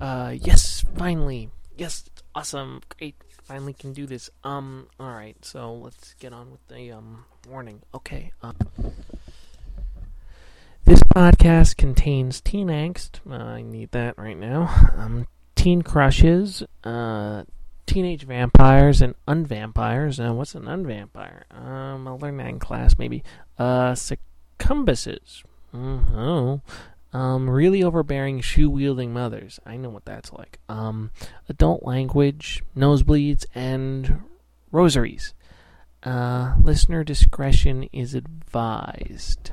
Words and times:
Uh, 0.00 0.34
yes, 0.40 0.84
finally. 0.96 1.50
Yes, 1.76 2.04
awesome. 2.34 2.82
Great. 2.88 3.14
Finally 3.44 3.74
can 3.74 3.92
do 3.92 4.06
this. 4.06 4.28
Um, 4.42 4.88
alright, 4.98 5.36
so 5.44 5.72
let's 5.72 6.14
get 6.14 6.32
on 6.32 6.50
with 6.50 6.66
the, 6.68 6.92
um, 6.92 7.24
warning. 7.48 7.82
Okay, 7.94 8.32
um. 8.42 8.56
This 10.84 11.02
podcast 11.02 11.76
contains 11.76 12.40
teen 12.40 12.68
angst. 12.68 13.20
Uh, 13.28 13.34
I 13.34 13.62
need 13.62 13.90
that 13.92 14.16
right 14.18 14.36
now. 14.36 14.68
Um, 14.96 15.26
teen 15.54 15.82
crushes, 15.82 16.62
uh, 16.84 17.42
teenage 17.86 18.24
vampires 18.24 19.02
and 19.02 19.14
unvampires. 19.26 20.24
Uh, 20.24 20.32
what's 20.32 20.54
an 20.54 20.64
unvampire? 20.64 21.42
Um, 21.50 22.06
I'll 22.06 22.18
learn 22.18 22.36
that 22.36 22.48
in 22.48 22.58
class 22.58 22.98
maybe. 22.98 23.24
Uh, 23.58 23.94
succumbuses. 23.94 25.42
Mm, 25.74 26.14
oh. 26.14 26.60
Um, 27.16 27.48
really 27.48 27.82
overbearing 27.82 28.42
shoe 28.42 28.68
wielding 28.68 29.10
mothers. 29.10 29.58
I 29.64 29.78
know 29.78 29.88
what 29.88 30.04
that's 30.04 30.34
like. 30.34 30.58
Um, 30.68 31.12
adult 31.48 31.82
language, 31.82 32.62
nosebleeds, 32.76 33.46
and 33.54 34.20
rosaries. 34.70 35.32
Uh, 36.02 36.56
listener 36.60 37.04
discretion 37.04 37.84
is 37.84 38.14
advised. 38.14 39.52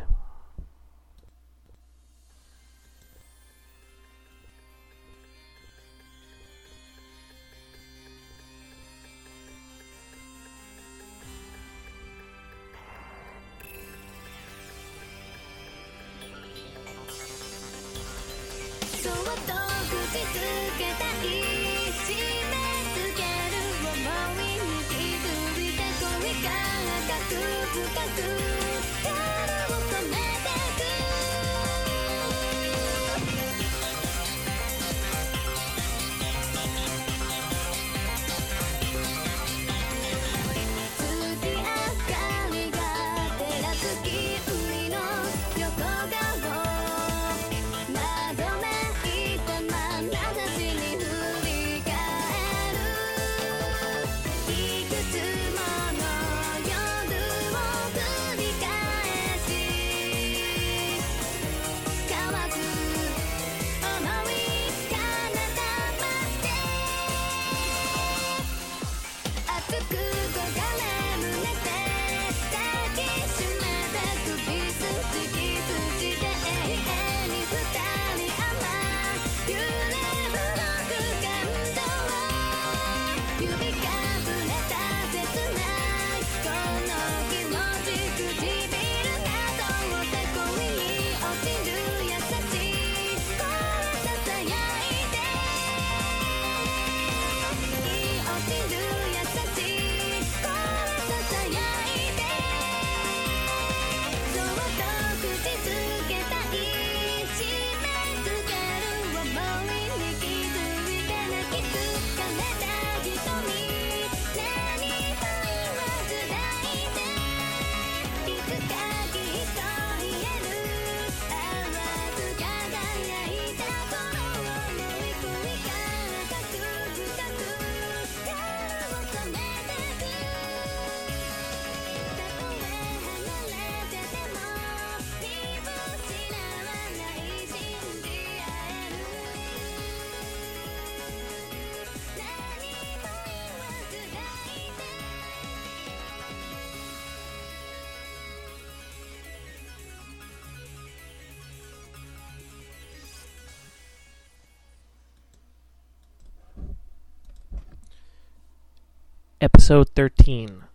Episode 159.63 159.91
13 159.95 160.65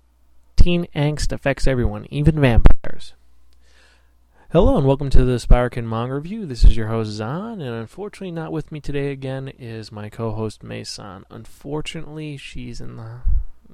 Teen 0.56 0.87
Angst 0.97 1.31
Affects 1.31 1.66
Everyone, 1.66 2.06
Even 2.09 2.41
Vampires. 2.41 3.12
Hello 4.50 4.78
and 4.78 4.87
welcome 4.87 5.10
to 5.10 5.26
the 5.26 5.37
Spiraken 5.37 5.84
Manga 5.84 6.15
Review. 6.15 6.47
This 6.47 6.65
is 6.65 6.75
your 6.75 6.87
host 6.87 7.10
Zan, 7.10 7.60
and 7.60 7.75
unfortunately, 7.75 8.31
not 8.31 8.50
with 8.50 8.72
me 8.72 8.81
today 8.81 9.12
again 9.12 9.48
is 9.48 9.93
my 9.93 10.09
co 10.09 10.32
host 10.32 10.62
Mason. 10.62 11.27
Unfortunately, 11.28 12.38
she's 12.38 12.81
in 12.81 12.97
the. 12.97 13.21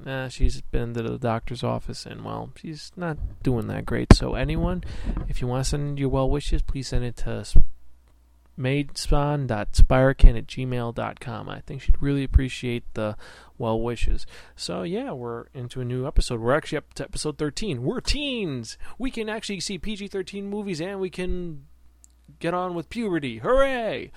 Uh, 0.04 0.28
she's 0.28 0.60
been 0.62 0.94
to 0.94 1.02
the 1.04 1.16
doctor's 1.16 1.62
office 1.62 2.06
and, 2.06 2.24
well, 2.24 2.50
she's 2.56 2.90
not 2.96 3.16
doing 3.44 3.68
that 3.68 3.86
great. 3.86 4.12
So, 4.14 4.34
anyone, 4.34 4.82
if 5.28 5.40
you 5.40 5.46
want 5.46 5.62
to 5.62 5.70
send 5.70 5.96
your 5.96 6.08
well 6.08 6.28
wishes, 6.28 6.60
please 6.60 6.88
send 6.88 7.04
it 7.04 7.18
to 7.18 7.44
madespawn.spiraken 8.58 10.38
at 10.38 10.46
gmail.com. 10.46 11.48
I 11.48 11.60
think 11.60 11.82
she'd 11.82 12.00
really 12.00 12.24
appreciate 12.24 12.84
the 12.94 13.16
well 13.58 13.80
wishes. 13.80 14.26
So 14.56 14.82
yeah, 14.82 15.12
we're 15.12 15.46
into 15.54 15.80
a 15.80 15.84
new 15.84 16.06
episode. 16.06 16.40
We're 16.40 16.56
actually 16.56 16.78
up 16.78 16.94
to 16.94 17.04
episode 17.04 17.38
13. 17.38 17.82
We're 17.82 18.00
teens. 18.00 18.78
We 18.98 19.10
can 19.10 19.28
actually 19.28 19.60
see 19.60 19.78
PG-13 19.78 20.44
movies 20.44 20.80
and 20.80 21.00
we 21.00 21.10
can 21.10 21.66
get 22.38 22.54
on 22.54 22.74
with 22.74 22.90
puberty. 22.90 23.38
Hooray! 23.38 24.12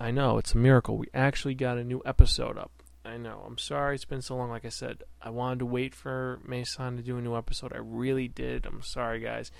I 0.00 0.10
know, 0.10 0.38
it's 0.38 0.54
a 0.54 0.58
miracle. 0.58 0.96
We 0.96 1.08
actually 1.12 1.54
got 1.54 1.78
a 1.78 1.84
new 1.84 2.00
episode 2.06 2.56
up. 2.56 2.70
I 3.04 3.16
know. 3.16 3.42
I'm 3.46 3.58
sorry 3.58 3.94
it's 3.94 4.04
been 4.04 4.22
so 4.22 4.36
long. 4.36 4.50
Like 4.50 4.64
I 4.64 4.70
said, 4.70 5.02
I 5.20 5.30
wanted 5.30 5.60
to 5.60 5.66
wait 5.66 5.94
for 5.94 6.40
Mason 6.46 6.96
to 6.96 7.02
do 7.02 7.16
a 7.16 7.22
new 7.22 7.36
episode. 7.36 7.72
I 7.72 7.78
really 7.78 8.28
did. 8.28 8.66
I'm 8.66 8.82
sorry, 8.82 9.20
guys. 9.20 9.50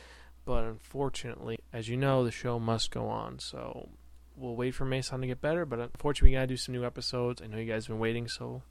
But 0.45 0.65
unfortunately, 0.65 1.59
as 1.73 1.89
you 1.89 1.97
know, 1.97 2.25
the 2.25 2.31
show 2.31 2.59
must 2.59 2.91
go 2.91 3.09
on. 3.09 3.39
So 3.39 3.89
we'll 4.39 4.57
wait 4.57 4.75
for 4.75 4.85
Mason 4.85 5.21
to 5.21 5.27
get 5.27 5.41
better. 5.41 5.65
But 5.65 5.81
unfortunately, 5.81 6.31
we 6.31 6.37
got 6.37 6.43
to 6.43 6.47
do 6.47 6.57
some 6.57 6.75
new 6.75 6.85
episodes. 6.85 7.43
I 7.43 7.47
know 7.47 7.59
you 7.59 7.71
guys 7.71 7.87
have 7.87 7.95
been 7.95 8.01
waiting, 8.01 8.29
so 8.29 8.63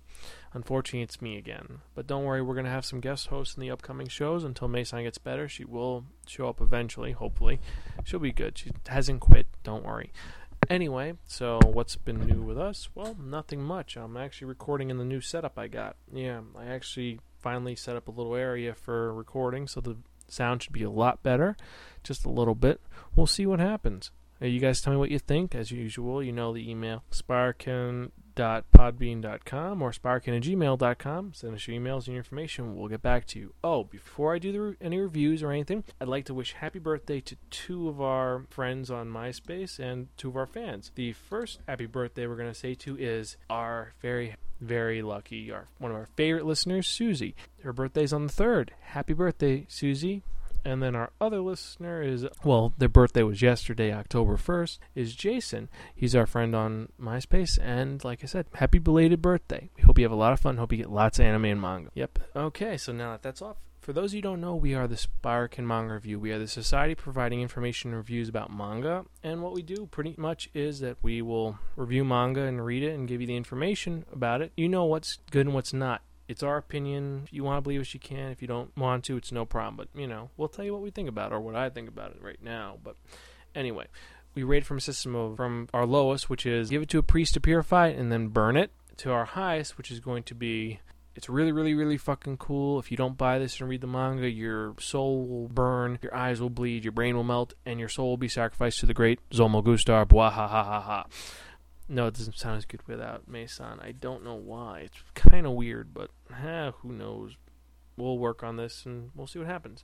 unfortunately, 0.53 1.01
it's 1.01 1.21
me 1.21 1.37
again. 1.37 1.81
But 1.95 2.07
don't 2.07 2.23
worry, 2.23 2.41
we're 2.41 2.61
to 2.61 2.69
have 2.69 2.85
some 2.85 2.99
guest 2.99 3.27
hosts 3.27 3.55
in 3.55 3.61
the 3.61 3.71
upcoming 3.71 4.07
shows 4.07 4.43
until 4.43 4.67
Mason 4.67 5.03
gets 5.03 5.17
better. 5.17 5.47
She 5.47 5.65
will 5.65 6.05
show 6.25 6.49
up 6.49 6.61
eventually, 6.61 7.11
hopefully. 7.11 7.59
She'll 8.03 8.19
be 8.19 8.31
good. 8.31 8.57
She 8.57 8.71
hasn't 8.87 9.21
quit. 9.21 9.47
Don't 9.63 9.85
worry. 9.85 10.11
Anyway, 10.69 11.13
so 11.25 11.59
what's 11.63 11.95
been 11.95 12.25
new 12.25 12.41
with 12.41 12.57
us? 12.57 12.89
Well, 12.93 13.15
nothing 13.21 13.61
much. 13.61 13.95
I'm 13.95 14.17
actually 14.17 14.47
recording 14.47 14.89
in 14.89 14.97
the 14.97 15.05
new 15.05 15.21
setup 15.21 15.57
I 15.57 15.67
got. 15.67 15.95
Yeah, 16.11 16.41
I 16.57 16.65
actually 16.65 17.19
finally 17.39 17.75
set 17.75 17.95
up 17.95 18.07
a 18.07 18.11
little 18.11 18.35
area 18.35 18.73
for 18.73 19.13
recording, 19.13 19.67
so 19.67 19.79
the 19.79 19.97
sound 20.27 20.63
should 20.63 20.73
be 20.73 20.83
a 20.83 20.89
lot 20.89 21.23
better. 21.23 21.55
Just 22.03 22.25
a 22.25 22.29
little 22.29 22.55
bit. 22.55 22.81
We'll 23.15 23.27
see 23.27 23.45
what 23.45 23.59
happens. 23.59 24.11
You 24.39 24.59
guys 24.59 24.81
tell 24.81 24.93
me 24.93 24.99
what 24.99 25.11
you 25.11 25.19
think. 25.19 25.55
As 25.55 25.71
usual, 25.71 26.23
you 26.23 26.31
know 26.31 26.53
the 26.53 26.69
email. 26.69 27.03
Sparkin 27.11 28.11
spirekin.podbean.com 28.37 29.81
or 29.81 29.91
spirekin@gmail.com. 29.91 31.33
Send 31.33 31.55
us 31.55 31.67
your 31.67 31.79
emails 31.79 32.05
and 32.05 32.07
your 32.07 32.17
information. 32.17 32.75
We'll 32.75 32.87
get 32.87 33.01
back 33.01 33.25
to 33.27 33.39
you. 33.39 33.53
Oh, 33.63 33.83
before 33.83 34.33
I 34.33 34.39
do 34.39 34.61
re- 34.61 34.75
any 34.81 34.99
reviews 34.99 35.43
or 35.43 35.51
anything, 35.51 35.83
I'd 35.99 36.07
like 36.07 36.25
to 36.25 36.33
wish 36.33 36.53
happy 36.53 36.79
birthday 36.79 37.19
to 37.21 37.35
two 37.49 37.89
of 37.89 38.01
our 38.01 38.43
friends 38.49 38.91
on 38.91 39.07
MySpace 39.07 39.79
and 39.79 40.07
two 40.17 40.29
of 40.29 40.35
our 40.35 40.45
fans. 40.45 40.91
The 40.95 41.13
first 41.13 41.59
happy 41.67 41.85
birthday 41.85 42.27
we're 42.27 42.35
going 42.35 42.51
to 42.51 42.59
say 42.59 42.75
to 42.75 42.97
is 42.97 43.37
our 43.49 43.93
very 44.01 44.35
very 44.59 45.03
lucky 45.03 45.51
our 45.51 45.67
one 45.77 45.91
of 45.91 45.97
our 45.97 46.07
favorite 46.15 46.45
listeners 46.45 46.87
Susie. 46.87 47.35
Her 47.61 47.73
birthday's 47.73 48.13
on 48.13 48.25
the 48.25 48.33
3rd. 48.33 48.69
Happy 48.81 49.13
birthday, 49.13 49.65
Susie. 49.69 50.23
And 50.67 50.83
then 50.83 50.97
our 50.97 51.11
other 51.21 51.39
listener 51.39 52.01
is, 52.01 52.25
well, 52.43 52.73
their 52.77 52.89
birthday 52.89 53.23
was 53.23 53.41
yesterday, 53.41 53.93
October 53.93 54.35
1st, 54.35 54.79
is 54.95 55.15
Jason. 55.15 55.69
He's 55.95 56.13
our 56.13 56.25
friend 56.25 56.53
on 56.53 56.89
MySpace. 57.01 57.57
And 57.61 58.03
like 58.03 58.21
I 58.21 58.27
said, 58.27 58.47
happy 58.53 58.77
belated 58.77 59.21
birthday. 59.21 59.69
We 59.77 59.83
hope 59.83 59.97
you 59.97 60.03
have 60.03 60.11
a 60.11 60.15
lot 60.15 60.33
of 60.33 60.41
fun. 60.41 60.57
Hope 60.57 60.73
you 60.73 60.77
get 60.77 60.91
lots 60.91 61.19
of 61.19 61.25
anime 61.25 61.45
and 61.45 61.61
manga. 61.61 61.89
Yep. 61.93 62.19
Okay, 62.35 62.75
so 62.75 62.91
now 62.91 63.11
that 63.11 63.23
that's 63.23 63.41
off. 63.41 63.55
For 63.79 63.93
those 63.93 64.11
of 64.11 64.15
you 64.15 64.17
who 64.17 64.23
don't 64.23 64.41
know, 64.41 64.55
we 64.55 64.73
are 64.73 64.85
the 64.85 64.97
Spark 64.97 65.57
and 65.57 65.65
Manga 65.65 65.93
Review. 65.93 66.19
We 66.19 66.33
are 66.33 66.39
the 66.39 66.49
society 66.49 66.93
providing 66.93 67.41
information 67.41 67.91
and 67.91 67.97
reviews 67.97 68.27
about 68.27 68.51
manga. 68.51 69.05
And 69.23 69.41
what 69.41 69.53
we 69.53 69.61
do 69.61 69.87
pretty 69.89 70.15
much 70.17 70.49
is 70.53 70.81
that 70.81 70.97
we 71.01 71.21
will 71.21 71.57
review 71.77 72.03
manga 72.03 72.41
and 72.41 72.65
read 72.65 72.83
it 72.83 72.93
and 72.93 73.07
give 73.07 73.21
you 73.21 73.27
the 73.27 73.37
information 73.37 74.03
about 74.11 74.41
it. 74.41 74.51
You 74.57 74.67
know 74.67 74.83
what's 74.83 75.19
good 75.31 75.45
and 75.45 75.55
what's 75.55 75.71
not 75.71 76.01
it's 76.27 76.43
our 76.43 76.57
opinion. 76.57 77.21
If 77.25 77.33
you 77.33 77.43
want 77.43 77.57
to 77.57 77.61
believe 77.61 77.81
us, 77.81 77.93
you 77.93 77.99
can. 77.99 78.31
If 78.31 78.41
you 78.41 78.47
don't 78.47 78.75
want 78.77 79.05
to, 79.05 79.17
it's 79.17 79.31
no 79.31 79.45
problem. 79.45 79.77
But, 79.77 79.99
you 79.99 80.07
know, 80.07 80.29
we'll 80.37 80.49
tell 80.49 80.65
you 80.65 80.73
what 80.73 80.81
we 80.81 80.91
think 80.91 81.09
about 81.09 81.31
it 81.31 81.35
or 81.35 81.39
what 81.39 81.55
I 81.55 81.69
think 81.69 81.87
about 81.87 82.11
it 82.11 82.21
right 82.21 82.41
now. 82.41 82.77
But 82.83 82.95
anyway, 83.55 83.87
we 84.35 84.43
rate 84.43 84.65
from 84.65 84.77
a 84.77 84.81
system 84.81 85.15
of 85.15 85.37
from 85.37 85.69
our 85.73 85.85
lowest, 85.85 86.29
which 86.29 86.45
is 86.45 86.69
give 86.69 86.81
it 86.81 86.89
to 86.89 86.99
a 86.99 87.03
priest 87.03 87.33
to 87.35 87.39
purify 87.39 87.87
it 87.87 87.97
and 87.97 88.11
then 88.11 88.27
burn 88.27 88.57
it, 88.57 88.71
to 88.97 89.11
our 89.11 89.25
highest, 89.25 89.77
which 89.77 89.91
is 89.91 89.99
going 89.99 90.23
to 90.23 90.35
be 90.35 90.79
it's 91.17 91.27
really, 91.27 91.51
really, 91.51 91.73
really 91.73 91.97
fucking 91.97 92.37
cool. 92.37 92.77
If 92.77 92.91
you 92.91 92.97
don't 92.97 93.17
buy 93.17 93.39
this 93.39 93.59
and 93.59 93.67
read 93.67 93.81
the 93.81 93.87
manga, 93.87 94.29
your 94.29 94.75
soul 94.79 95.25
will 95.25 95.47
burn, 95.47 95.97
your 96.03 96.13
eyes 96.13 96.39
will 96.39 96.51
bleed, 96.51 96.85
your 96.85 96.91
brain 96.91 97.15
will 97.15 97.23
melt, 97.23 97.55
and 97.65 97.79
your 97.79 97.89
soul 97.89 98.09
will 98.09 98.17
be 98.17 98.27
sacrificed 98.27 98.81
to 98.81 98.85
the 98.85 98.93
great 98.93 99.19
Zomo 99.31 99.63
Gustar. 99.63 100.07
Ha. 100.31 101.07
No, 101.89 102.07
it 102.07 102.15
doesn't 102.15 102.37
sound 102.37 102.57
as 102.57 102.65
good 102.65 102.85
without 102.87 103.27
Mason. 103.27 103.79
I 103.81 103.93
don't 103.93 104.23
know 104.23 104.35
why. 104.35 104.81
It's 104.81 105.01
kind 105.15 105.45
of 105.45 105.53
weird, 105.53 105.93
but 105.93 106.09
eh, 106.31 106.71
who 106.81 106.91
knows? 106.91 107.37
We'll 107.95 108.17
work 108.17 108.43
on 108.43 108.57
this 108.57 108.85
and 108.85 109.09
we'll 109.15 109.27
see 109.27 109.39
what 109.39 109.47
happens. 109.47 109.83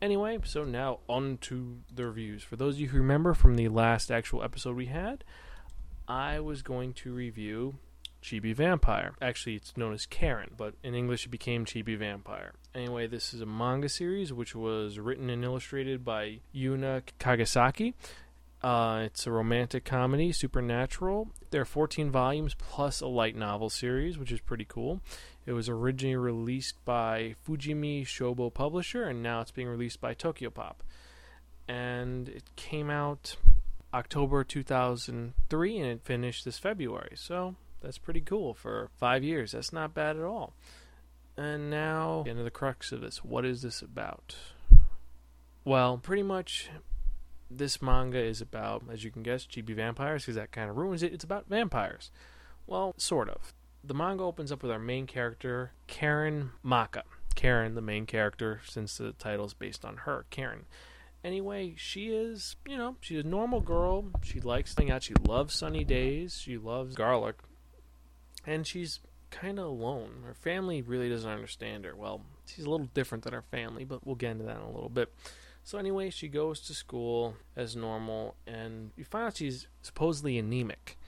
Anyway, 0.00 0.38
so 0.44 0.64
now 0.64 0.98
on 1.08 1.38
to 1.42 1.78
the 1.94 2.06
reviews. 2.06 2.42
For 2.42 2.56
those 2.56 2.74
of 2.74 2.80
you 2.80 2.88
who 2.88 2.98
remember 2.98 3.34
from 3.34 3.54
the 3.54 3.68
last 3.68 4.10
actual 4.10 4.42
episode 4.42 4.76
we 4.76 4.86
had, 4.86 5.22
I 6.08 6.40
was 6.40 6.62
going 6.62 6.94
to 6.94 7.12
review 7.12 7.76
Chibi 8.22 8.54
Vampire. 8.54 9.14
Actually, 9.20 9.56
it's 9.56 9.76
known 9.76 9.92
as 9.92 10.06
Karen, 10.06 10.52
but 10.56 10.74
in 10.82 10.94
English 10.94 11.26
it 11.26 11.30
became 11.30 11.64
Chibi 11.64 11.98
Vampire. 11.98 12.52
Anyway, 12.74 13.06
this 13.06 13.34
is 13.34 13.40
a 13.40 13.46
manga 13.46 13.88
series 13.88 14.32
which 14.32 14.54
was 14.54 14.98
written 14.98 15.28
and 15.28 15.44
illustrated 15.44 16.04
by 16.04 16.40
Yuna 16.54 17.02
Kagesaki. 17.20 17.94
Uh, 18.62 19.02
it's 19.06 19.26
a 19.26 19.32
romantic 19.32 19.84
comedy, 19.84 20.30
supernatural. 20.30 21.30
There 21.50 21.60
are 21.60 21.66
14 21.66 22.10
volumes 22.10 22.54
plus 22.54 23.00
a 23.00 23.08
light 23.08 23.34
novel 23.34 23.68
series, 23.68 24.18
which 24.18 24.30
is 24.30 24.40
pretty 24.40 24.64
cool. 24.64 25.00
It 25.46 25.52
was 25.52 25.68
originally 25.68 26.14
released 26.14 26.76
by 26.84 27.34
Fujimi 27.44 28.06
Shobo 28.06 28.54
Publisher, 28.54 29.04
and 29.04 29.22
now 29.22 29.40
it's 29.40 29.50
being 29.50 29.66
released 29.66 30.00
by 30.00 30.14
Tokyopop. 30.14 30.76
And 31.66 32.28
it 32.28 32.44
came 32.54 32.88
out 32.88 33.36
October 33.92 34.44
2003, 34.44 35.78
and 35.78 35.86
it 35.86 36.04
finished 36.04 36.44
this 36.44 36.58
February. 36.58 37.14
So 37.16 37.56
that's 37.80 37.98
pretty 37.98 38.20
cool 38.20 38.54
for 38.54 38.90
five 38.96 39.24
years. 39.24 39.52
That's 39.52 39.72
not 39.72 39.92
bad 39.92 40.16
at 40.16 40.22
all. 40.22 40.54
And 41.36 41.68
now, 41.68 42.22
into 42.28 42.44
the 42.44 42.50
crux 42.50 42.92
of 42.92 43.00
this. 43.00 43.24
What 43.24 43.44
is 43.44 43.62
this 43.62 43.82
about? 43.82 44.36
Well, 45.64 45.98
pretty 45.98 46.22
much 46.22 46.70
this 47.58 47.82
manga 47.82 48.18
is 48.18 48.40
about, 48.40 48.82
as 48.90 49.04
you 49.04 49.10
can 49.10 49.22
guess, 49.22 49.46
chibi 49.46 49.74
vampires, 49.74 50.22
because 50.22 50.36
that 50.36 50.52
kind 50.52 50.70
of 50.70 50.76
ruins 50.76 51.02
it. 51.02 51.12
It's 51.12 51.24
about 51.24 51.48
vampires. 51.48 52.10
Well, 52.66 52.94
sort 52.96 53.28
of. 53.28 53.54
The 53.84 53.94
manga 53.94 54.22
opens 54.22 54.52
up 54.52 54.62
with 54.62 54.70
our 54.70 54.78
main 54.78 55.06
character, 55.06 55.72
Karen 55.86 56.52
Maka. 56.62 57.02
Karen, 57.34 57.74
the 57.74 57.80
main 57.80 58.06
character, 58.06 58.60
since 58.66 58.98
the 58.98 59.12
title 59.12 59.46
is 59.46 59.54
based 59.54 59.84
on 59.84 59.98
her, 59.98 60.26
Karen. 60.30 60.66
Anyway, 61.24 61.74
she 61.76 62.08
is, 62.08 62.56
you 62.66 62.76
know, 62.76 62.96
she's 63.00 63.24
a 63.24 63.28
normal 63.28 63.60
girl. 63.60 64.06
She 64.22 64.40
likes 64.40 64.74
hanging 64.76 64.92
out. 64.92 65.04
She 65.04 65.14
loves 65.14 65.54
sunny 65.54 65.84
days. 65.84 66.38
She 66.40 66.58
loves 66.58 66.94
garlic. 66.94 67.36
And 68.44 68.66
she's 68.66 69.00
kind 69.30 69.58
of 69.58 69.66
alone. 69.66 70.22
Her 70.24 70.34
family 70.34 70.82
really 70.82 71.08
doesn't 71.08 71.30
understand 71.30 71.84
her. 71.84 71.94
Well, 71.94 72.22
she's 72.46 72.64
a 72.64 72.70
little 72.70 72.88
different 72.92 73.24
than 73.24 73.32
her 73.34 73.44
family, 73.50 73.84
but 73.84 74.04
we'll 74.06 74.16
get 74.16 74.32
into 74.32 74.44
that 74.44 74.56
in 74.56 74.62
a 74.62 74.70
little 74.70 74.88
bit. 74.88 75.12
So 75.64 75.78
anyway, 75.78 76.10
she 76.10 76.28
goes 76.28 76.60
to 76.62 76.74
school 76.74 77.36
as 77.56 77.76
normal, 77.76 78.34
and 78.46 78.90
you 78.96 79.04
find 79.04 79.26
out 79.26 79.36
she's 79.36 79.68
supposedly 79.82 80.38
anemic. 80.38 80.98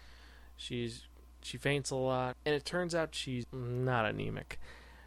She's 0.57 1.05
she 1.43 1.59
faints 1.59 1.91
a 1.91 1.97
lot, 1.97 2.37
and 2.47 2.55
it 2.55 2.65
turns 2.65 2.95
out 2.95 3.15
she's 3.15 3.47
not 3.53 4.07
anemic. 4.07 4.59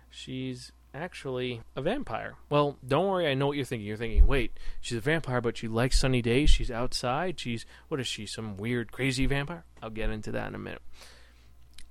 She's 0.10 0.72
actually 0.94 1.62
a 1.76 1.82
vampire. 1.82 2.36
Well, 2.50 2.78
don't 2.86 3.08
worry, 3.08 3.28
I 3.28 3.34
know 3.34 3.48
what 3.48 3.56
you're 3.56 3.66
thinking. 3.66 3.88
You're 3.88 3.98
thinking, 3.98 4.28
wait, 4.28 4.52
she's 4.82 4.98
a 4.98 5.02
vampire, 5.02 5.42
but 5.42 5.58
she 5.58 5.68
likes 5.68 6.00
sunny 6.00 6.22
days. 6.22 6.50
She's 6.50 6.72
outside. 6.72 7.40
She's 7.40 7.66
what 7.88 8.00
is 8.00 8.08
she? 8.08 8.26
Some 8.26 8.58
weird, 8.58 8.92
crazy 8.92 9.26
vampire? 9.26 9.64
I'll 9.82 9.90
get 9.90 10.10
into 10.10 10.32
that 10.34 10.48
in 10.50 10.56
a 10.56 10.60
minute. 10.60 10.82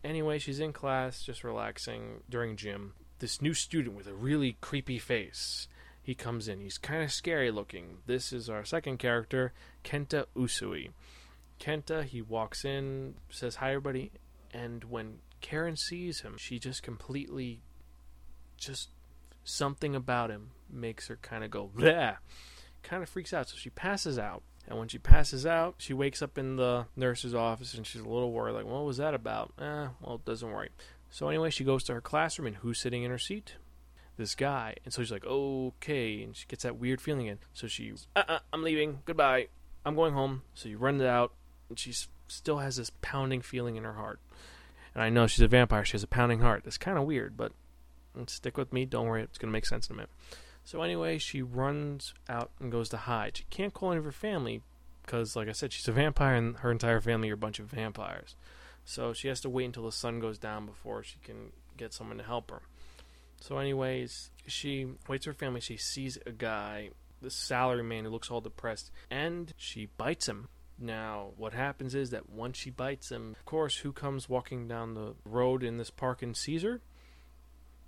Anyway, 0.04 0.38
she's 0.38 0.60
in 0.60 0.72
class, 0.72 1.22
just 1.22 1.42
relaxing 1.42 2.22
during 2.28 2.56
gym. 2.56 2.92
This 3.18 3.40
new 3.40 3.54
student 3.54 3.96
with 3.96 4.06
a 4.06 4.14
really 4.14 4.58
creepy 4.60 4.98
face 4.98 5.68
he 6.06 6.14
comes 6.14 6.46
in. 6.46 6.60
He's 6.60 6.78
kind 6.78 7.02
of 7.02 7.10
scary 7.10 7.50
looking. 7.50 7.98
This 8.06 8.32
is 8.32 8.48
our 8.48 8.64
second 8.64 8.98
character, 8.98 9.52
Kenta 9.82 10.26
Usui. 10.36 10.90
Kenta, 11.58 12.04
he 12.04 12.22
walks 12.22 12.64
in, 12.64 13.14
says 13.28 13.56
hi 13.56 13.70
everybody, 13.70 14.12
and 14.52 14.84
when 14.84 15.18
Karen 15.40 15.76
sees 15.76 16.20
him, 16.20 16.36
she 16.38 16.60
just 16.60 16.84
completely 16.84 17.60
just 18.56 18.90
something 19.42 19.96
about 19.96 20.30
him 20.30 20.50
makes 20.70 21.08
her 21.08 21.18
kind 21.22 21.42
of 21.42 21.50
go 21.50 21.68
bleh. 21.76 22.18
Kind 22.84 23.02
of 23.02 23.08
freaks 23.08 23.32
out, 23.32 23.48
so 23.48 23.56
she 23.56 23.70
passes 23.70 24.16
out. 24.16 24.44
And 24.68 24.78
when 24.78 24.86
she 24.86 24.98
passes 24.98 25.44
out, 25.44 25.74
she 25.78 25.92
wakes 25.92 26.22
up 26.22 26.38
in 26.38 26.54
the 26.54 26.86
nurse's 26.94 27.34
office 27.34 27.74
and 27.74 27.84
she's 27.84 28.02
a 28.02 28.08
little 28.08 28.30
worried, 28.30 28.52
like, 28.52 28.64
what 28.64 28.84
was 28.84 28.98
that 28.98 29.12
about? 29.12 29.52
Eh, 29.60 29.88
well, 30.00 30.14
it 30.14 30.24
doesn't 30.24 30.52
worry. 30.52 30.70
So 31.10 31.28
anyway, 31.28 31.50
she 31.50 31.64
goes 31.64 31.82
to 31.84 31.94
her 31.94 32.00
classroom, 32.00 32.46
and 32.46 32.56
who's 32.58 32.78
sitting 32.78 33.02
in 33.02 33.10
her 33.10 33.18
seat? 33.18 33.56
This 34.16 34.34
guy. 34.34 34.76
And 34.84 34.92
so 34.92 35.02
she's 35.02 35.12
like, 35.12 35.26
okay. 35.26 36.22
And 36.22 36.36
she 36.36 36.46
gets 36.46 36.62
that 36.62 36.78
weird 36.78 37.00
feeling 37.00 37.26
in. 37.26 37.38
So 37.54 37.66
she, 37.66 37.92
uh-uh, 38.14 38.38
I'm 38.52 38.62
leaving. 38.62 39.00
Goodbye. 39.04 39.48
I'm 39.84 39.94
going 39.94 40.14
home. 40.14 40.42
So 40.54 40.68
you 40.68 40.78
run 40.78 41.00
it 41.00 41.06
out. 41.06 41.32
And 41.68 41.78
she 41.78 41.92
still 42.28 42.58
has 42.58 42.76
this 42.76 42.90
pounding 43.02 43.42
feeling 43.42 43.76
in 43.76 43.84
her 43.84 43.94
heart. 43.94 44.20
And 44.94 45.02
I 45.02 45.10
know 45.10 45.26
she's 45.26 45.42
a 45.42 45.48
vampire. 45.48 45.84
She 45.84 45.92
has 45.92 46.02
a 46.02 46.08
pounding 46.08 46.40
heart. 46.40 46.62
It's 46.66 46.78
kind 46.78 46.96
of 46.98 47.04
weird, 47.04 47.36
but 47.36 47.52
stick 48.28 48.56
with 48.56 48.72
me. 48.72 48.86
Don't 48.86 49.06
worry. 49.06 49.22
It's 49.22 49.38
going 49.38 49.50
to 49.50 49.52
make 49.52 49.66
sense 49.66 49.88
in 49.88 49.94
a 49.94 49.96
minute. 49.96 50.10
So 50.64 50.82
anyway, 50.82 51.18
she 51.18 51.42
runs 51.42 52.14
out 52.28 52.50
and 52.58 52.72
goes 52.72 52.88
to 52.88 52.96
hide. 52.96 53.36
She 53.36 53.44
can't 53.50 53.74
call 53.74 53.92
any 53.92 53.98
of 53.98 54.04
her 54.04 54.12
family 54.12 54.62
because, 55.02 55.36
like 55.36 55.48
I 55.48 55.52
said, 55.52 55.72
she's 55.72 55.86
a 55.86 55.92
vampire 55.92 56.34
and 56.34 56.56
her 56.58 56.72
entire 56.72 57.00
family 57.00 57.30
are 57.30 57.34
a 57.34 57.36
bunch 57.36 57.58
of 57.58 57.66
vampires. 57.66 58.34
So 58.84 59.12
she 59.12 59.28
has 59.28 59.40
to 59.42 59.50
wait 59.50 59.66
until 59.66 59.84
the 59.84 59.92
sun 59.92 60.18
goes 60.18 60.38
down 60.38 60.66
before 60.66 61.02
she 61.04 61.18
can 61.22 61.52
get 61.76 61.92
someone 61.92 62.18
to 62.18 62.24
help 62.24 62.50
her. 62.50 62.62
So, 63.40 63.58
anyways, 63.58 64.30
she 64.46 64.86
waits 65.08 65.24
for 65.24 65.30
her 65.30 65.34
family. 65.34 65.60
She 65.60 65.76
sees 65.76 66.18
a 66.26 66.32
guy, 66.32 66.90
the 67.20 67.28
salaryman 67.28 68.02
who 68.02 68.08
looks 68.10 68.30
all 68.30 68.40
depressed, 68.40 68.90
and 69.10 69.52
she 69.56 69.88
bites 69.96 70.28
him. 70.28 70.48
Now, 70.78 71.30
what 71.36 71.54
happens 71.54 71.94
is 71.94 72.10
that 72.10 72.28
once 72.28 72.58
she 72.58 72.70
bites 72.70 73.10
him, 73.10 73.34
of 73.38 73.44
course, 73.46 73.78
who 73.78 73.92
comes 73.92 74.28
walking 74.28 74.68
down 74.68 74.94
the 74.94 75.14
road 75.24 75.62
in 75.62 75.78
this 75.78 75.90
park 75.90 76.22
and 76.22 76.36
sees 76.36 76.62
her? 76.62 76.80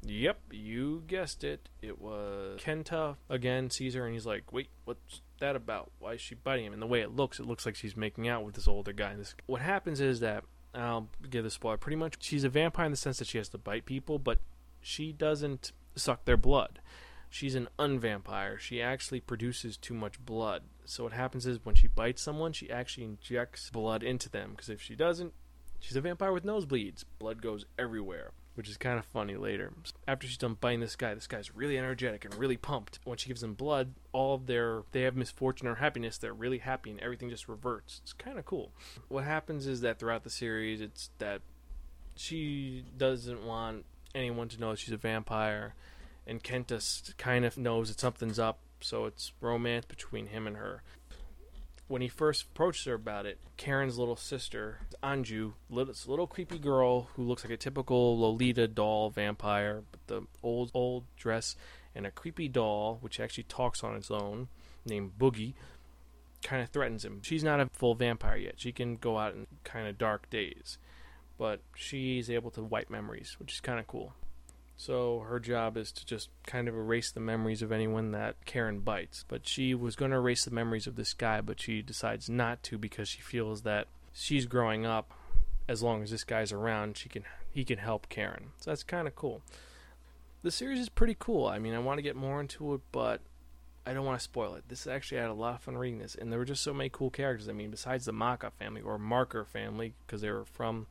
Yep, 0.02 0.40
you 0.52 1.02
guessed 1.06 1.44
it. 1.44 1.68
It 1.82 2.00
was 2.00 2.60
Kenta 2.60 3.16
again, 3.28 3.68
sees 3.68 3.94
her, 3.94 4.04
and 4.04 4.14
he's 4.14 4.26
like, 4.26 4.52
wait, 4.52 4.68
what's 4.84 5.22
that 5.40 5.56
about? 5.56 5.90
Why 5.98 6.12
is 6.14 6.20
she 6.20 6.34
biting 6.34 6.66
him? 6.66 6.72
And 6.72 6.80
the 6.80 6.86
way 6.86 7.00
it 7.00 7.14
looks, 7.14 7.40
it 7.40 7.46
looks 7.46 7.66
like 7.66 7.74
she's 7.74 7.96
making 7.96 8.28
out 8.28 8.44
with 8.44 8.54
this 8.54 8.68
older 8.68 8.92
guy. 8.92 9.16
This, 9.16 9.34
what 9.46 9.60
happens 9.60 10.00
is 10.00 10.20
that, 10.20 10.44
I'll 10.74 11.08
give 11.28 11.44
the 11.44 11.50
spoiler, 11.50 11.78
pretty 11.78 11.96
much, 11.96 12.14
she's 12.20 12.44
a 12.44 12.48
vampire 12.48 12.86
in 12.86 12.92
the 12.92 12.96
sense 12.96 13.18
that 13.18 13.26
she 13.26 13.38
has 13.38 13.48
to 13.50 13.58
bite 13.58 13.86
people, 13.86 14.18
but 14.18 14.38
she 14.88 15.12
doesn't 15.12 15.72
suck 15.96 16.24
their 16.24 16.38
blood. 16.38 16.80
She's 17.28 17.54
an 17.54 17.68
unvampire. 17.78 18.58
She 18.58 18.80
actually 18.80 19.20
produces 19.20 19.76
too 19.76 19.92
much 19.92 20.18
blood. 20.24 20.62
So 20.86 21.04
what 21.04 21.12
happens 21.12 21.46
is 21.46 21.62
when 21.62 21.74
she 21.74 21.88
bites 21.88 22.22
someone, 22.22 22.54
she 22.54 22.70
actually 22.70 23.04
injects 23.04 23.68
blood 23.68 24.02
into 24.02 24.30
them. 24.30 24.52
Because 24.52 24.70
if 24.70 24.80
she 24.80 24.94
doesn't, 24.96 25.34
she's 25.78 25.96
a 25.96 26.00
vampire 26.00 26.32
with 26.32 26.42
nosebleeds. 26.42 27.04
Blood 27.18 27.42
goes 27.42 27.66
everywhere, 27.78 28.30
which 28.54 28.66
is 28.66 28.78
kind 28.78 28.98
of 28.98 29.04
funny 29.04 29.36
later. 29.36 29.74
After 30.06 30.26
she's 30.26 30.38
done 30.38 30.56
biting 30.58 30.80
this 30.80 30.96
guy, 30.96 31.12
this 31.12 31.26
guy's 31.26 31.54
really 31.54 31.76
energetic 31.76 32.24
and 32.24 32.34
really 32.34 32.56
pumped. 32.56 32.98
When 33.04 33.18
she 33.18 33.28
gives 33.28 33.42
him 33.42 33.52
blood, 33.52 33.92
all 34.12 34.36
of 34.36 34.46
their 34.46 34.84
they 34.92 35.02
have 35.02 35.16
misfortune 35.16 35.68
or 35.68 35.74
happiness, 35.74 36.16
they're 36.16 36.32
really 36.32 36.58
happy 36.58 36.90
and 36.90 37.00
everything 37.00 37.28
just 37.28 37.46
reverts. 37.46 38.00
It's 38.04 38.14
kind 38.14 38.38
of 38.38 38.46
cool. 38.46 38.72
What 39.08 39.24
happens 39.24 39.66
is 39.66 39.82
that 39.82 39.98
throughout 39.98 40.24
the 40.24 40.30
series, 40.30 40.80
it's 40.80 41.10
that 41.18 41.42
she 42.16 42.84
doesn't 42.96 43.44
want 43.44 43.84
anyone 44.14 44.48
to 44.48 44.60
know 44.60 44.70
that 44.70 44.78
she's 44.78 44.92
a 44.94 44.98
vampire, 44.98 45.74
and 46.26 46.42
Kenta 46.42 46.76
s- 46.76 47.14
kind 47.18 47.44
of 47.44 47.56
knows 47.56 47.88
that 47.88 48.00
something's 48.00 48.38
up, 48.38 48.58
so 48.80 49.04
it's 49.06 49.32
romance 49.40 49.84
between 49.86 50.26
him 50.26 50.46
and 50.46 50.56
her. 50.56 50.82
When 51.88 52.02
he 52.02 52.08
first 52.08 52.42
approaches 52.42 52.84
her 52.84 52.94
about 52.94 53.24
it, 53.24 53.38
Karen's 53.56 53.98
little 53.98 54.16
sister, 54.16 54.80
Anju, 55.02 55.54
little, 55.70 55.94
little 56.06 56.26
creepy 56.26 56.58
girl 56.58 57.08
who 57.14 57.22
looks 57.22 57.44
like 57.44 57.52
a 57.52 57.56
typical 57.56 58.18
Lolita 58.18 58.68
doll 58.68 59.08
vampire, 59.08 59.84
with 59.90 60.06
the 60.06 60.22
old 60.42 60.70
old 60.74 61.04
dress 61.16 61.56
and 61.94 62.06
a 62.06 62.10
creepy 62.10 62.46
doll 62.46 62.98
which 63.00 63.18
actually 63.18 63.44
talks 63.44 63.82
on 63.82 63.96
its 63.96 64.10
own, 64.10 64.48
named 64.84 65.12
Boogie, 65.18 65.54
kind 66.42 66.62
of 66.62 66.68
threatens 66.68 67.04
him. 67.06 67.20
She's 67.22 67.42
not 67.42 67.58
a 67.58 67.70
full 67.72 67.94
vampire 67.94 68.36
yet. 68.36 68.54
She 68.60 68.70
can 68.70 68.96
go 68.96 69.18
out 69.18 69.34
in 69.34 69.46
kind 69.64 69.88
of 69.88 69.96
dark 69.96 70.28
days, 70.28 70.76
but 71.38 71.60
she's 71.74 72.28
able 72.28 72.50
to 72.50 72.62
wipe 72.62 72.90
memories, 72.90 73.36
which 73.38 73.54
is 73.54 73.60
kind 73.60 73.78
of 73.78 73.86
cool. 73.86 74.12
So 74.76 75.20
her 75.20 75.40
job 75.40 75.76
is 75.76 75.90
to 75.92 76.06
just 76.06 76.28
kind 76.46 76.68
of 76.68 76.74
erase 76.74 77.10
the 77.10 77.20
memories 77.20 77.62
of 77.62 77.72
anyone 77.72 78.12
that 78.12 78.44
Karen 78.44 78.80
bites. 78.80 79.24
But 79.26 79.46
she 79.48 79.74
was 79.74 79.96
going 79.96 80.12
to 80.12 80.18
erase 80.18 80.44
the 80.44 80.52
memories 80.52 80.86
of 80.86 80.94
this 80.94 81.14
guy, 81.14 81.40
but 81.40 81.60
she 81.60 81.82
decides 81.82 82.28
not 82.28 82.62
to 82.64 82.78
because 82.78 83.08
she 83.08 83.20
feels 83.20 83.62
that 83.62 83.88
she's 84.12 84.46
growing 84.46 84.86
up. 84.86 85.12
As 85.66 85.82
long 85.82 86.02
as 86.02 86.10
this 86.10 86.24
guy's 86.24 86.52
around, 86.52 86.96
she 86.96 87.08
can 87.08 87.24
he 87.50 87.64
can 87.64 87.78
help 87.78 88.08
Karen. 88.08 88.52
So 88.58 88.70
that's 88.70 88.82
kind 88.82 89.06
of 89.06 89.14
cool. 89.14 89.42
The 90.42 90.50
series 90.50 90.78
is 90.78 90.88
pretty 90.88 91.16
cool. 91.18 91.46
I 91.46 91.58
mean, 91.58 91.74
I 91.74 91.78
want 91.78 91.98
to 91.98 92.02
get 92.02 92.16
more 92.16 92.40
into 92.40 92.74
it, 92.74 92.80
but 92.92 93.20
I 93.84 93.92
don't 93.92 94.04
want 94.04 94.18
to 94.18 94.24
spoil 94.24 94.54
it. 94.54 94.64
This 94.68 94.86
actually 94.86 95.18
had 95.18 95.30
a 95.30 95.34
lot 95.34 95.56
of 95.56 95.62
fun 95.62 95.76
reading 95.76 95.98
this, 95.98 96.14
and 96.14 96.30
there 96.30 96.38
were 96.38 96.44
just 96.44 96.62
so 96.62 96.72
many 96.72 96.88
cool 96.88 97.10
characters. 97.10 97.48
I 97.48 97.52
mean, 97.52 97.70
besides 97.70 98.04
the 98.04 98.12
Maka 98.12 98.50
family 98.50 98.80
or 98.80 98.98
Marker 98.98 99.44
family, 99.44 99.94
because 100.06 100.20
they 100.20 100.30
were 100.30 100.44
from, 100.44 100.86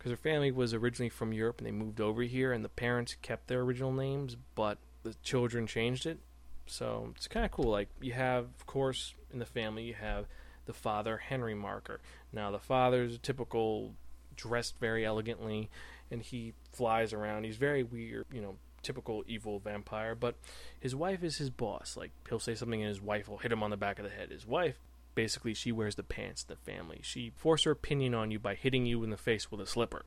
because 0.00 0.08
their 0.08 0.16
family 0.16 0.50
was 0.50 0.72
originally 0.72 1.10
from 1.10 1.34
Europe 1.34 1.58
and 1.58 1.66
they 1.66 1.72
moved 1.72 2.00
over 2.00 2.22
here, 2.22 2.54
and 2.54 2.64
the 2.64 2.70
parents 2.70 3.16
kept 3.20 3.48
their 3.48 3.60
original 3.60 3.92
names, 3.92 4.34
but 4.54 4.78
the 5.02 5.14
children 5.22 5.66
changed 5.66 6.06
it. 6.06 6.18
So 6.64 7.12
it's 7.14 7.28
kind 7.28 7.44
of 7.44 7.52
cool. 7.52 7.70
Like 7.70 7.90
you 8.00 8.14
have, 8.14 8.44
of 8.44 8.66
course, 8.66 9.12
in 9.30 9.40
the 9.40 9.44
family 9.44 9.82
you 9.82 9.92
have 9.92 10.24
the 10.64 10.72
father 10.72 11.18
Henry 11.18 11.54
Marker. 11.54 12.00
Now 12.32 12.50
the 12.50 12.58
father's 12.58 13.18
typical, 13.18 13.92
dressed 14.36 14.78
very 14.80 15.04
elegantly, 15.04 15.68
and 16.10 16.22
he 16.22 16.54
flies 16.72 17.12
around. 17.12 17.44
He's 17.44 17.56
very 17.56 17.82
weird, 17.82 18.24
you 18.32 18.40
know, 18.40 18.56
typical 18.82 19.22
evil 19.26 19.58
vampire. 19.58 20.14
But 20.14 20.36
his 20.80 20.96
wife 20.96 21.22
is 21.22 21.36
his 21.36 21.50
boss. 21.50 21.94
Like 21.94 22.12
he'll 22.30 22.38
say 22.38 22.54
something, 22.54 22.80
and 22.80 22.88
his 22.88 23.02
wife 23.02 23.28
will 23.28 23.36
hit 23.36 23.52
him 23.52 23.62
on 23.62 23.68
the 23.68 23.76
back 23.76 23.98
of 23.98 24.06
the 24.06 24.10
head. 24.10 24.30
His 24.30 24.46
wife, 24.46 24.78
basically, 25.14 25.54
she 25.54 25.72
wears 25.72 25.94
the 25.94 26.02
pants 26.02 26.42
the 26.42 26.56
family. 26.56 27.00
She 27.02 27.30
forces 27.36 27.64
her 27.64 27.72
opinion 27.72 28.14
on 28.14 28.30
you 28.30 28.38
by 28.38 28.54
hitting 28.54 28.86
you 28.86 29.02
in 29.02 29.10
the 29.10 29.16
face 29.16 29.50
with 29.50 29.60
a 29.60 29.66
slipper. 29.66 30.04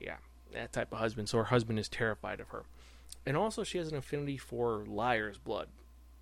Yeah, 0.00 0.16
that 0.52 0.72
type 0.72 0.92
of 0.92 0.98
husband. 0.98 1.28
So 1.28 1.38
her 1.38 1.44
husband 1.44 1.78
is 1.78 1.88
terrified 1.88 2.40
of 2.40 2.48
her. 2.48 2.64
And 3.24 3.36
also, 3.36 3.62
she 3.62 3.78
has 3.78 3.88
an 3.88 3.96
affinity 3.96 4.36
for 4.36 4.84
liar's 4.86 5.38
blood. 5.38 5.68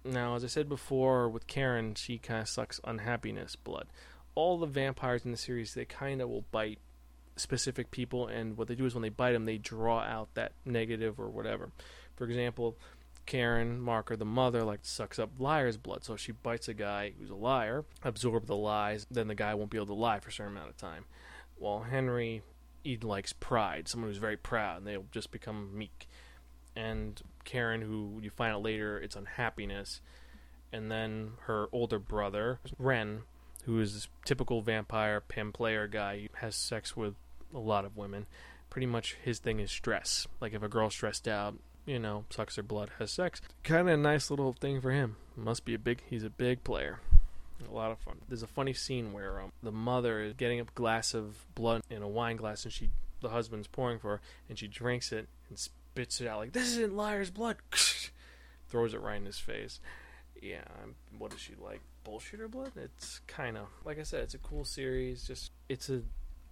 Now, 0.04 0.34
as 0.34 0.44
I 0.44 0.48
said 0.48 0.68
before, 0.68 1.28
with 1.28 1.46
Karen, 1.46 1.94
she 1.94 2.18
kind 2.18 2.40
of 2.40 2.48
sucks 2.48 2.80
unhappiness 2.84 3.56
blood. 3.56 3.86
All 4.34 4.58
the 4.58 4.66
vampires 4.66 5.24
in 5.24 5.30
the 5.30 5.36
series, 5.36 5.74
they 5.74 5.84
kind 5.84 6.20
of 6.20 6.28
will 6.28 6.44
bite 6.50 6.78
specific 7.36 7.90
people, 7.90 8.26
and 8.26 8.56
what 8.56 8.68
they 8.68 8.74
do 8.74 8.86
is 8.86 8.94
when 8.94 9.02
they 9.02 9.08
bite 9.08 9.32
them, 9.32 9.44
they 9.44 9.58
draw 9.58 10.00
out 10.00 10.34
that 10.34 10.52
negative 10.64 11.18
or 11.18 11.28
whatever. 11.28 11.70
For 12.16 12.24
example, 12.24 12.76
Karen 13.30 13.80
Marker, 13.80 14.16
the 14.16 14.24
mother, 14.24 14.64
like 14.64 14.80
sucks 14.82 15.16
up 15.16 15.30
liar's 15.38 15.76
blood, 15.76 16.02
so 16.02 16.16
she 16.16 16.32
bites 16.32 16.66
a 16.66 16.74
guy 16.74 17.12
who's 17.16 17.30
a 17.30 17.36
liar, 17.36 17.84
absorb 18.02 18.46
the 18.46 18.56
lies, 18.56 19.06
then 19.08 19.28
the 19.28 19.36
guy 19.36 19.54
won't 19.54 19.70
be 19.70 19.78
able 19.78 19.86
to 19.86 19.94
lie 19.94 20.18
for 20.18 20.30
a 20.30 20.32
certain 20.32 20.56
amount 20.56 20.68
of 20.68 20.76
time. 20.76 21.04
While 21.56 21.84
Henry, 21.84 22.42
he 22.82 22.96
likes 22.96 23.32
pride, 23.32 23.86
someone 23.86 24.10
who's 24.10 24.18
very 24.18 24.36
proud, 24.36 24.78
and 24.78 24.86
they'll 24.88 25.04
just 25.12 25.30
become 25.30 25.78
meek. 25.78 26.08
And 26.74 27.22
Karen, 27.44 27.82
who 27.82 28.18
you 28.20 28.30
find 28.30 28.52
out 28.52 28.62
later, 28.62 28.98
it's 28.98 29.14
unhappiness. 29.14 30.00
And 30.72 30.90
then 30.90 31.34
her 31.42 31.68
older 31.70 32.00
brother, 32.00 32.58
Ren, 32.80 33.20
who 33.62 33.78
is 33.78 33.94
this 33.94 34.08
typical 34.24 34.60
vampire 34.60 35.20
pimp 35.20 35.54
player 35.54 35.86
guy, 35.86 36.30
has 36.38 36.56
sex 36.56 36.96
with 36.96 37.14
a 37.54 37.60
lot 37.60 37.84
of 37.84 37.96
women. 37.96 38.26
Pretty 38.70 38.86
much 38.86 39.18
his 39.22 39.38
thing 39.38 39.60
is 39.60 39.70
stress. 39.70 40.26
Like 40.40 40.52
if 40.52 40.64
a 40.64 40.68
girl's 40.68 40.94
stressed 40.94 41.28
out, 41.28 41.54
you 41.90 41.98
know, 41.98 42.24
sucks 42.30 42.54
her 42.54 42.62
blood, 42.62 42.90
has 43.00 43.10
sex. 43.10 43.40
Kind 43.64 43.88
of 43.88 43.94
a 43.94 43.96
nice 43.96 44.30
little 44.30 44.52
thing 44.52 44.80
for 44.80 44.92
him. 44.92 45.16
Must 45.36 45.64
be 45.64 45.74
a 45.74 45.78
big. 45.78 46.02
He's 46.08 46.22
a 46.22 46.30
big 46.30 46.62
player. 46.62 47.00
A 47.68 47.74
lot 47.74 47.90
of 47.90 47.98
fun. 47.98 48.18
There's 48.28 48.44
a 48.44 48.46
funny 48.46 48.72
scene 48.72 49.12
where 49.12 49.40
um, 49.40 49.52
the 49.60 49.72
mother 49.72 50.22
is 50.22 50.34
getting 50.34 50.60
a 50.60 50.64
glass 50.64 51.14
of 51.14 51.44
blood 51.56 51.82
in 51.90 52.02
a 52.02 52.08
wine 52.08 52.36
glass, 52.36 52.64
and 52.64 52.72
she, 52.72 52.90
the 53.20 53.30
husband's 53.30 53.66
pouring 53.66 53.98
for 53.98 54.08
her, 54.08 54.20
and 54.48 54.56
she 54.56 54.68
drinks 54.68 55.10
it 55.10 55.28
and 55.48 55.58
spits 55.58 56.20
it 56.20 56.28
out 56.28 56.38
like, 56.38 56.52
"This 56.52 56.68
isn't 56.68 56.94
liar's 56.94 57.30
blood." 57.30 57.56
Throws 58.68 58.94
it 58.94 59.00
right 59.00 59.16
in 59.16 59.26
his 59.26 59.40
face. 59.40 59.80
Yeah, 60.40 60.62
what 61.18 61.34
is 61.34 61.40
she 61.40 61.54
like? 61.60 61.80
Bullshitter 62.06 62.48
blood? 62.48 62.70
It's 62.76 63.20
kind 63.26 63.56
of 63.56 63.66
like 63.84 63.98
I 63.98 64.04
said. 64.04 64.22
It's 64.22 64.34
a 64.34 64.38
cool 64.38 64.64
series. 64.64 65.26
Just 65.26 65.50
it's 65.68 65.90
a 65.90 66.02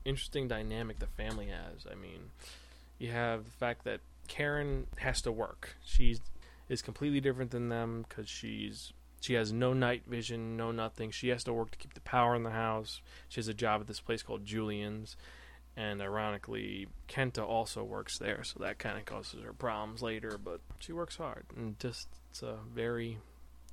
interesting 0.04 0.48
dynamic 0.48 0.98
the 0.98 1.06
family 1.06 1.46
has. 1.46 1.86
I 1.90 1.94
mean, 1.94 2.30
you 2.98 3.12
have 3.12 3.44
the 3.44 3.50
fact 3.52 3.84
that 3.84 4.00
Karen 4.28 4.86
has 4.98 5.20
to 5.22 5.32
work. 5.32 5.76
She's 5.84 6.20
is 6.68 6.82
completely 6.82 7.20
different 7.20 7.50
than 7.50 7.70
them 7.70 8.04
because 8.06 8.28
she's 8.28 8.92
she 9.20 9.34
has 9.34 9.52
no 9.52 9.72
night 9.72 10.02
vision, 10.06 10.56
no 10.56 10.70
nothing. 10.70 11.10
She 11.10 11.28
has 11.28 11.42
to 11.44 11.52
work 11.52 11.72
to 11.72 11.78
keep 11.78 11.94
the 11.94 12.00
power 12.00 12.36
in 12.36 12.44
the 12.44 12.50
house. 12.50 13.00
She 13.28 13.40
has 13.40 13.48
a 13.48 13.54
job 13.54 13.80
at 13.80 13.86
this 13.86 14.00
place 14.00 14.22
called 14.22 14.44
Julian's, 14.44 15.16
and 15.76 16.00
ironically, 16.00 16.88
Kenta 17.08 17.44
also 17.44 17.82
works 17.82 18.18
there, 18.18 18.44
so 18.44 18.60
that 18.60 18.78
kind 18.78 18.98
of 18.98 19.04
causes 19.04 19.42
her 19.42 19.52
problems 19.52 20.02
later. 20.02 20.38
But 20.42 20.60
she 20.78 20.92
works 20.92 21.16
hard, 21.16 21.46
and 21.56 21.78
just 21.80 22.08
it's 22.30 22.42
a 22.42 22.58
very, 22.72 23.18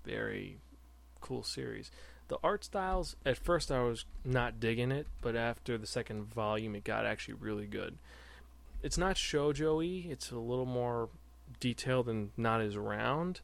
very 0.03 0.57
cool 1.21 1.43
series. 1.43 1.91
The 2.27 2.38
art 2.43 2.63
styles, 2.63 3.15
at 3.24 3.38
first 3.38 3.71
I 3.71 3.83
was 3.83 4.05
not 4.24 4.59
digging 4.59 4.91
it, 4.91 5.05
but 5.21 5.35
after 5.35 5.77
the 5.77 5.85
second 5.85 6.33
volume, 6.33 6.75
it 6.75 6.83
got 6.83 7.05
actually 7.05 7.35
really 7.35 7.67
good. 7.67 8.00
It's 8.82 8.98
not 8.98 9.15
shoujo-y, 9.15 10.10
it's 10.12 10.32
a 10.32 10.38
little 10.38 10.65
more 10.65 11.10
detailed 11.60 12.08
and 12.08 12.32
not 12.38 12.62
as 12.62 12.77
round, 12.77 13.41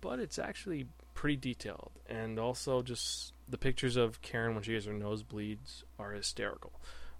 but 0.00 0.18
it's 0.18 0.38
actually 0.38 0.86
pretty 1.14 1.36
detailed. 1.36 1.92
And 2.06 2.38
also, 2.38 2.82
just 2.82 3.34
the 3.48 3.58
pictures 3.58 3.96
of 3.96 4.22
Karen 4.22 4.54
when 4.54 4.62
she 4.62 4.74
has 4.74 4.86
her 4.86 4.92
nosebleeds 4.92 5.84
are 5.98 6.12
hysterical. 6.12 6.72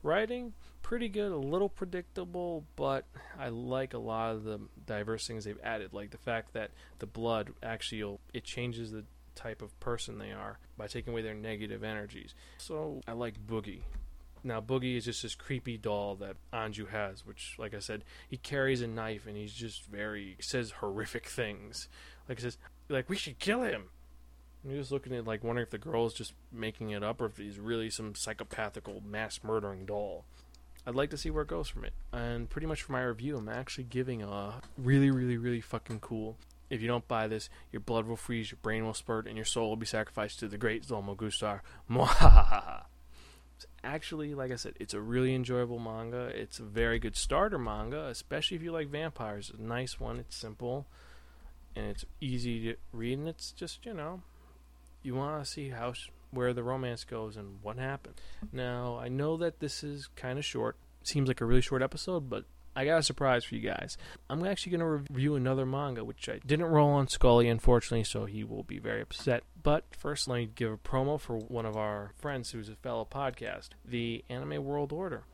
Writing, 0.03 0.55
pretty 0.83 1.09
good, 1.09 1.31
a 1.31 1.37
little 1.37 1.69
predictable, 1.69 2.65
but 2.75 3.05
I 3.39 3.49
like 3.49 3.95
a 3.95 3.99
lot 3.99 4.35
of 4.35 4.45
the 4.45 4.61
diverse 4.87 5.27
things 5.27 5.45
they've 5.45 5.61
added, 5.63 5.93
like 5.93 6.11
the 6.11 6.19
fact 6.19 6.55
that 6.55 6.71
the 6.99 7.07
blood 7.07 7.51
actually 7.63 8.19
it 8.33 8.45
changes 8.45 8.91
the 8.91 9.05
type 9.35 9.63
of 9.63 9.79
person 9.81 10.19
they 10.19 10.33
are 10.33 10.59
by 10.77 10.87
taking 10.87 11.13
away 11.13 11.23
their 11.23 11.35
negative 11.35 11.85
energies. 11.85 12.35
So 12.59 13.01
I 13.07 13.13
like 13.13 13.47
Boogie. 13.47 13.83
Now 14.45 14.61
Boogie 14.61 14.97
is 14.97 15.05
just 15.05 15.23
this 15.23 15.35
creepy 15.35 15.77
doll 15.77 16.17
that 16.17 16.37
Anju 16.53 16.89
has, 16.91 17.25
which, 17.25 17.55
like 17.59 17.75
I 17.75 17.79
said, 17.79 18.05
he 18.29 18.37
carries 18.37 18.83
a 18.83 18.87
knife 18.87 19.27
and 19.27 19.37
he's 19.37 19.53
just 19.53 19.87
very 19.87 20.37
says 20.41 20.73
horrific 20.73 21.29
things. 21.29 21.89
Like 22.29 22.39
he 22.39 22.43
says, 22.43 22.59
like 22.89 23.09
we 23.09 23.17
should 23.17 23.39
kill 23.39 23.63
him. 23.63 23.85
And 24.63 24.73
you're 24.73 24.81
just 24.81 24.93
looking 24.93 25.15
at 25.15 25.27
like 25.27 25.45
wondering 25.45 25.67
if 25.67 25.71
the 25.71 25.79
girl 25.79 26.07
is 26.07 26.15
just 26.15 26.35
making 26.53 26.91
it 26.91 27.03
up 27.03 27.21
or 27.21 27.27
if 27.27 27.37
he's 27.37 27.59
really 27.59 27.91
some 27.91 28.15
psychopathical 28.15 29.05
mass 29.05 29.41
murdering 29.43 29.87
doll. 29.87 30.25
I'd 30.85 30.97
like 30.97 31.11
to 31.11 31.17
see 31.17 31.31
where 31.31 31.43
it 31.43 31.49
goes 31.49 31.69
from 31.69 31.85
it. 31.85 31.93
And 32.13 32.51
pretty 32.51 32.67
much 32.67 32.83
for 32.83 32.93
my 32.93 33.03
review, 33.03 33.37
I'm 33.37 33.49
actually 33.49 33.85
giving 33.85 34.23
a 34.23 34.61
really, 34.77 35.11
really, 35.11 35.37
really 35.37 35.61
fucking 35.61 36.01
cool. 36.01 36.37
If 36.71 36.81
you 36.81 36.89
don't 36.89 37.07
buy 37.07 37.29
this, 37.29 37.49
your 37.71 37.81
blood 37.81 38.07
will 38.07 38.17
freeze, 38.17 38.51
your 38.51 38.59
brain 38.63 38.85
will 38.85 38.95
spurt, 38.95 39.27
and 39.27 39.37
your 39.37 39.45
soul 39.45 39.69
will 39.69 39.77
be 39.77 39.87
sacrificed 39.87 40.41
to 40.41 40.49
the 40.49 40.59
great 40.59 40.85
Zolmo 40.85 41.15
Gustar. 41.15 41.61
Mwahaha. 41.91 42.85
Actually, 43.85 44.35
like 44.35 44.53
I 44.53 44.57
said, 44.57 44.75
it's 44.79 44.95
a 44.95 45.01
really 45.01 45.35
enjoyable 45.35 45.79
manga. 45.79 46.27
It's 46.27 46.61
a 46.61 46.65
very 46.65 46.99
good 46.99 47.17
starter 47.17 47.59
manga, 47.59 48.07
especially 48.07 48.57
if 48.57 48.62
you 48.62 48.71
like 48.71 48.89
vampires. 48.89 49.51
It's 49.51 49.59
a 49.59 49.62
nice 49.62 49.99
one. 49.99 50.19
It's 50.21 50.37
simple, 50.37 50.87
and 51.75 51.87
it's 51.87 52.05
easy 52.21 52.73
to 52.73 52.77
read, 52.93 53.19
and 53.19 53.29
it's 53.29 53.51
just 53.51 53.85
you 53.85 53.95
know, 53.95 54.23
you 55.03 55.15
want 55.15 55.45
to 55.45 55.51
see 55.51 55.71
how 55.71 55.95
where 56.31 56.53
the 56.55 56.62
romance 56.62 57.05
goes 57.05 57.37
and 57.37 57.59
what 57.62 57.77
happened. 57.77 58.15
Now, 58.53 58.99
I 58.99 59.09
know 59.09 59.37
that 59.37 59.61
this 59.61 59.85
is 59.85 60.09
kind 60.17 60.39
of 60.39 60.45
short. 60.45 60.77
Seems 61.03 61.29
like 61.29 61.41
a 61.41 61.45
really 61.45 61.61
short 61.61 61.83
episode, 61.83 62.31
but 62.31 62.45
I 62.75 62.87
got 62.87 62.99
a 62.99 63.02
surprise 63.02 63.45
for 63.45 63.55
you 63.55 63.61
guys. 63.61 63.99
I'm 64.31 64.45
actually 64.47 64.71
going 64.71 64.81
to 64.81 65.05
review 65.11 65.35
another 65.35 65.67
manga, 65.67 66.05
which 66.05 66.29
I 66.29 66.41
didn't 66.47 66.67
roll 66.67 66.91
on 66.91 67.07
Scully, 67.07 67.49
unfortunately, 67.49 68.05
so 68.05 68.25
he 68.25 68.45
will 68.45 68.62
be 68.62 68.79
very 68.79 69.02
upset. 69.02 69.43
But 69.62 69.85
first, 69.91 70.26
let 70.26 70.37
me 70.37 70.50
give 70.55 70.73
a 70.73 70.76
promo 70.79 71.21
for 71.21 71.37
one 71.37 71.67
of 71.67 71.76
our 71.76 72.12
friends 72.17 72.50
who's 72.52 72.71
a 72.71 72.76
fellow 72.76 73.07
podcast, 73.11 73.71
the 73.85 74.25
Anime 74.31 74.64
World 74.64 74.93
Order. 74.93 75.25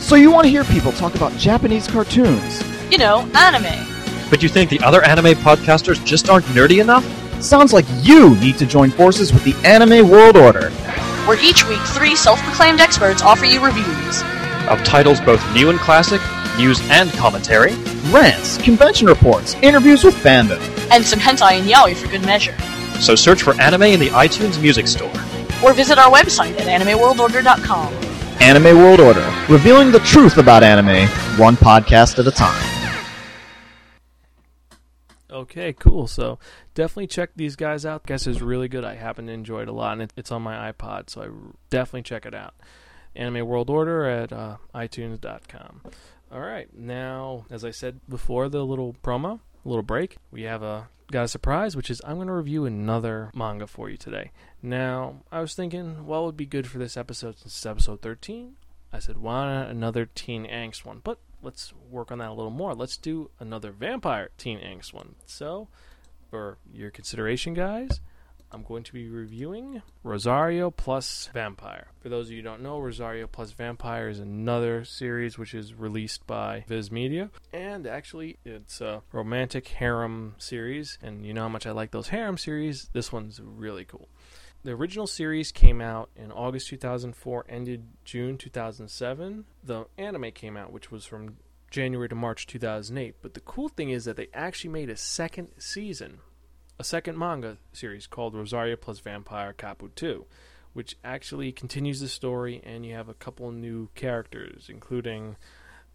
So 0.00 0.14
you 0.14 0.30
want 0.30 0.44
to 0.44 0.50
hear 0.50 0.64
people 0.64 0.92
talk 0.92 1.14
about 1.14 1.32
Japanese 1.32 1.86
cartoons? 1.86 2.62
You 2.90 2.98
know, 2.98 3.28
anime. 3.34 3.86
But 4.30 4.42
you 4.42 4.48
think 4.48 4.70
the 4.70 4.80
other 4.80 5.02
anime 5.04 5.34
podcasters 5.34 6.02
just 6.04 6.30
aren't 6.30 6.46
nerdy 6.46 6.80
enough? 6.80 7.04
Sounds 7.42 7.72
like 7.74 7.84
you 8.02 8.36
need 8.36 8.56
to 8.58 8.66
join 8.66 8.90
forces 8.90 9.32
with 9.32 9.44
the 9.44 9.54
Anime 9.66 10.08
World 10.08 10.36
Order. 10.36 10.72
Where 11.26 11.38
each 11.44 11.66
week 11.68 11.80
three 11.88 12.16
self 12.16 12.40
proclaimed 12.42 12.80
experts 12.80 13.22
offer 13.22 13.44
you 13.44 13.64
reviews. 13.64 14.22
Of 14.68 14.82
titles 14.84 15.20
both 15.20 15.42
new 15.54 15.70
and 15.70 15.78
classic, 15.78 16.20
news 16.56 16.80
and 16.90 17.10
commentary, 17.12 17.74
Rants, 18.10 18.56
convention 18.58 19.06
reports, 19.08 19.54
interviews 19.62 20.04
with 20.04 20.14
fandom. 20.14 20.60
And 20.90 21.04
some 21.04 21.18
hentai 21.18 21.58
and 21.60 21.68
yaoi 21.68 21.96
for 21.96 22.08
good 22.08 22.22
measure. 22.22 22.56
so 23.00 23.14
search 23.14 23.42
for 23.42 23.60
anime 23.60 23.82
in 23.82 24.00
the 24.00 24.08
iTunes 24.10 24.60
Music 24.60 24.86
Store. 24.86 25.10
Or 25.64 25.72
visit 25.72 25.98
our 25.98 26.10
website 26.10 26.58
at 26.60 26.66
animeworldorder.com. 26.80 27.92
Anime 28.40 28.76
World 28.78 29.00
Order, 29.00 29.28
revealing 29.48 29.90
the 29.90 30.00
truth 30.00 30.36
about 30.38 30.62
anime, 30.62 31.08
one 31.38 31.56
podcast 31.56 32.18
at 32.18 32.26
a 32.26 32.30
time. 32.30 32.75
Okay, 35.36 35.74
cool. 35.74 36.06
So 36.06 36.38
definitely 36.74 37.08
check 37.08 37.30
these 37.36 37.56
guys 37.56 37.84
out. 37.84 38.02
I 38.06 38.08
guess 38.08 38.26
is 38.26 38.40
really 38.40 38.68
good. 38.68 38.84
I 38.84 38.94
happen 38.94 39.26
to 39.26 39.32
enjoy 39.32 39.62
it 39.62 39.68
a 39.68 39.72
lot, 39.72 39.92
and 39.92 40.02
it, 40.02 40.12
it's 40.16 40.32
on 40.32 40.40
my 40.40 40.72
iPod, 40.72 41.10
so 41.10 41.22
I 41.22 41.28
definitely 41.68 42.04
check 42.04 42.24
it 42.24 42.34
out. 42.34 42.54
Anime 43.14 43.46
World 43.46 43.68
Order 43.68 44.06
at 44.06 44.32
uh, 44.32 44.56
iTunes.com. 44.74 45.82
All 46.32 46.40
right, 46.40 46.74
now 46.74 47.44
as 47.50 47.66
I 47.66 47.70
said 47.70 48.00
before, 48.08 48.48
the 48.48 48.64
little 48.64 48.96
promo, 49.02 49.40
little 49.64 49.82
break, 49.82 50.16
we 50.30 50.44
have 50.44 50.62
a 50.62 50.88
got 51.12 51.24
a 51.24 51.28
surprise, 51.28 51.76
which 51.76 51.90
is 51.90 52.00
I'm 52.02 52.16
going 52.16 52.28
to 52.28 52.32
review 52.32 52.64
another 52.64 53.30
manga 53.34 53.66
for 53.66 53.90
you 53.90 53.98
today. 53.98 54.32
Now 54.62 55.22
I 55.30 55.40
was 55.40 55.54
thinking, 55.54 56.06
what 56.06 56.24
would 56.24 56.36
be 56.36 56.46
good 56.46 56.66
for 56.66 56.78
this 56.78 56.96
episode 56.96 57.38
since 57.38 57.54
it's 57.54 57.66
episode 57.66 58.00
13? 58.00 58.56
I 58.90 59.00
said, 59.00 59.18
why 59.18 59.52
not 59.52 59.68
another 59.68 60.06
teen 60.06 60.46
angst 60.46 60.84
one? 60.84 61.02
But 61.04 61.18
let's 61.42 61.72
work 61.90 62.10
on 62.10 62.18
that 62.18 62.30
a 62.30 62.32
little 62.32 62.50
more. 62.50 62.74
Let's 62.74 62.96
do 62.96 63.30
another 63.38 63.72
vampire 63.72 64.30
teen 64.38 64.58
angst 64.58 64.92
one. 64.92 65.14
So, 65.26 65.68
for 66.30 66.58
your 66.72 66.90
consideration, 66.90 67.54
guys, 67.54 68.00
I'm 68.52 68.62
going 68.62 68.84
to 68.84 68.92
be 68.92 69.08
reviewing 69.08 69.82
Rosario 70.02 70.70
plus 70.70 71.28
Vampire. 71.32 71.88
For 72.00 72.08
those 72.08 72.26
of 72.26 72.32
you 72.32 72.38
who 72.38 72.42
don't 72.42 72.62
know, 72.62 72.78
Rosario 72.78 73.26
plus 73.26 73.50
Vampire 73.50 74.08
is 74.08 74.20
another 74.20 74.84
series 74.84 75.36
which 75.36 75.52
is 75.52 75.74
released 75.74 76.26
by 76.26 76.64
Viz 76.68 76.90
Media. 76.90 77.30
And 77.52 77.86
actually, 77.86 78.38
it's 78.44 78.80
a 78.80 79.02
romantic 79.12 79.66
harem 79.68 80.36
series. 80.38 80.98
And 81.02 81.26
you 81.26 81.34
know 81.34 81.42
how 81.42 81.48
much 81.48 81.66
I 81.66 81.72
like 81.72 81.90
those 81.90 82.08
harem 82.08 82.38
series. 82.38 82.88
This 82.92 83.12
one's 83.12 83.40
really 83.40 83.84
cool. 83.84 84.08
The 84.66 84.72
original 84.72 85.06
series 85.06 85.52
came 85.52 85.80
out 85.80 86.10
in 86.16 86.32
August 86.32 86.66
2004, 86.70 87.46
ended 87.48 87.84
June 88.04 88.36
2007. 88.36 89.44
The 89.62 89.84
anime 89.96 90.32
came 90.32 90.56
out, 90.56 90.72
which 90.72 90.90
was 90.90 91.06
from 91.06 91.36
January 91.70 92.08
to 92.08 92.16
March 92.16 92.48
2008. 92.48 93.14
But 93.22 93.34
the 93.34 93.40
cool 93.40 93.68
thing 93.68 93.90
is 93.90 94.06
that 94.06 94.16
they 94.16 94.26
actually 94.34 94.70
made 94.70 94.90
a 94.90 94.96
second 94.96 95.50
season, 95.56 96.18
a 96.80 96.82
second 96.82 97.16
manga 97.16 97.58
series 97.72 98.08
called 98.08 98.34
Rosario 98.34 98.74
plus 98.74 98.98
Vampire 98.98 99.52
Kapu 99.56 99.94
2, 99.94 100.26
which 100.72 100.96
actually 101.04 101.52
continues 101.52 102.00
the 102.00 102.08
story, 102.08 102.60
and 102.64 102.84
you 102.84 102.92
have 102.92 103.08
a 103.08 103.14
couple 103.14 103.52
new 103.52 103.88
characters, 103.94 104.66
including 104.68 105.36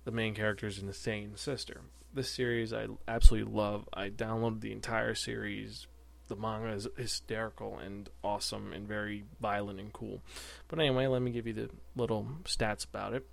the 0.05 0.11
main 0.11 0.33
characters 0.33 0.79
and 0.79 0.87
the 0.87 0.93
same 0.93 1.35
sister. 1.35 1.81
This 2.13 2.29
series 2.29 2.71
I 2.71 2.87
absolutely 3.05 3.51
love. 3.51 3.89
I 3.91 4.09
downloaded 4.09 4.61
the 4.61 4.71
entire 4.71 5.13
series 5.13 5.87
the 6.31 6.37
manga 6.37 6.69
is 6.69 6.87
hysterical 6.95 7.77
and 7.77 8.09
awesome 8.23 8.71
and 8.71 8.87
very 8.87 9.25
violent 9.41 9.81
and 9.81 9.91
cool. 9.91 10.21
But 10.69 10.79
anyway, 10.79 11.07
let 11.07 11.21
me 11.21 11.29
give 11.31 11.45
you 11.45 11.51
the 11.51 11.69
little 11.93 12.25
stats 12.45 12.85
about 12.85 13.13
it. 13.13 13.27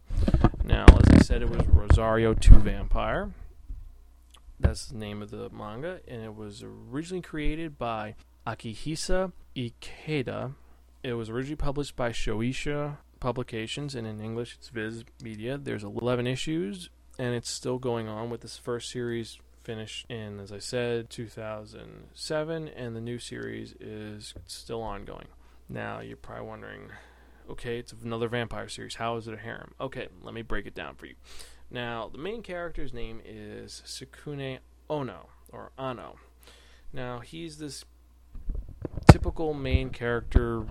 Now, 0.64 0.84
as 0.84 1.14
I 1.14 1.18
said, 1.22 1.42
it 1.42 1.48
was 1.48 1.64
Rosario 1.68 2.34
2 2.34 2.56
Vampire. 2.56 3.30
That's 4.58 4.86
the 4.86 4.96
name 4.96 5.22
of 5.22 5.30
the 5.30 5.48
manga, 5.50 6.00
and 6.08 6.24
it 6.24 6.34
was 6.34 6.64
originally 6.64 7.22
created 7.22 7.78
by 7.78 8.16
Akihisa 8.44 9.30
Ikeda. 9.54 10.54
It 11.04 11.12
was 11.12 11.30
originally 11.30 11.54
published 11.54 11.94
by 11.94 12.10
Shueisha 12.10 12.96
Publications, 13.20 13.94
and 13.94 14.08
in 14.08 14.20
English 14.20 14.56
it's 14.58 14.70
Viz 14.70 15.04
Media. 15.22 15.56
There's 15.56 15.84
11 15.84 16.26
issues, 16.26 16.90
and 17.16 17.36
it's 17.36 17.48
still 17.48 17.78
going 17.78 18.08
on 18.08 18.28
with 18.28 18.40
this 18.40 18.56
first 18.56 18.90
series 18.90 19.38
finished 19.68 20.06
in, 20.08 20.40
as 20.40 20.50
I 20.50 20.60
said, 20.60 21.10
2007, 21.10 22.68
and 22.68 22.96
the 22.96 23.02
new 23.02 23.18
series 23.18 23.74
is 23.78 24.32
still 24.46 24.80
ongoing. 24.80 25.26
Now, 25.68 26.00
you're 26.00 26.16
probably 26.16 26.46
wondering, 26.46 26.88
okay, 27.50 27.78
it's 27.78 27.92
another 27.92 28.28
vampire 28.28 28.70
series. 28.70 28.94
How 28.94 29.16
is 29.16 29.28
it 29.28 29.34
a 29.34 29.36
harem? 29.36 29.74
Okay, 29.78 30.08
let 30.22 30.32
me 30.32 30.40
break 30.40 30.64
it 30.64 30.74
down 30.74 30.94
for 30.94 31.04
you. 31.04 31.16
Now, 31.70 32.08
the 32.08 32.16
main 32.16 32.40
character's 32.40 32.94
name 32.94 33.20
is 33.22 33.82
Sukune 33.84 34.60
Ono, 34.88 35.28
or 35.52 35.72
Ano. 35.78 36.16
Now, 36.90 37.18
he's 37.18 37.58
this 37.58 37.84
typical 39.10 39.52
main 39.52 39.90
character, 39.90 40.64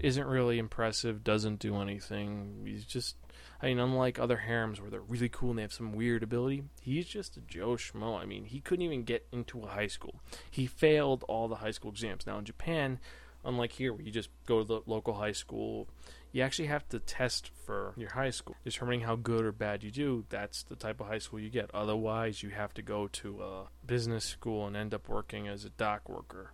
isn't 0.00 0.26
really 0.26 0.58
impressive, 0.58 1.22
doesn't 1.22 1.60
do 1.60 1.76
anything. 1.76 2.64
He's 2.66 2.84
just 2.84 3.14
I 3.62 3.66
mean, 3.66 3.78
unlike 3.78 4.18
other 4.18 4.38
harems 4.38 4.80
where 4.80 4.90
they're 4.90 5.00
really 5.00 5.28
cool 5.28 5.50
and 5.50 5.58
they 5.58 5.62
have 5.62 5.72
some 5.72 5.92
weird 5.92 6.24
ability, 6.24 6.64
he's 6.80 7.06
just 7.06 7.36
a 7.36 7.40
Joe 7.40 7.76
Schmo. 7.76 8.20
I 8.20 8.26
mean, 8.26 8.44
he 8.44 8.60
couldn't 8.60 8.84
even 8.84 9.04
get 9.04 9.26
into 9.30 9.62
a 9.62 9.68
high 9.68 9.86
school. 9.86 10.20
He 10.50 10.66
failed 10.66 11.24
all 11.28 11.46
the 11.46 11.56
high 11.56 11.70
school 11.70 11.92
exams. 11.92 12.26
Now, 12.26 12.38
in 12.38 12.44
Japan, 12.44 12.98
unlike 13.44 13.72
here 13.72 13.92
where 13.92 14.02
you 14.02 14.10
just 14.10 14.30
go 14.46 14.58
to 14.58 14.64
the 14.64 14.80
local 14.86 15.14
high 15.14 15.32
school, 15.32 15.86
you 16.32 16.42
actually 16.42 16.68
have 16.68 16.88
to 16.88 16.98
test 16.98 17.50
for 17.64 17.94
your 17.96 18.10
high 18.10 18.30
school. 18.30 18.56
Determining 18.64 19.02
how 19.02 19.14
good 19.14 19.44
or 19.44 19.52
bad 19.52 19.84
you 19.84 19.92
do, 19.92 20.24
that's 20.28 20.64
the 20.64 20.76
type 20.76 21.00
of 21.00 21.06
high 21.06 21.18
school 21.18 21.38
you 21.38 21.50
get. 21.50 21.70
Otherwise, 21.72 22.42
you 22.42 22.50
have 22.50 22.74
to 22.74 22.82
go 22.82 23.06
to 23.08 23.42
a 23.42 23.64
business 23.86 24.24
school 24.24 24.66
and 24.66 24.76
end 24.76 24.92
up 24.92 25.08
working 25.08 25.46
as 25.46 25.64
a 25.64 25.70
dock 25.70 26.08
worker. 26.08 26.52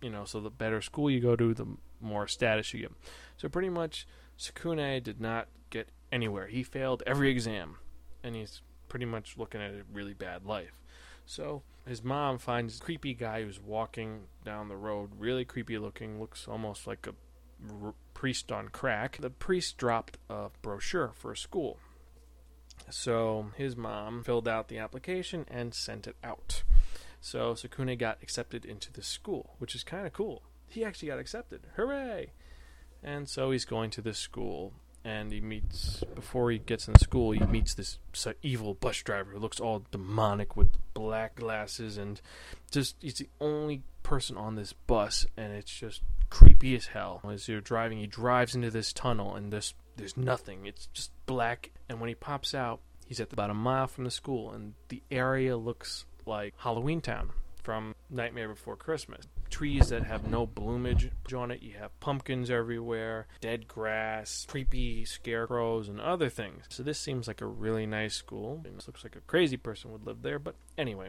You 0.00 0.08
know, 0.08 0.24
so 0.24 0.40
the 0.40 0.48
better 0.48 0.80
school 0.80 1.10
you 1.10 1.20
go 1.20 1.36
to, 1.36 1.52
the 1.52 1.66
more 2.00 2.26
status 2.26 2.72
you 2.72 2.80
get. 2.80 2.92
So 3.36 3.48
pretty 3.50 3.68
much, 3.68 4.06
Sukune 4.40 5.02
did 5.02 5.20
not 5.20 5.48
get 5.68 5.90
anywhere. 6.10 6.46
He 6.46 6.62
failed 6.62 7.02
every 7.06 7.30
exam, 7.30 7.76
and 8.24 8.34
he's 8.34 8.62
pretty 8.88 9.04
much 9.04 9.36
looking 9.36 9.60
at 9.60 9.70
a 9.70 9.82
really 9.92 10.14
bad 10.14 10.46
life. 10.46 10.80
So 11.26 11.62
his 11.86 12.02
mom 12.02 12.38
finds 12.38 12.78
a 12.78 12.82
creepy 12.82 13.12
guy 13.12 13.42
who's 13.42 13.60
walking 13.60 14.22
down 14.44 14.68
the 14.68 14.76
road, 14.76 15.10
really 15.18 15.44
creepy 15.44 15.76
looking, 15.76 16.18
looks 16.18 16.48
almost 16.48 16.86
like 16.86 17.06
a 17.06 17.14
r- 17.84 17.94
priest 18.14 18.50
on 18.50 18.70
crack. 18.70 19.18
The 19.20 19.28
priest 19.28 19.76
dropped 19.76 20.16
a 20.30 20.48
brochure 20.62 21.12
for 21.14 21.32
a 21.32 21.36
school. 21.36 21.78
So 22.88 23.50
his 23.56 23.76
mom 23.76 24.24
filled 24.24 24.48
out 24.48 24.68
the 24.68 24.78
application 24.78 25.44
and 25.48 25.74
sent 25.74 26.06
it 26.06 26.16
out. 26.24 26.62
So 27.20 27.52
Sukune 27.52 27.98
got 27.98 28.22
accepted 28.22 28.64
into 28.64 28.90
the 28.90 29.02
school, 29.02 29.56
which 29.58 29.74
is 29.74 29.84
kind 29.84 30.06
of 30.06 30.14
cool. 30.14 30.42
He 30.66 30.82
actually 30.82 31.08
got 31.08 31.18
accepted. 31.18 31.66
Hooray! 31.76 32.32
And 33.02 33.28
so 33.28 33.50
he's 33.50 33.64
going 33.64 33.90
to 33.90 34.02
this 34.02 34.18
school, 34.18 34.72
and 35.04 35.32
he 35.32 35.40
meets 35.40 36.04
before 36.14 36.50
he 36.50 36.58
gets 36.58 36.86
in 36.86 36.92
the 36.92 36.98
school 36.98 37.32
he 37.32 37.40
meets 37.40 37.74
this 37.74 37.98
evil 38.42 38.74
bus 38.74 38.98
driver 39.02 39.30
who 39.32 39.38
looks 39.38 39.58
all 39.58 39.82
demonic 39.90 40.56
with 40.56 40.76
black 40.92 41.36
glasses 41.36 41.96
and 41.96 42.20
just 42.70 42.96
he's 43.00 43.14
the 43.14 43.28
only 43.40 43.82
person 44.02 44.36
on 44.36 44.56
this 44.56 44.72
bus 44.72 45.26
and 45.36 45.52
it's 45.52 45.72
just 45.72 46.02
creepy 46.28 46.76
as 46.76 46.86
hell. 46.86 47.20
As 47.28 47.48
you're 47.48 47.60
driving 47.60 47.98
he 47.98 48.06
drives 48.06 48.54
into 48.54 48.70
this 48.70 48.92
tunnel 48.92 49.34
and 49.34 49.52
this 49.52 49.74
there's 49.96 50.16
nothing. 50.16 50.66
It's 50.66 50.86
just 50.92 51.10
black 51.26 51.70
and 51.88 52.00
when 52.00 52.08
he 52.08 52.14
pops 52.14 52.54
out 52.54 52.80
he's 53.06 53.20
at 53.20 53.32
about 53.32 53.50
a 53.50 53.54
mile 53.54 53.86
from 53.86 54.04
the 54.04 54.10
school 54.10 54.52
and 54.52 54.74
the 54.88 55.02
area 55.10 55.56
looks 55.56 56.04
like 56.26 56.54
halloween 56.58 57.00
town 57.00 57.30
from 57.62 57.94
nightmare 58.08 58.48
before 58.48 58.76
christmas 58.76 59.26
trees 59.50 59.88
that 59.88 60.04
have 60.04 60.28
no 60.28 60.46
bloomage 60.46 61.10
on 61.34 61.50
it. 61.50 61.62
You 61.62 61.74
have 61.78 61.98
pumpkins 62.00 62.50
everywhere, 62.50 63.26
dead 63.40 63.68
grass, 63.68 64.46
creepy 64.48 65.04
scarecrows, 65.04 65.88
and 65.88 66.00
other 66.00 66.28
things. 66.28 66.64
So 66.68 66.82
this 66.82 66.98
seems 66.98 67.28
like 67.28 67.40
a 67.40 67.46
really 67.46 67.86
nice 67.86 68.14
school. 68.14 68.62
It 68.64 68.86
looks 68.86 69.04
like 69.04 69.16
a 69.16 69.20
crazy 69.20 69.56
person 69.56 69.92
would 69.92 70.06
live 70.06 70.22
there, 70.22 70.38
but 70.38 70.54
anyway. 70.78 71.08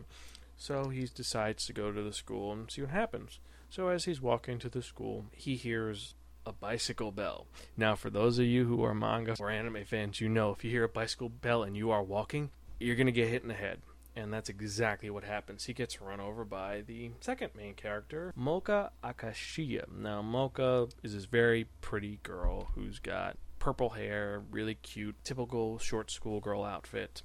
So 0.57 0.89
he 0.89 1.07
decides 1.13 1.65
to 1.65 1.73
go 1.73 1.91
to 1.91 2.03
the 2.03 2.13
school 2.13 2.51
and 2.51 2.69
see 2.69 2.81
what 2.81 2.91
happens. 2.91 3.39
So 3.69 3.87
as 3.87 4.05
he's 4.05 4.21
walking 4.21 4.59
to 4.59 4.69
the 4.69 4.81
school, 4.81 5.25
he 5.31 5.55
hears 5.55 6.13
a 6.45 6.51
bicycle 6.51 7.11
bell. 7.11 7.47
Now, 7.77 7.95
for 7.95 8.09
those 8.09 8.37
of 8.37 8.45
you 8.45 8.65
who 8.65 8.83
are 8.83 8.93
manga 8.93 9.35
or 9.39 9.49
anime 9.49 9.85
fans, 9.85 10.19
you 10.19 10.27
know 10.27 10.51
if 10.51 10.63
you 10.63 10.71
hear 10.71 10.83
a 10.83 10.89
bicycle 10.89 11.29
bell 11.29 11.63
and 11.63 11.77
you 11.77 11.91
are 11.91 12.03
walking, 12.03 12.49
you're 12.79 12.95
going 12.95 13.05
to 13.05 13.11
get 13.11 13.29
hit 13.29 13.43
in 13.43 13.47
the 13.47 13.53
head. 13.53 13.81
And 14.15 14.33
that's 14.33 14.49
exactly 14.49 15.09
what 15.09 15.23
happens. 15.23 15.65
He 15.65 15.73
gets 15.73 16.01
run 16.01 16.19
over 16.19 16.43
by 16.43 16.81
the 16.81 17.11
second 17.21 17.51
main 17.55 17.75
character, 17.75 18.33
Mocha 18.35 18.91
Akashiya. 19.03 19.89
Now, 19.91 20.21
Mocha 20.21 20.87
is 21.01 21.13
this 21.13 21.25
very 21.25 21.67
pretty 21.79 22.19
girl 22.23 22.71
who's 22.75 22.99
got 22.99 23.37
purple 23.59 23.89
hair, 23.89 24.41
really 24.51 24.75
cute, 24.75 25.15
typical 25.23 25.77
short 25.77 26.11
schoolgirl 26.11 26.63
outfit, 26.63 27.21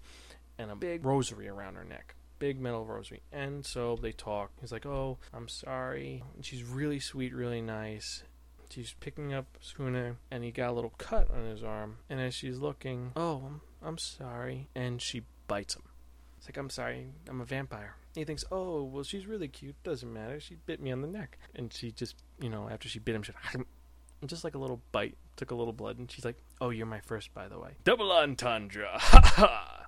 and 0.59 0.71
a 0.71 0.77
big 0.77 1.05
rosary 1.05 1.49
around 1.49 1.75
her 1.75 1.85
neck. 1.85 2.15
Big 2.39 2.61
metal 2.61 2.85
rosary. 2.85 3.23
And 3.33 3.65
so 3.65 3.99
they 4.01 4.13
talk. 4.13 4.53
He's 4.61 4.71
like, 4.71 4.85
Oh, 4.85 5.19
I'm 5.33 5.49
sorry. 5.49 6.23
And 6.35 6.45
she's 6.45 6.63
really 6.63 7.01
sweet, 7.01 7.35
really 7.35 7.63
nice. 7.63 8.23
She's 8.69 8.95
picking 9.01 9.33
up 9.33 9.59
Sukune, 9.65 10.17
and 10.31 10.45
he 10.45 10.51
got 10.51 10.71
a 10.71 10.73
little 10.73 10.93
cut 10.99 11.31
on 11.31 11.47
his 11.47 11.63
arm. 11.65 11.97
And 12.11 12.21
as 12.21 12.35
she's 12.35 12.59
looking, 12.59 13.13
Oh, 13.17 13.43
I'm, 13.47 13.61
I'm 13.83 13.99
sorry. 13.99 14.69
And 14.75 15.01
she 15.01 15.23
bites 15.49 15.75
him. 15.75 15.83
It's 16.47 16.57
like, 16.57 16.63
I'm 16.63 16.71
sorry, 16.71 17.09
I'm 17.29 17.41
a 17.41 17.45
vampire. 17.45 17.97
And 18.15 18.21
he 18.21 18.25
thinks, 18.25 18.45
oh, 18.53 18.85
well, 18.85 19.03
she's 19.03 19.27
really 19.27 19.49
cute. 19.49 19.75
Doesn't 19.83 20.13
matter. 20.13 20.39
She 20.39 20.55
bit 20.55 20.81
me 20.81 20.93
on 20.93 21.01
the 21.01 21.09
neck. 21.09 21.39
And 21.57 21.73
she 21.73 21.91
just, 21.91 22.15
you 22.41 22.49
know, 22.49 22.69
after 22.71 22.89
she 22.89 23.01
bit 23.01 23.17
him, 23.17 23.25
she 23.25 23.33
just 24.27 24.45
like 24.45 24.55
a 24.55 24.59
little 24.59 24.81
bite, 24.93 25.17
took 25.35 25.51
a 25.51 25.57
little 25.57 25.73
blood, 25.73 25.99
and 25.99 26.11
she's 26.11 26.25
like, 26.25 26.37
"Oh, 26.61 26.71
you're 26.71 26.87
my 26.87 27.01
first, 27.01 27.35
by 27.35 27.49
the 27.49 27.59
way." 27.59 27.73
Double 27.85 28.13
entendre. 28.13 28.89
Ha 28.95 29.21
ha. 29.37 29.87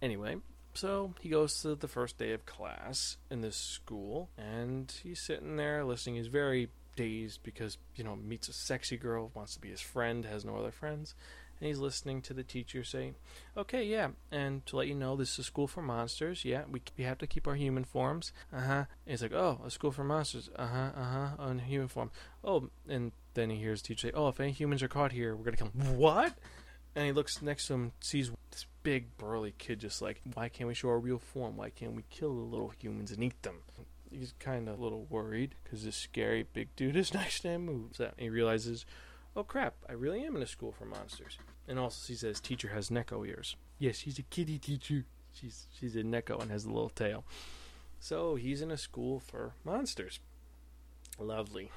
Anyway, 0.00 0.36
so 0.74 1.14
he 1.20 1.28
goes 1.28 1.60
to 1.62 1.74
the 1.74 1.88
first 1.88 2.18
day 2.18 2.32
of 2.32 2.46
class 2.46 3.18
in 3.30 3.42
this 3.42 3.56
school, 3.56 4.30
and 4.36 4.92
he's 5.02 5.20
sitting 5.20 5.56
there 5.56 5.84
listening. 5.84 6.16
He's 6.16 6.26
very 6.26 6.70
dazed 6.96 7.42
because 7.42 7.78
you 7.94 8.04
know 8.04 8.16
meets 8.16 8.48
a 8.48 8.52
sexy 8.52 8.96
girl, 8.96 9.30
wants 9.34 9.54
to 9.54 9.60
be 9.60 9.68
his 9.68 9.80
friend, 9.80 10.24
has 10.24 10.44
no 10.44 10.56
other 10.56 10.72
friends, 10.72 11.14
and 11.62 11.68
he's 11.68 11.78
listening 11.78 12.20
to 12.22 12.34
the 12.34 12.42
teacher 12.42 12.82
say, 12.82 13.12
"Okay, 13.56 13.84
yeah, 13.84 14.08
and 14.32 14.66
to 14.66 14.76
let 14.76 14.88
you 14.88 14.96
know, 14.96 15.14
this 15.14 15.34
is 15.34 15.38
a 15.38 15.44
school 15.44 15.68
for 15.68 15.80
monsters. 15.80 16.44
Yeah, 16.44 16.64
we 16.68 16.82
we 16.98 17.04
have 17.04 17.18
to 17.18 17.26
keep 17.28 17.46
our 17.46 17.54
human 17.54 17.84
forms. 17.84 18.32
Uh 18.52 18.60
huh." 18.60 18.84
He's 19.06 19.22
like, 19.22 19.32
"Oh, 19.32 19.60
a 19.64 19.70
school 19.70 19.92
for 19.92 20.02
monsters. 20.02 20.50
Uh 20.56 20.66
huh. 20.66 20.90
Uh 20.96 21.04
huh. 21.04 21.28
On 21.38 21.60
human 21.60 21.86
form. 21.86 22.10
Oh." 22.42 22.68
And 22.88 23.12
then 23.34 23.48
he 23.50 23.58
hears 23.58 23.80
the 23.80 23.88
teacher 23.88 24.08
say, 24.08 24.12
"Oh, 24.12 24.26
if 24.26 24.40
any 24.40 24.50
humans 24.50 24.82
are 24.82 24.88
caught 24.88 25.12
here, 25.12 25.36
we're 25.36 25.44
gonna 25.44 25.56
kill 25.56 25.70
'em." 25.72 25.96
What? 25.96 26.36
And 26.96 27.06
he 27.06 27.12
looks 27.12 27.40
next 27.40 27.68
to 27.68 27.74
him, 27.74 27.92
sees 28.00 28.32
this 28.50 28.66
big 28.82 29.16
burly 29.16 29.54
kid, 29.56 29.78
just 29.78 30.02
like, 30.02 30.20
"Why 30.34 30.48
can't 30.48 30.66
we 30.66 30.74
show 30.74 30.88
our 30.88 30.98
real 30.98 31.20
form? 31.20 31.56
Why 31.56 31.70
can't 31.70 31.92
we 31.94 32.02
kill 32.10 32.34
the 32.34 32.42
little 32.42 32.70
humans 32.70 33.12
and 33.12 33.22
eat 33.22 33.40
them?" 33.42 33.62
He's 34.10 34.34
kind 34.40 34.68
of 34.68 34.80
a 34.80 34.82
little 34.82 35.04
worried 35.04 35.54
because 35.62 35.84
this 35.84 35.96
scary 35.96 36.42
big 36.42 36.74
dude 36.74 36.96
is 36.96 37.14
next 37.20 37.42
to 37.42 37.50
him. 37.50 37.66
Moves 37.66 38.00
out, 38.00 38.14
and 38.18 38.24
he 38.24 38.30
realizes, 38.30 38.84
"Oh 39.36 39.44
crap! 39.44 39.76
I 39.88 39.92
really 39.92 40.22
am 40.24 40.34
in 40.36 40.42
a 40.42 40.46
school 40.46 40.72
for 40.72 40.84
monsters." 40.84 41.38
And 41.68 41.78
also 41.78 42.04
she 42.06 42.14
says, 42.14 42.40
teacher 42.40 42.68
has 42.68 42.90
Neko 42.90 43.26
ears. 43.26 43.56
Yes, 43.78 43.96
she's 43.96 44.18
a 44.18 44.22
kitty 44.22 44.58
teacher. 44.58 45.04
She's 45.32 45.66
she's 45.72 45.96
a 45.96 46.02
Neko 46.02 46.40
and 46.40 46.50
has 46.50 46.64
a 46.64 46.70
little 46.70 46.90
tail. 46.90 47.24
So 48.00 48.34
he's 48.34 48.60
in 48.60 48.70
a 48.70 48.76
school 48.76 49.20
for 49.20 49.54
monsters. 49.64 50.20
Lovely. 51.18 51.70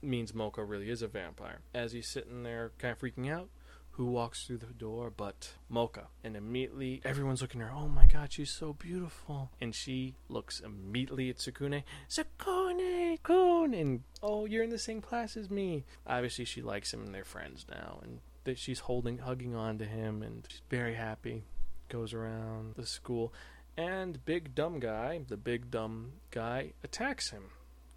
Means 0.00 0.34
Mocha 0.34 0.64
really 0.64 0.90
is 0.90 1.02
a 1.02 1.08
vampire. 1.08 1.60
As 1.74 1.92
he's 1.92 2.08
sitting 2.08 2.42
there 2.42 2.72
kind 2.78 2.92
of 2.92 2.98
freaking 2.98 3.30
out, 3.30 3.48
who 3.92 4.06
walks 4.06 4.46
through 4.46 4.58
the 4.58 4.66
door 4.66 5.12
but 5.14 5.50
Mocha? 5.68 6.08
And 6.24 6.36
immediately 6.36 7.00
everyone's 7.04 7.42
looking 7.42 7.60
at 7.60 7.68
her, 7.68 7.74
oh 7.74 7.88
my 7.88 8.06
god, 8.06 8.32
she's 8.32 8.50
so 8.50 8.72
beautiful. 8.72 9.50
And 9.60 9.74
she 9.74 10.14
looks 10.28 10.60
immediately 10.60 11.30
at 11.30 11.36
Sukune, 11.36 11.82
Sukune, 12.08 13.22
Kun! 13.22 13.74
And 13.74 14.02
oh, 14.22 14.46
you're 14.46 14.64
in 14.64 14.70
the 14.70 14.78
same 14.78 15.00
class 15.00 15.36
as 15.36 15.50
me. 15.50 15.84
Obviously, 16.06 16.44
she 16.44 16.62
likes 16.62 16.92
him 16.92 17.02
and 17.02 17.14
they're 17.14 17.24
friends 17.24 17.66
now. 17.70 18.00
And 18.02 18.20
that 18.44 18.58
she's 18.58 18.80
holding, 18.80 19.18
hugging 19.18 19.54
on 19.54 19.78
to 19.78 19.84
him, 19.84 20.22
and 20.22 20.46
she's 20.48 20.62
very 20.68 20.94
happy. 20.94 21.44
Goes 21.88 22.14
around 22.14 22.74
the 22.76 22.86
school, 22.86 23.32
and 23.76 24.24
big 24.24 24.54
dumb 24.54 24.80
guy, 24.80 25.20
the 25.28 25.36
big 25.36 25.70
dumb 25.70 26.12
guy, 26.30 26.72
attacks 26.82 27.30
him. 27.30 27.44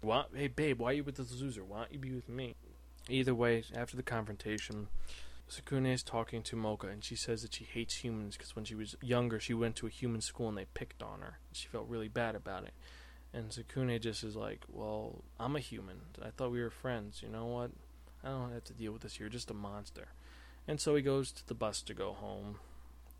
Why, 0.00 0.24
hey 0.34 0.48
babe, 0.48 0.78
why 0.78 0.90
are 0.90 0.94
you 0.94 1.04
with 1.04 1.16
this 1.16 1.32
loser? 1.40 1.64
Why 1.64 1.78
don't 1.78 1.92
you 1.92 1.98
be 1.98 2.12
with 2.12 2.28
me? 2.28 2.54
Either 3.08 3.34
way, 3.34 3.64
after 3.74 3.96
the 3.96 4.02
confrontation, 4.02 4.88
Sukune 5.48 5.92
is 5.92 6.02
talking 6.02 6.42
to 6.42 6.56
Mocha, 6.56 6.88
and 6.88 7.04
she 7.04 7.14
says 7.14 7.42
that 7.42 7.54
she 7.54 7.64
hates 7.64 7.94
humans 7.94 8.36
because 8.36 8.56
when 8.56 8.64
she 8.64 8.74
was 8.74 8.96
younger, 9.00 9.38
she 9.38 9.54
went 9.54 9.76
to 9.76 9.86
a 9.86 9.90
human 9.90 10.20
school 10.20 10.48
and 10.48 10.58
they 10.58 10.66
picked 10.74 11.02
on 11.02 11.20
her. 11.20 11.38
She 11.52 11.68
felt 11.68 11.88
really 11.88 12.08
bad 12.08 12.34
about 12.34 12.64
it. 12.64 12.74
And 13.32 13.50
Sukune 13.50 14.00
just 14.00 14.24
is 14.24 14.34
like, 14.34 14.64
Well, 14.68 15.22
I'm 15.38 15.56
a 15.56 15.60
human. 15.60 16.00
I 16.22 16.30
thought 16.30 16.50
we 16.50 16.62
were 16.62 16.70
friends. 16.70 17.22
You 17.22 17.28
know 17.28 17.46
what? 17.46 17.70
I 18.24 18.28
don't 18.28 18.52
have 18.52 18.64
to 18.64 18.72
deal 18.72 18.92
with 18.92 19.02
this. 19.02 19.20
You're 19.20 19.28
just 19.28 19.50
a 19.50 19.54
monster. 19.54 20.08
And 20.68 20.80
so 20.80 20.94
he 20.94 21.02
goes 21.02 21.32
to 21.32 21.46
the 21.46 21.54
bus 21.54 21.82
to 21.82 21.94
go 21.94 22.12
home, 22.12 22.58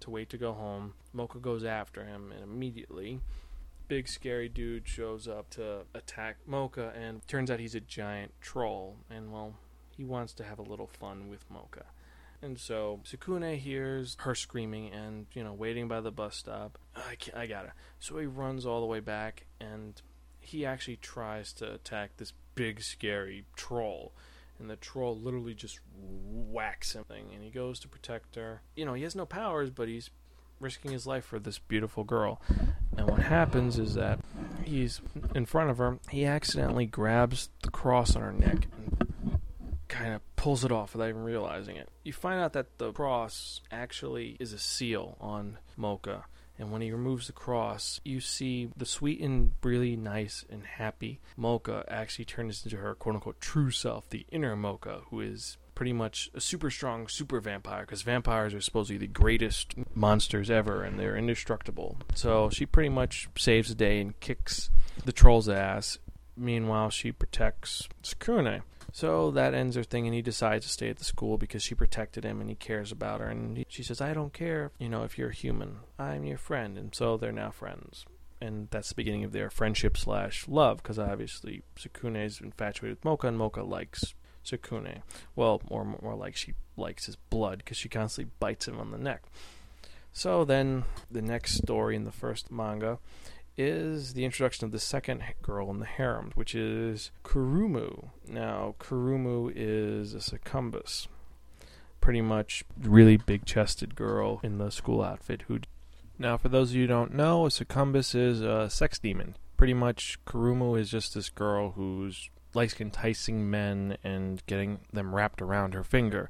to 0.01 0.11
wait 0.11 0.31
to 0.31 0.39
go 0.39 0.53
home. 0.53 0.95
Mocha 1.13 1.39
goes 1.39 1.65
after 1.65 2.05
him, 2.05 2.33
and 2.33 2.43
immediately, 2.43 3.21
big 3.89 4.09
scary 4.09 4.49
dude 4.49 4.89
shows 4.89 5.29
up 5.29 5.51
to 5.51 5.83
attack 5.95 6.37
Mocha, 6.47 6.93
and 6.97 7.27
turns 7.29 7.51
out 7.51 7.61
he's 7.61 7.75
a 7.75 7.81
giant 7.81 8.33
troll. 8.41 8.97
And 9.09 9.33
well, 9.33 9.55
he 9.97 10.05
wants 10.05 10.33
to 10.35 10.45
have 10.45 10.59
a 10.59 10.63
little 10.63 10.89
fun 10.89 11.29
with 11.29 11.45
Mocha. 11.51 11.85
And 12.43 12.59
so 12.59 13.01
Sukune 13.05 13.57
hears 13.57 14.17
her 14.21 14.35
screaming 14.35 14.93
and, 14.93 15.27
you 15.33 15.43
know, 15.43 15.55
waiting 15.55 15.89
by 15.89 16.01
the 16.01 16.11
bus 16.11 16.37
stop. 16.37 16.79
I, 16.95 17.17
I 17.35 17.47
gotta. 17.47 17.73
So 17.99 18.19
he 18.19 18.27
runs 18.27 18.67
all 18.67 18.81
the 18.81 18.87
way 18.87 19.01
back 19.01 19.47
and 19.59 20.01
he 20.39 20.67
actually 20.67 20.97
tries 20.97 21.53
to 21.55 21.75
attack 21.75 22.17
this 22.17 22.33
big, 22.55 22.83
scary 22.83 23.45
troll. 23.57 24.13
And 24.59 24.71
the 24.71 24.77
troll 24.77 25.19
literally 25.19 25.55
just 25.55 25.81
whacks 25.95 26.95
him. 26.95 27.05
And 27.11 27.43
he 27.43 27.51
goes 27.51 27.79
to 27.81 27.89
protect 27.89 28.37
her. 28.37 28.63
You 28.75 28.85
know, 28.85 28.95
he 28.95 29.03
has 29.03 29.15
no 29.15 29.27
powers, 29.27 29.71
but 29.71 29.89
he's 29.89 30.11
risking 30.61 30.93
his 30.93 31.07
life 31.07 31.25
for 31.25 31.39
this 31.39 31.59
beautiful 31.59 32.05
girl. 32.05 32.41
And 32.97 33.09
what 33.09 33.21
happens 33.21 33.79
is 33.79 33.95
that 33.95 34.21
he's 34.65 35.01
in 35.35 35.47
front 35.47 35.71
of 35.71 35.79
her. 35.79 35.99
He 36.11 36.25
accidentally 36.25 36.87
grabs 36.87 37.51
the 37.63 37.71
cross 37.71 38.17
on 38.17 38.23
her 38.23 38.33
neck 38.33 38.67
and 38.73 39.39
kind 39.89 40.15
of 40.15 40.37
pulls 40.37 40.65
it 40.65 40.73
off 40.73 40.95
without 40.95 41.11
even 41.11 41.25
realizing 41.25 41.77
it. 41.77 41.89
You 42.05 42.13
find 42.13 42.41
out 42.41 42.53
that 42.55 42.79
the 42.79 42.93
cross 42.93 43.61
actually 43.71 44.37
is 44.41 44.53
a 44.53 44.59
seal 44.59 45.17
on 45.21 45.59
Mocha. 45.77 46.25
And 46.59 46.73
when 46.73 46.81
he 46.81 46.91
removes 46.91 47.27
the 47.27 47.33
cross, 47.33 48.01
you 48.05 48.21
see 48.21 48.71
the 48.77 48.87
sweet 48.87 49.21
and 49.21 49.53
really 49.63 49.97
nice 49.97 50.45
and 50.49 50.65
happy 50.65 51.21
Mocha 51.37 51.85
actually 51.89 52.25
turns 52.25 52.65
into 52.65 52.77
her 52.79 52.95
quote 52.95 53.17
unquote 53.17 53.41
true 53.41 53.71
self, 53.71 54.09
the 54.11 54.27
inner 54.31 54.57
Mocha, 54.57 55.03
who 55.11 55.21
is 55.21 55.59
pretty 55.75 55.93
much 55.93 56.31
a 56.35 56.41
super 56.41 56.71
strong 56.71 57.07
super 57.07 57.39
vampire 57.39 57.83
because 57.83 58.01
vampires 58.01 58.55
are 58.55 58.61
supposedly 58.63 58.97
the 58.97 59.07
greatest 59.07 59.75
monsters 59.95 60.51
ever 60.51 60.83
and 60.83 60.99
they're 60.99 61.17
indestructible. 61.17 61.99
So 62.15 62.49
she 62.51 62.65
pretty 62.65 62.89
much 62.89 63.29
saves 63.37 63.69
the 63.69 63.75
day 63.75 64.01
and 64.01 64.19
kicks 64.19 64.71
the 65.05 65.13
troll's 65.13 65.49
ass. 65.49 65.99
Meanwhile, 66.37 66.91
she 66.91 67.13
protects 67.13 67.89
Sakune. 68.03 68.63
So 68.97 69.31
that 69.33 69.53
ends 69.53 69.77
her 69.77 69.83
thing, 69.83 70.07
and 70.07 70.15
he 70.15 70.23
decides 70.23 70.65
to 70.65 70.73
stay 70.73 70.89
at 70.89 70.97
the 70.97 71.05
school 71.05 71.37
because 71.37 71.63
she 71.63 71.75
protected 71.75 72.25
him 72.25 72.41
and 72.41 72.49
he 72.49 72.57
cares 72.57 72.91
about 72.91 73.21
her. 73.21 73.27
And 73.27 73.59
he, 73.59 73.67
she 73.69 73.83
says, 73.83 74.01
I 74.01 74.15
don't 74.15 74.33
care, 74.33 74.73
you 74.79 74.89
know, 74.89 75.03
if 75.03 75.19
you're 75.19 75.29
a 75.29 75.35
human. 75.35 75.81
I'm 75.99 76.25
your 76.25 76.39
friend. 76.39 76.79
And 76.79 76.95
so 76.95 77.19
they're 77.19 77.31
now 77.31 77.51
friends. 77.51 78.07
And 78.41 78.69
that's 78.71 78.89
the 78.89 78.95
beginning 78.95 79.23
of 79.25 79.33
their 79.33 79.51
friendship 79.51 79.99
slash 79.99 80.49
love 80.49 80.79
because 80.79 80.99
obviously 80.99 81.63
Sakune 81.79 82.25
is 82.25 82.41
infatuated 82.41 82.97
with 82.97 83.05
Mocha, 83.05 83.27
and 83.27 83.37
Mocha 83.37 83.65
likes 83.65 84.15
Sukune. 84.43 85.03
Well, 85.35 85.61
more 85.69 85.85
more 85.85 86.15
like 86.15 86.35
she 86.35 86.55
likes 86.79 87.05
his 87.05 87.17
blood 87.17 87.59
because 87.59 87.77
she 87.77 87.91
constantly 87.91 88.33
bites 88.41 88.67
him 88.67 88.81
on 88.81 88.93
the 88.93 88.99
neck. 88.99 89.25
So 90.15 90.47
then, 90.47 90.85
the 91.11 91.21
next 91.21 91.59
story 91.59 91.97
in 91.97 92.05
the 92.05 92.13
first 92.13 92.51
manga 92.51 92.99
is 93.57 94.15
the 94.15 94.25
introduction 94.25 94.65
of 94.65 94.73
the 94.73 94.79
second 94.79 95.23
girl 95.43 95.71
in 95.71 95.81
the 95.81 95.87
harem, 95.87 96.33
which 96.35 96.55
is 96.55 97.11
Kurumu. 97.25 98.11
Now, 98.29 98.75
Kurumu 98.79 99.53
is 99.55 100.15
a 100.15 100.21
succumbus, 100.21 101.09
pretty 102.01 102.21
much 102.21 102.65
really 102.81 103.17
big-chested 103.17 103.95
girl 103.95 104.41
in 104.43 104.59
the 104.59 104.71
school 104.71 105.03
outfit. 105.03 105.43
Who, 105.49 105.61
now, 106.19 106.37
for 106.37 106.49
those 106.49 106.71
of 106.71 106.77
you 106.77 106.83
who 106.83 106.89
don't 106.89 107.15
know, 107.15 107.47
a 107.47 107.51
succumbus 107.51 108.15
is 108.15 108.41
a 108.41 108.69
sex 108.69 108.99
demon. 108.99 109.37
Pretty 109.57 109.75
much, 109.75 110.19
Kurumu 110.27 110.79
is 110.79 110.91
just 110.91 111.15
this 111.15 111.31
girl 111.31 111.73
who's 111.73 112.31
likes 112.55 112.81
enticing 112.81 113.51
men 113.51 113.97
and 114.03 114.45
getting 114.47 114.81
them 114.93 115.15
wrapped 115.15 115.43
around 115.43 115.75
her 115.75 115.85
finger. 115.85 116.29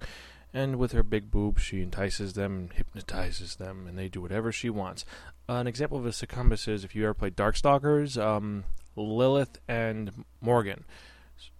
And 0.57 0.77
with 0.77 0.93
her 0.93 1.03
big 1.03 1.31
boobs, 1.31 1.61
she 1.61 1.83
entices 1.83 2.33
them, 2.33 2.71
hypnotizes 2.73 3.57
them, 3.57 3.87
and 3.87 3.99
they 3.99 4.09
do 4.09 4.23
whatever 4.23 4.51
she 4.51 4.71
wants. 4.71 5.05
Uh, 5.47 5.57
an 5.57 5.67
example 5.67 5.99
of 5.99 6.07
a 6.07 6.15
succumbus 6.15 6.67
is 6.67 6.83
if 6.83 6.95
you 6.95 7.05
ever 7.05 7.13
played 7.13 7.37
Darkstalkers, 7.37 8.17
um, 8.17 8.65
Lilith 8.97 9.59
and 9.69 10.25
Morrigan. 10.41 10.87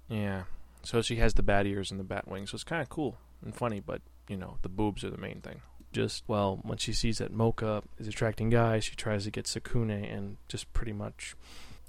Yeah. 0.09 0.45
So 0.83 1.03
she 1.03 1.17
has 1.17 1.35
the 1.35 1.43
bat 1.43 1.67
ears 1.67 1.91
and 1.91 2.01
the 2.01 2.05
bat 2.05 2.27
wings, 2.27 2.53
so 2.53 2.55
it's 2.55 2.65
kind 2.65 2.81
of 2.81 2.89
cool 2.89 3.19
and 3.45 3.55
funny, 3.55 3.81
but, 3.81 4.01
you 4.29 4.37
know, 4.39 4.57
the 4.63 4.71
boobs 4.71 5.05
are 5.05 5.11
the 5.11 5.19
main 5.19 5.43
thing. 5.43 5.61
Just, 5.93 6.25
well, 6.27 6.61
when 6.63 6.79
she 6.79 6.95
sees 6.95 7.19
that 7.19 7.31
Mocha 7.31 7.83
is 7.99 8.09
attracting 8.09 8.49
guys, 8.49 8.85
she 8.85 8.97
tries 8.97 9.25
to 9.25 9.31
get 9.31 9.45
Sakune, 9.45 10.11
and 10.11 10.39
just 10.49 10.73
pretty 10.73 10.95
much 10.95 11.37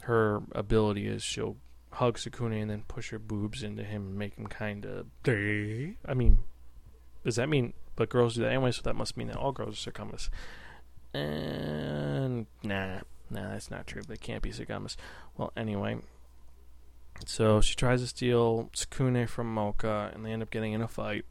her 0.02 0.42
ability 0.52 1.08
is 1.08 1.24
she'll 1.24 1.56
hug 1.94 2.18
Sakune 2.18 2.62
and 2.62 2.70
then 2.70 2.84
push 2.90 3.12
her 3.12 3.20
boobs 3.20 3.64
into 3.64 3.86
him 3.86 4.08
and 4.08 4.16
make 4.16 4.36
him 4.36 4.48
kind 4.48 4.86
of. 4.86 5.06
I 6.06 6.14
mean, 6.14 6.40
does 7.28 7.36
that 7.36 7.50
mean? 7.50 7.74
But 7.98 8.08
girls 8.08 8.36
do 8.36 8.44
that 8.44 8.54
anyway, 8.54 8.72
so 8.72 8.82
that 8.84 8.96
must 8.96 9.18
mean 9.18 9.28
that 9.28 9.36
all 9.36 9.52
girls 9.52 9.74
are 9.74 9.76
succumbus. 9.76 10.30
And 11.14 12.46
nah, 12.64 13.00
nah, 13.30 13.50
that's 13.50 13.70
not 13.70 13.86
true. 13.86 14.02
They 14.02 14.16
can't 14.16 14.42
be 14.42 14.54
succumbus. 14.54 14.96
Well, 15.36 15.52
anyway, 15.58 15.98
so 17.26 17.60
she 17.60 17.76
tries 17.76 18.00
to 18.00 18.08
steal 18.08 18.70
Sakune 18.74 19.28
from 19.28 19.54
Mocha, 19.54 20.10
and 20.14 20.26
they 20.26 20.32
end 20.32 20.42
up 20.42 20.52
getting 20.52 20.72
in 20.72 20.82
a 20.82 20.88
fight. 20.88 21.26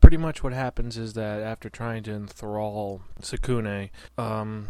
Pretty 0.00 0.18
much 0.18 0.44
what 0.44 0.52
happens 0.52 0.96
is 0.96 1.14
that 1.14 1.42
after 1.42 1.68
trying 1.68 2.04
to 2.04 2.12
enthrall 2.12 3.00
Sakune, 3.20 3.90
um, 4.16 4.68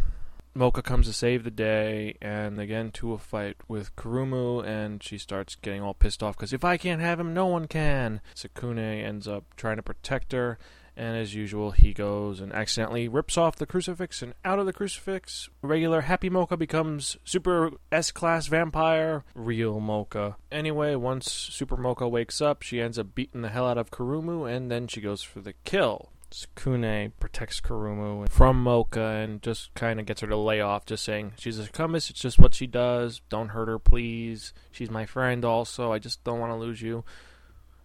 Mocha 0.55 0.83
comes 0.83 1.07
to 1.07 1.12
save 1.15 1.45
the 1.45 1.51
day, 1.51 2.17
and 2.21 2.57
get 2.57 2.71
into 2.71 3.12
a 3.12 3.19
fight 3.19 3.57
with 3.69 3.97
Kurumu, 3.97 4.65
and 4.67 5.03
she 5.03 5.17
starts 5.17 5.55
getting 5.55 5.83
all 5.83 5.95
pissed 5.95 6.23
off 6.23 6.37
because 6.37 6.53
if 6.53 6.65
I 6.65 6.77
can't 6.77 7.01
have 7.01 7.19
him, 7.19 7.33
no 7.33 7.47
one 7.47 7.67
can. 7.67 8.21
Sakune 8.35 9.03
ends 9.03 9.27
up 9.27 9.45
trying 9.57 9.77
to 9.77 9.83
protect 9.83 10.33
her, 10.33 10.59
And 10.97 11.17
as 11.17 11.35
usual, 11.35 11.71
he 11.71 11.95
goes 11.95 12.41
and 12.41 12.53
accidentally 12.53 13.09
rips 13.09 13.38
off 13.38 13.57
the 13.57 13.67
crucifix, 13.67 14.21
and 14.21 14.35
out 14.45 14.59
of 14.59 14.67
the 14.67 14.73
crucifix, 14.75 15.49
regular 15.62 16.03
Happy 16.03 16.29
Mocha 16.29 16.57
becomes 16.57 17.17
Super 17.25 17.71
S 17.91 18.11
Class 18.11 18.47
Vampire, 18.49 19.25
real 19.35 19.81
Mocha. 19.81 20.37
Anyway, 20.51 20.95
once 20.95 21.33
Super 21.33 21.79
Mocha 21.79 22.07
wakes 22.07 22.43
up, 22.43 22.62
she 22.62 22.81
ends 22.81 22.99
up 22.99 23.15
beating 23.15 23.41
the 23.41 23.49
hell 23.49 23.67
out 23.67 23.79
of 23.79 23.91
Kurumu, 23.91 24.51
and 24.55 24.71
then 24.71 24.87
she 24.87 25.01
goes 25.01 25.23
for 25.23 25.41
the 25.41 25.55
kill. 25.65 26.11
Sukune 26.33 27.12
protects 27.21 27.61
Kurumu 27.61 28.29
from 28.29 28.62
Mocha 28.62 29.01
and 29.01 29.42
just 29.42 29.73
kind 29.75 30.01
of 30.01 30.07
gets 30.07 30.21
her 30.21 30.27
to 30.27 30.37
lay 30.37 30.61
off, 30.61 30.87
just 30.87 31.05
saying, 31.05 31.33
She's 31.38 31.59
a 31.59 31.64
succumbus, 31.64 32.11
it's 32.11 32.21
just 32.21 32.38
what 32.38 32.55
she 32.55 32.66
does. 32.66 33.21
Don't 33.29 33.49
hurt 33.49 33.68
her, 33.68 33.79
please. 33.79 34.53
She's 34.71 34.90
my 34.90 35.07
friend, 35.07 35.45
also. 35.45 35.92
I 35.92 35.99
just 35.99 36.25
don't 36.25 36.40
want 36.40 36.53
to 36.53 36.57
lose 36.57 36.83
you. 36.83 37.05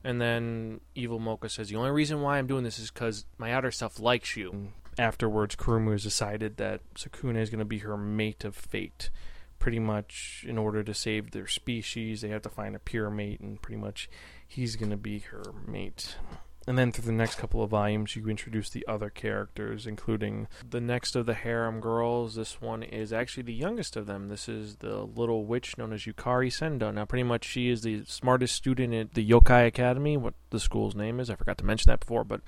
And 0.04 0.22
then 0.22 0.82
Evil 0.96 1.20
Mocha 1.20 1.50
says, 1.50 1.70
The 1.70 1.76
only 1.76 1.92
reason 1.92 2.22
why 2.22 2.38
I'm 2.38 2.48
doing 2.48 2.64
this 2.64 2.80
is 2.80 2.92
because 2.92 3.26
my 3.38 3.52
outer 3.54 3.72
self 3.72 4.00
likes 4.00 4.36
you. 4.38 4.52
Mm. 4.52 4.68
Afterwards, 5.00 5.56
Kurumu 5.56 5.92
has 5.92 6.04
decided 6.04 6.58
that 6.58 6.82
Sukune 6.96 7.38
is 7.38 7.50
going 7.50 7.60
to 7.60 7.66
be 7.66 7.80
her 7.80 7.98
mate 7.98 8.44
of 8.44 8.56
fate. 8.56 9.10
Pretty 9.60 9.80
much, 9.80 10.46
in 10.48 10.58
order 10.58 10.84
to 10.84 10.94
save 10.94 11.32
their 11.32 11.48
species, 11.48 12.22
they 12.22 12.30
have 12.30 12.42
to 12.44 12.50
find 12.50 12.76
a 12.76 12.80
pure 12.80 13.10
mate, 13.10 13.40
and 13.40 13.62
pretty 13.62 13.80
much 13.80 14.10
he's 14.48 14.76
going 14.76 14.92
to 14.92 14.98
be 14.98 15.20
her 15.20 15.44
mate. 15.68 16.16
And 16.68 16.78
then 16.78 16.92
through 16.92 17.06
the 17.06 17.14
next 17.14 17.36
couple 17.36 17.64
of 17.64 17.70
volumes, 17.70 18.18
you 18.18 18.28
introduce 18.28 18.70
the 18.70 18.86
other 18.90 19.10
characters, 19.10 19.88
including 19.88 20.48
the 20.70 20.82
next 20.82 21.16
of 21.16 21.26
the 21.26 21.34
harem 21.34 21.80
girls. 21.80 22.36
This 22.36 22.60
one 22.60 22.84
is 22.84 23.14
actually 23.14 23.44
the 23.44 23.54
youngest 23.54 23.96
of 23.96 24.06
them. 24.06 24.28
This 24.28 24.50
is 24.50 24.76
the 24.76 24.98
little 25.04 25.46
witch 25.46 25.78
known 25.78 25.94
as 25.94 26.02
Yukari 26.02 26.52
Sendo. 26.52 26.94
Now, 26.94 27.06
pretty 27.06 27.24
much, 27.24 27.46
she 27.46 27.70
is 27.70 27.84
the 27.84 28.04
smartest 28.06 28.54
student 28.54 28.94
at 28.94 29.14
the 29.14 29.28
Yokai 29.28 29.66
Academy, 29.66 30.18
what 30.18 30.34
the 30.50 30.60
school's 30.60 30.94
name 30.94 31.22
is. 31.22 31.30
I 31.30 31.36
forgot 31.36 31.58
to 31.60 31.66
mention 31.66 31.90
that 31.90 32.02
before, 32.02 32.26
but 32.26 32.42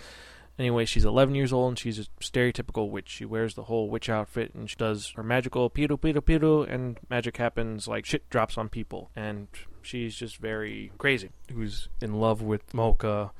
Anyway, 0.59 0.83
she's 0.83 1.05
11 1.05 1.35
years 1.35 1.53
old 1.53 1.69
and 1.69 1.79
she's 1.79 1.99
a 1.99 2.05
stereotypical 2.19 2.89
witch. 2.89 3.07
She 3.07 3.23
wears 3.23 3.55
the 3.55 3.63
whole 3.63 3.89
witch 3.89 4.09
outfit 4.09 4.53
and 4.53 4.69
she 4.69 4.75
does 4.75 5.13
her 5.15 5.23
magical 5.23 5.69
piru 5.69 5.95
piru 5.95 6.19
piru 6.19 6.63
and 6.63 6.99
magic 7.09 7.37
happens 7.37 7.87
like 7.87 8.05
shit 8.05 8.29
drops 8.29 8.57
on 8.57 8.67
people. 8.67 9.09
And 9.15 9.47
she's 9.81 10.17
just 10.17 10.35
very 10.35 10.91
crazy. 10.97 11.29
Who's 11.53 11.87
in 12.01 12.19
love 12.19 12.41
with 12.41 12.73
Mocha 12.73 13.31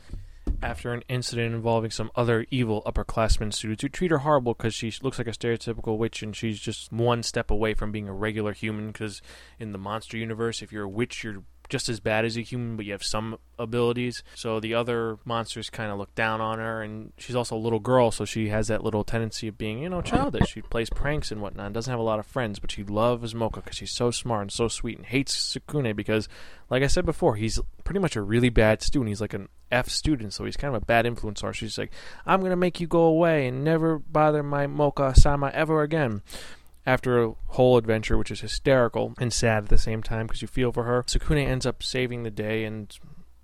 after 0.62 0.94
an 0.94 1.04
incident 1.10 1.54
involving 1.54 1.92
some 1.92 2.12
other 2.16 2.46
evil 2.52 2.82
upperclassmen 2.86 3.54
students 3.54 3.82
who 3.82 3.90
treat 3.90 4.12
her 4.12 4.20
horrible 4.20 4.54
because 4.54 4.74
she 4.74 4.94
looks 5.02 5.18
like 5.18 5.28
a 5.28 5.32
stereotypical 5.32 5.98
witch 5.98 6.22
and 6.22 6.36
she's 6.36 6.60
just 6.60 6.92
one 6.92 7.24
step 7.24 7.50
away 7.52 7.74
from 7.74 7.92
being 7.92 8.08
a 8.08 8.14
regular 8.14 8.54
human 8.54 8.88
because 8.88 9.22
in 9.60 9.72
the 9.72 9.78
monster 9.78 10.18
universe 10.18 10.62
if 10.62 10.72
you're 10.72 10.84
a 10.84 10.90
witch 10.90 11.24
you're 11.24 11.44
just 11.70 11.88
as 11.88 12.00
bad 12.00 12.26
as 12.26 12.36
a 12.36 12.42
human, 12.42 12.76
but 12.76 12.86
you 12.86 12.92
have 12.92 13.04
some 13.04 13.38
abilities. 13.58 14.24
So 14.36 14.60
the 14.60 14.74
other 14.74 15.18
monsters 15.24 15.70
kind 15.70 15.92
of 15.92 15.98
look 16.00 16.14
down 16.16 16.42
on 16.42 16.60
her, 16.60 16.82
and 16.82 17.14
she's 17.18 17.36
also 17.36 17.56
a 17.56 17.60
little 17.60 17.80
girl, 17.80 18.12
so 18.12 18.26
she 18.26 18.50
has 18.50 18.68
that 18.68 18.84
little 18.84 19.04
tendency 19.04 19.48
of 19.48 19.58
being, 19.58 19.80
you 19.80 19.90
know, 19.90 20.02
childish. 20.02 20.50
She 20.50 20.62
plays 20.62 20.90
pranks 20.90 21.32
and 21.32 21.42
whatnot, 21.42 21.68
and 21.68 21.74
doesn't 21.74 21.92
have 21.92 22.00
a 22.00 22.04
lot 22.04 22.20
of 22.20 22.26
friends, 22.26 22.60
but 22.60 22.72
she 22.72 22.84
loves 22.84 23.36
Mocha 23.36 23.62
because 23.62 23.78
she's 23.78 23.92
so 23.92 24.12
smart 24.12 24.42
and 24.42 24.52
so 24.52 24.68
sweet, 24.68 24.98
and 24.98 25.06
hates 25.06 25.36
Sukune 25.36 25.96
because, 25.96 26.28
like 26.70 26.84
I 26.84 26.88
said 26.88 27.06
before, 27.06 27.36
he's 27.36 27.60
pretty 27.84 28.00
much 28.00 28.16
a 28.16 28.22
really 28.22 28.50
bad 28.50 28.82
student. 28.82 29.10
He's 29.10 29.22
like 29.22 29.34
an 29.34 29.48
F 29.72 29.90
student, 29.90 30.34
so 30.34 30.46
he's 30.46 30.58
kind 30.58 30.76
of 30.76 30.82
a 30.82 30.86
bad 30.86 31.06
influence 31.06 31.42
her. 31.42 31.54
She's 31.54 31.78
like, 31.78 31.92
I'm 32.26 32.40
going 32.40 32.52
to 32.52 32.56
make 32.56 32.80
you 32.80 32.88
go 32.88 33.02
away 33.04 33.48
and 33.48 33.64
never 33.64 34.00
bother 34.00 34.42
my 34.42 34.66
Mocha 34.68 35.14
sama 35.16 35.52
ever 35.54 35.84
again 35.84 36.24
after 36.90 37.24
a 37.24 37.34
whole 37.50 37.78
adventure, 37.78 38.18
which 38.18 38.32
is 38.32 38.42
hysterical 38.42 39.14
and 39.20 39.32
sad 39.32 39.64
at 39.64 39.70
the 39.70 39.78
same 39.78 40.02
time 40.02 40.26
because 40.26 40.42
you 40.42 40.48
feel 40.48 40.72
for 40.72 40.86
her. 40.86 41.04
Sukune 41.04 41.46
ends 41.46 41.68
up 41.68 41.84
saving 41.84 42.24
the 42.24 42.32
day, 42.32 42.64
and 42.64 42.98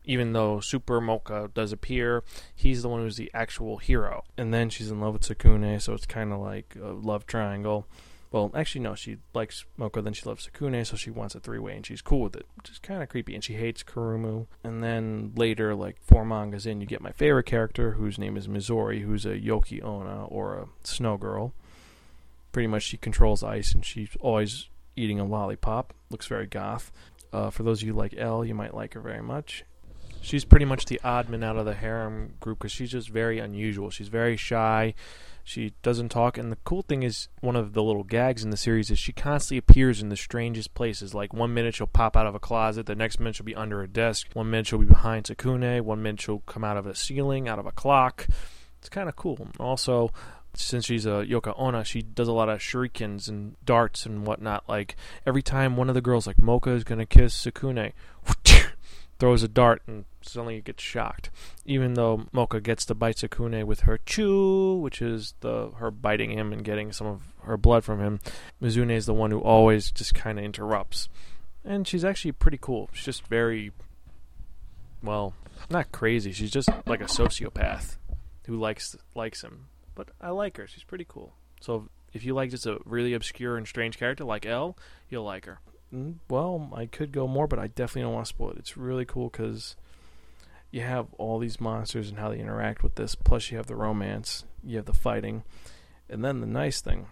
even 0.03 0.33
though 0.33 0.59
Super 0.59 0.99
Mocha 0.99 1.51
does 1.53 1.71
appear, 1.71 2.23
he's 2.55 2.81
the 2.81 2.89
one 2.89 3.01
who's 3.01 3.17
the 3.17 3.29
actual 3.35 3.77
hero. 3.77 4.23
And 4.35 4.51
then 4.51 4.71
she's 4.71 4.89
in 4.89 4.99
love 4.99 5.13
with 5.13 5.21
Sukune, 5.21 5.79
so 5.79 5.93
it's 5.93 6.07
kind 6.07 6.33
of 6.33 6.39
like 6.39 6.75
a 6.81 6.87
love 6.87 7.27
triangle. 7.27 7.85
Well, 8.31 8.49
actually, 8.55 8.81
no, 8.81 8.95
she 8.95 9.17
likes 9.35 9.63
Mocha, 9.77 10.01
then 10.01 10.13
she 10.13 10.27
loves 10.27 10.49
Sukune, 10.49 10.83
so 10.83 10.97
she 10.97 11.11
wants 11.11 11.35
a 11.35 11.39
three 11.39 11.59
way, 11.59 11.75
and 11.75 11.85
she's 11.85 12.01
cool 12.01 12.21
with 12.21 12.35
it, 12.35 12.47
which 12.55 12.71
is 12.71 12.79
kind 12.79 13.03
of 13.03 13.09
creepy. 13.09 13.35
And 13.35 13.43
she 13.43 13.53
hates 13.53 13.83
Kurumu. 13.83 14.47
And 14.63 14.83
then 14.83 15.33
later, 15.35 15.75
like 15.75 15.97
four 16.01 16.25
mangas 16.25 16.65
in, 16.65 16.81
you 16.81 16.87
get 16.87 16.99
my 16.99 17.11
favorite 17.11 17.45
character, 17.45 17.91
whose 17.91 18.17
name 18.17 18.37
is 18.37 18.47
Mizori, 18.47 19.03
who's 19.03 19.23
a 19.23 19.37
Yuki 19.37 19.83
Onna, 19.83 20.25
or 20.25 20.55
a 20.55 20.67
snow 20.83 21.15
girl 21.15 21.53
pretty 22.55 22.67
much 22.67 22.83
she 22.83 22.95
controls 22.95 23.43
ice 23.43 23.73
and 23.73 23.83
she's 23.83 24.07
always 24.21 24.69
eating 24.95 25.19
a 25.19 25.25
lollipop. 25.25 25.93
Looks 26.09 26.27
very 26.27 26.47
goth. 26.47 26.89
Uh, 27.33 27.49
for 27.49 27.63
those 27.63 27.81
of 27.81 27.87
you 27.89 27.93
like 27.93 28.15
L, 28.17 28.45
you 28.45 28.55
might 28.55 28.73
like 28.73 28.93
her 28.93 29.01
very 29.01 29.21
much. 29.21 29.65
She's 30.21 30.45
pretty 30.45 30.63
much 30.63 30.85
the 30.85 31.01
odd 31.03 31.27
man 31.27 31.43
out 31.43 31.57
of 31.57 31.65
the 31.65 31.73
harem 31.73 32.35
group 32.39 32.59
because 32.59 32.71
she's 32.71 32.91
just 32.91 33.09
very 33.09 33.39
unusual. 33.39 33.89
She's 33.89 34.07
very 34.07 34.37
shy. 34.37 34.93
She 35.43 35.73
doesn't 35.81 36.07
talk, 36.07 36.37
and 36.37 36.49
the 36.49 36.57
cool 36.63 36.81
thing 36.81 37.03
is, 37.03 37.27
one 37.41 37.57
of 37.57 37.73
the 37.73 37.83
little 37.83 38.05
gags 38.05 38.45
in 38.45 38.51
the 38.51 38.57
series 38.57 38.89
is 38.89 38.97
she 38.99 39.11
constantly 39.11 39.57
appears 39.57 40.01
in 40.01 40.07
the 40.07 40.15
strangest 40.15 40.73
places. 40.73 41.13
Like 41.13 41.33
one 41.33 41.53
minute 41.53 41.75
she'll 41.75 41.87
pop 41.87 42.15
out 42.15 42.25
of 42.25 42.35
a 42.35 42.39
closet, 42.39 42.85
the 42.85 42.95
next 42.95 43.19
minute 43.19 43.35
she'll 43.35 43.45
be 43.45 43.53
under 43.53 43.83
a 43.83 43.87
desk, 43.89 44.27
one 44.31 44.49
minute 44.49 44.67
she'll 44.67 44.79
be 44.79 44.85
behind 44.85 45.25
Sakune, 45.25 45.81
one 45.81 46.01
minute 46.01 46.21
she'll 46.21 46.39
come 46.39 46.63
out 46.63 46.77
of 46.77 46.87
a 46.87 46.95
ceiling, 46.95 47.49
out 47.49 47.59
of 47.59 47.65
a 47.65 47.73
clock. 47.73 48.27
It's 48.79 48.87
kind 48.87 49.09
of 49.09 49.17
cool. 49.17 49.49
Also, 49.59 50.11
since 50.57 50.85
she's 50.85 51.05
a 51.05 51.25
Yuki 51.25 51.51
Onna, 51.55 51.83
she 51.83 52.01
does 52.01 52.27
a 52.27 52.33
lot 52.33 52.49
of 52.49 52.59
shurikens 52.59 53.27
and 53.27 53.55
darts 53.65 54.05
and 54.05 54.25
whatnot. 54.25 54.63
Like 54.67 54.95
every 55.25 55.41
time 55.41 55.77
one 55.77 55.89
of 55.89 55.95
the 55.95 56.01
girls, 56.01 56.27
like 56.27 56.41
Mocha, 56.41 56.71
is 56.71 56.83
gonna 56.83 57.05
kiss 57.05 57.35
Sukune, 57.35 57.93
throws 59.19 59.43
a 59.43 59.47
dart 59.47 59.81
and 59.87 60.05
suddenly 60.21 60.61
gets 60.61 60.83
shocked. 60.83 61.29
Even 61.65 61.93
though 61.93 62.27
Mocha 62.31 62.59
gets 62.59 62.85
to 62.85 62.95
bite 62.95 63.17
Sukune 63.17 63.63
with 63.65 63.81
her 63.81 63.99
chew, 64.05 64.77
which 64.77 65.01
is 65.01 65.33
the 65.39 65.71
her 65.77 65.91
biting 65.91 66.31
him 66.31 66.51
and 66.51 66.63
getting 66.63 66.91
some 66.91 67.07
of 67.07 67.21
her 67.43 67.57
blood 67.57 67.83
from 67.83 67.99
him, 67.99 68.19
Mizune 68.61 68.91
is 68.91 69.05
the 69.05 69.13
one 69.13 69.31
who 69.31 69.39
always 69.39 69.91
just 69.91 70.13
kind 70.13 70.37
of 70.37 70.45
interrupts. 70.45 71.09
And 71.63 71.87
she's 71.87 72.05
actually 72.05 72.33
pretty 72.33 72.59
cool. 72.61 72.89
She's 72.93 73.05
just 73.05 73.27
very, 73.27 73.71
well, 75.01 75.33
not 75.69 75.91
crazy. 75.91 76.31
She's 76.31 76.51
just 76.51 76.69
like 76.85 77.01
a 77.01 77.05
sociopath 77.05 77.97
who 78.45 78.57
likes 78.57 78.95
likes 79.15 79.43
him 79.43 79.67
but 79.95 80.09
I 80.21 80.29
like 80.29 80.57
her. 80.57 80.67
She's 80.67 80.83
pretty 80.83 81.05
cool. 81.07 81.33
So 81.61 81.89
if 82.13 82.23
you 82.23 82.33
like 82.33 82.49
just 82.51 82.65
a 82.65 82.79
really 82.85 83.13
obscure 83.13 83.57
and 83.57 83.67
strange 83.67 83.97
character 83.97 84.23
like 84.23 84.45
L, 84.45 84.77
you'll 85.09 85.23
like 85.23 85.45
her. 85.45 85.59
Mm, 85.93 86.15
Well, 86.29 86.71
I 86.75 86.85
could 86.85 87.11
go 87.11 87.27
more, 87.27 87.47
but 87.47 87.59
I 87.59 87.67
definitely 87.67 88.03
don't 88.03 88.13
want 88.13 88.25
to 88.25 88.29
spoil 88.29 88.51
it. 88.51 88.57
It's 88.57 88.77
really 88.77 89.05
cool 89.05 89.29
because 89.29 89.75
you 90.71 90.81
have 90.81 91.07
all 91.17 91.39
these 91.39 91.59
monsters 91.59 92.09
and 92.09 92.19
how 92.19 92.29
they 92.29 92.39
interact 92.39 92.83
with 92.83 92.95
this. 92.95 93.15
Plus, 93.15 93.49
you 93.51 93.57
have 93.57 93.67
the 93.67 93.75
romance, 93.75 94.43
you 94.63 94.77
have 94.77 94.85
the 94.85 94.93
fighting, 94.93 95.43
and 96.09 96.23
then 96.23 96.41
the 96.41 96.47
nice 96.47 96.81
thing 96.81 97.07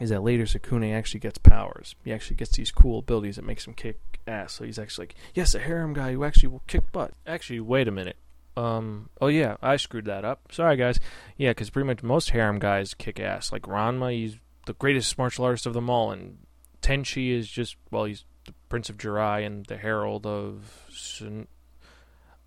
is 0.00 0.10
that 0.10 0.22
later 0.22 0.44
Sukune 0.44 0.92
actually 0.94 1.20
gets 1.20 1.38
powers. 1.38 1.94
He 2.04 2.12
actually 2.12 2.36
gets 2.36 2.52
these 2.56 2.70
cool 2.70 2.98
abilities 2.98 3.36
that 3.36 3.44
makes 3.46 3.66
him 3.66 3.72
kick 3.74 3.98
ass. 4.26 4.52
So 4.54 4.64
he's 4.64 4.78
actually 4.78 5.06
like, 5.06 5.14
yes, 5.34 5.54
a 5.54 5.58
harem 5.58 5.94
guy 5.94 6.12
who 6.12 6.22
actually 6.24 6.48
will 6.48 6.62
kick 6.66 6.92
butt. 6.92 7.12
Actually, 7.26 7.60
wait 7.60 7.88
a 7.88 7.92
minute. 7.92 8.16
Um. 8.56 9.10
Oh 9.20 9.26
yeah, 9.28 9.56
I 9.62 9.76
screwed 9.76 10.06
that 10.06 10.24
up. 10.24 10.50
Sorry, 10.50 10.76
guys. 10.76 10.98
Yeah, 11.36 11.50
because 11.50 11.70
pretty 11.70 11.86
much 11.86 12.02
most 12.02 12.30
harem 12.30 12.58
guys 12.58 12.94
kick 12.94 13.20
ass. 13.20 13.52
Like 13.52 13.62
Ranma, 13.62 14.12
he's 14.12 14.36
the 14.66 14.72
greatest 14.74 15.16
martial 15.18 15.44
artist 15.44 15.66
of 15.66 15.74
them 15.74 15.90
all, 15.90 16.10
and 16.10 16.38
Tenchi 16.82 17.36
is 17.36 17.48
just 17.48 17.76
well, 17.90 18.04
he's 18.04 18.24
the 18.46 18.54
Prince 18.68 18.88
of 18.88 18.96
Jurai 18.96 19.44
and 19.44 19.66
the 19.66 19.76
Herald 19.76 20.26
of 20.26 20.86
Sun- 20.90 21.48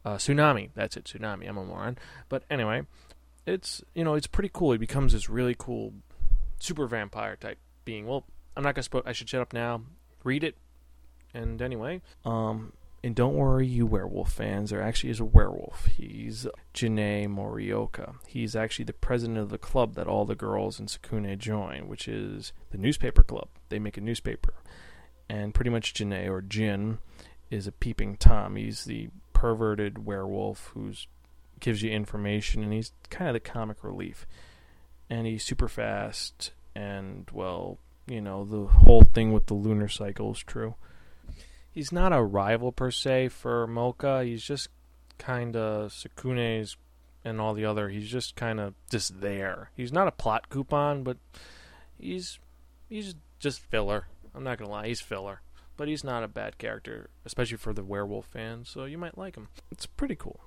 uh, 0.06 0.16
Tsunami. 0.16 0.70
That's 0.74 0.98
it, 0.98 1.04
Tsunami. 1.06 1.48
I'm 1.48 1.58
a 1.58 1.66
moron. 1.66 1.98
But 2.28 2.44
anyway, 2.50 2.84
it's 3.46 3.84
you 3.94 4.04
know 4.04 4.16
it's 4.16 4.28
pretty 4.28 4.50
cool. 4.52 4.72
He 4.72 4.78
becomes 4.78 5.14
this 5.14 5.30
really 5.30 5.56
cool 5.58 5.94
super 6.60 6.88
vampire 6.88 7.36
type 7.36 7.60
being. 7.86 8.08
Well, 8.08 8.26
I'm 8.56 8.64
not 8.64 8.76
gonna. 8.76 8.86
Spo- 8.88 9.04
I 9.06 9.12
should 9.12 9.30
shut 9.30 9.42
up 9.42 9.54
now. 9.54 9.82
Read 10.24 10.44
it. 10.44 10.56
And 11.34 11.62
anyway, 11.62 12.02
um, 12.26 12.74
and 13.04 13.16
don't 13.16 13.36
worry, 13.36 13.66
you 13.66 13.86
werewolf 13.86 14.34
fans. 14.34 14.70
There 14.70 14.82
actually 14.82 15.12
is 15.12 15.22
a 15.22 15.26
werewolf. 15.26 15.86
He's 15.86 16.46
Ginei 16.74 17.28
Morioka. 17.28 18.16
He's 18.28 18.56
actually 18.56 18.86
the 18.86 18.94
president 18.94 19.38
of 19.38 19.50
the 19.50 19.58
club 19.58 19.96
that 19.96 20.08
all 20.08 20.26
the 20.26 20.36
girls 20.36 20.80
in 20.80 20.88
Sukune 20.88 21.38
join, 21.38 21.88
which 21.88 22.08
is 22.08 22.52
the 22.72 22.78
newspaper 22.78 23.24
club. 23.24 23.48
They 23.70 23.80
make 23.80 23.98
a 23.98 24.02
newspaper. 24.02 24.54
And 25.30 25.54
pretty 25.54 25.70
much 25.70 25.94
Ginei, 25.94 26.30
or 26.30 26.42
Jin, 26.42 26.98
is 27.50 27.68
a 27.68 27.72
peeping 27.72 28.18
Tom. 28.18 28.58
He's 28.58 28.84
the 28.84 29.10
perverted 29.32 30.06
werewolf 30.06 30.72
who's 30.74 31.08
gives 31.62 31.82
you 31.82 31.92
information, 31.92 32.64
and 32.64 32.74
he's 32.74 32.94
kind 33.10 33.30
of 33.30 33.34
the 33.34 33.40
comic 33.40 33.84
relief. 33.84 34.26
And 35.10 35.26
he's 35.26 35.44
super 35.44 35.68
fast, 35.68 36.52
and, 36.76 37.30
well, 37.32 37.80
you 38.08 38.22
know, 38.22 38.44
the 38.46 38.66
whole 38.66 39.04
thing 39.04 39.34
with 39.34 39.48
the 39.48 39.54
lunar 39.54 39.88
cycle 39.88 40.32
is 40.32 40.40
true 40.40 40.76
he's 41.80 41.94
not 41.94 42.12
a 42.12 42.22
rival 42.22 42.74
per 42.74 42.92
se 42.92 43.30
for 43.30 43.66
Mocha. 43.66 44.26
He's 44.26 44.44
just 44.44 44.68
kind 45.18 45.56
of 45.56 45.94
Sukune's 45.94 46.76
and 47.24 47.40
all 47.40 47.54
the 47.54 47.64
other. 47.64 47.88
He's 47.88 48.10
just 48.10 48.36
kind 48.36 48.60
of 48.60 48.74
just 48.92 49.22
there. 49.22 49.72
He's 49.78 49.94
not 49.94 50.06
a 50.10 50.12
plot 50.12 50.50
coupon, 50.50 51.04
but 51.04 51.16
he's 51.98 52.38
he's 52.90 53.16
just 53.40 53.62
filler. 53.62 54.08
I'm 54.36 54.44
not 54.44 54.58
gonna 54.58 54.70
lie, 54.70 54.88
he's 54.88 55.00
filler. 55.00 55.42
But 55.78 55.88
he's 55.88 56.04
not 56.04 56.26
a 56.26 56.28
bad 56.28 56.58
character, 56.58 57.10
especially 57.24 57.56
for 57.56 57.72
the 57.72 57.86
werewolf 57.86 58.26
fans. 58.26 58.68
So 58.68 58.84
you 58.84 58.98
might 58.98 59.18
like 59.18 59.38
him. 59.38 59.48
It's 59.72 59.86
pretty 59.86 60.18
cool. 60.18 60.42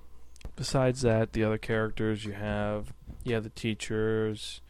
besides 0.55 1.01
that, 1.01 1.33
the 1.33 1.43
other 1.43 1.57
characters 1.57 2.25
you 2.25 2.33
have, 2.33 2.93
yeah, 3.23 3.39
the 3.39 3.49
teachers. 3.49 4.61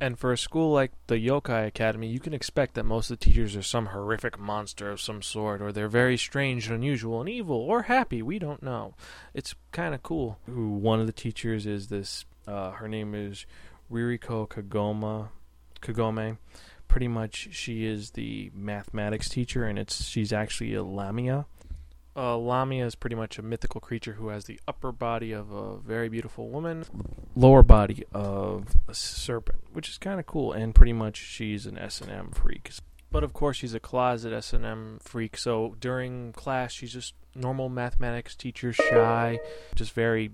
And 0.00 0.18
for 0.18 0.32
a 0.32 0.38
school 0.38 0.72
like 0.72 0.92
the 1.06 1.14
Yokai 1.14 1.66
Academy, 1.66 2.08
you 2.08 2.18
can 2.18 2.34
expect 2.34 2.74
that 2.74 2.84
most 2.84 3.10
of 3.10 3.18
the 3.18 3.24
teachers 3.24 3.54
are 3.54 3.62
some 3.62 3.86
horrific 3.86 4.38
monster 4.38 4.90
of 4.90 5.00
some 5.00 5.22
sort, 5.22 5.62
or 5.62 5.70
they're 5.70 5.88
very 5.88 6.16
strange 6.16 6.66
and 6.66 6.74
unusual 6.74 7.20
and 7.20 7.28
evil, 7.28 7.56
or 7.56 7.82
happy. 7.82 8.20
We 8.20 8.38
don't 8.38 8.62
know. 8.62 8.94
It's 9.34 9.54
kind 9.70 9.94
of 9.94 10.02
cool. 10.02 10.38
One 10.46 11.00
of 11.00 11.06
the 11.06 11.12
teachers 11.12 11.64
is 11.64 11.88
this? 11.88 12.24
Uh, 12.46 12.72
her 12.72 12.88
name 12.88 13.14
is 13.14 13.46
Ririko 13.90 14.48
Kagoma. 14.48 15.28
Kagome. 15.80 16.38
Pretty 16.88 17.08
much, 17.08 17.48
she 17.52 17.86
is 17.86 18.10
the 18.10 18.50
mathematics 18.54 19.28
teacher, 19.28 19.64
and 19.64 19.78
it's 19.78 20.04
she's 20.04 20.32
actually 20.32 20.74
a 20.74 20.82
Lamia. 20.82 21.46
Uh, 22.16 22.36
Lamia 22.36 22.86
is 22.86 22.94
pretty 22.94 23.16
much 23.16 23.38
a 23.38 23.42
mythical 23.42 23.80
creature 23.80 24.12
who 24.12 24.28
has 24.28 24.44
the 24.44 24.60
upper 24.68 24.92
body 24.92 25.32
of 25.32 25.50
a 25.50 25.78
very 25.78 26.08
beautiful 26.08 26.48
woman, 26.48 26.84
lower 27.34 27.62
body 27.62 28.04
of 28.12 28.76
a 28.86 28.94
serpent, 28.94 29.64
which 29.72 29.88
is 29.88 29.98
kind 29.98 30.20
of 30.20 30.26
cool. 30.26 30.52
And 30.52 30.74
pretty 30.74 30.92
much 30.92 31.16
she's 31.16 31.66
an 31.66 31.76
S 31.76 32.00
and 32.00 32.10
M 32.10 32.30
freak. 32.30 32.70
But 33.10 33.24
of 33.24 33.32
course, 33.32 33.56
she's 33.56 33.74
a 33.74 33.80
closet 33.80 34.32
S 34.32 34.52
and 34.52 34.64
M 34.64 34.98
freak. 35.02 35.36
So 35.36 35.76
during 35.80 36.32
class, 36.32 36.72
she's 36.72 36.92
just 36.92 37.14
normal 37.34 37.68
mathematics 37.68 38.36
teacher, 38.36 38.72
shy, 38.72 39.40
just 39.74 39.92
very 39.92 40.30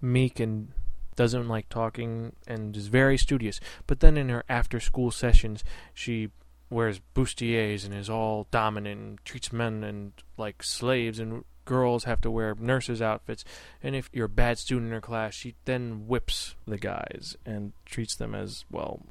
meek 0.00 0.40
and 0.40 0.72
doesn't 1.16 1.48
like 1.48 1.68
talking 1.68 2.34
and 2.46 2.76
is 2.76 2.86
very 2.86 3.18
studious. 3.18 3.60
But 3.86 4.00
then 4.00 4.16
in 4.16 4.30
her 4.30 4.42
after 4.48 4.80
school 4.80 5.10
sessions, 5.10 5.62
she 5.92 6.30
wears 6.70 7.00
bustiers 7.14 7.84
and 7.84 7.92
is 7.92 8.08
all 8.08 8.46
dominant 8.50 9.00
and 9.00 9.24
treats 9.24 9.52
men 9.52 9.82
and 9.82 10.12
like 10.38 10.62
slaves 10.62 11.18
and 11.18 11.44
girls 11.64 12.04
have 12.04 12.20
to 12.20 12.30
wear 12.30 12.54
nurses 12.58 13.02
outfits. 13.02 13.44
And 13.82 13.94
if 13.94 14.08
you're 14.12 14.26
a 14.26 14.28
bad 14.28 14.58
student 14.58 14.86
in 14.86 14.92
her 14.92 15.00
class 15.00 15.34
she 15.34 15.56
then 15.64 16.06
whips 16.06 16.54
the 16.66 16.78
guys 16.78 17.36
and 17.44 17.72
treats 17.84 18.14
them 18.14 18.34
as 18.34 18.64
well 18.70 19.04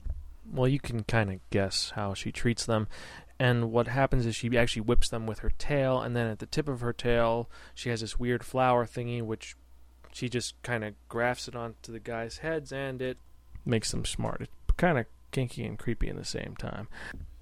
well 0.52 0.68
you 0.68 0.80
can 0.80 1.04
kind 1.04 1.32
of 1.32 1.40
guess 1.50 1.92
how 1.96 2.14
she 2.14 2.32
treats 2.32 2.66
them. 2.66 2.88
And 3.42 3.72
what 3.72 3.88
happens 3.88 4.26
is 4.26 4.36
she 4.36 4.58
actually 4.58 4.82
whips 4.82 5.10
them 5.10 5.28
with 5.28 5.40
her 5.40 5.52
tail 5.58 6.02
and 6.02 6.16
then 6.16 6.28
at 6.28 6.40
the 6.40 6.46
tip 6.46 6.68
of 6.68 6.82
her 6.82 6.94
tail 6.94 7.50
she 7.76 7.90
has 7.90 8.02
this 8.02 8.18
weird 8.18 8.44
flower 8.44 8.86
thingy 8.86 9.22
which 9.22 9.56
she 10.12 10.28
just 10.28 10.62
kind 10.64 10.84
of 10.84 10.96
grafts 11.08 11.48
it 11.48 11.56
onto 11.56 11.92
the 11.92 12.00
guys' 12.00 12.40
heads 12.40 12.72
and 12.72 13.02
it 13.02 13.18
makes 13.66 13.92
them 13.92 14.06
smart. 14.06 14.42
It's 14.42 14.52
kind 14.78 14.98
of 14.98 15.06
kinky 15.32 15.66
and 15.66 15.78
creepy 15.78 16.08
in 16.08 16.16
the 16.16 16.26
same 16.26 16.56
time 16.58 16.88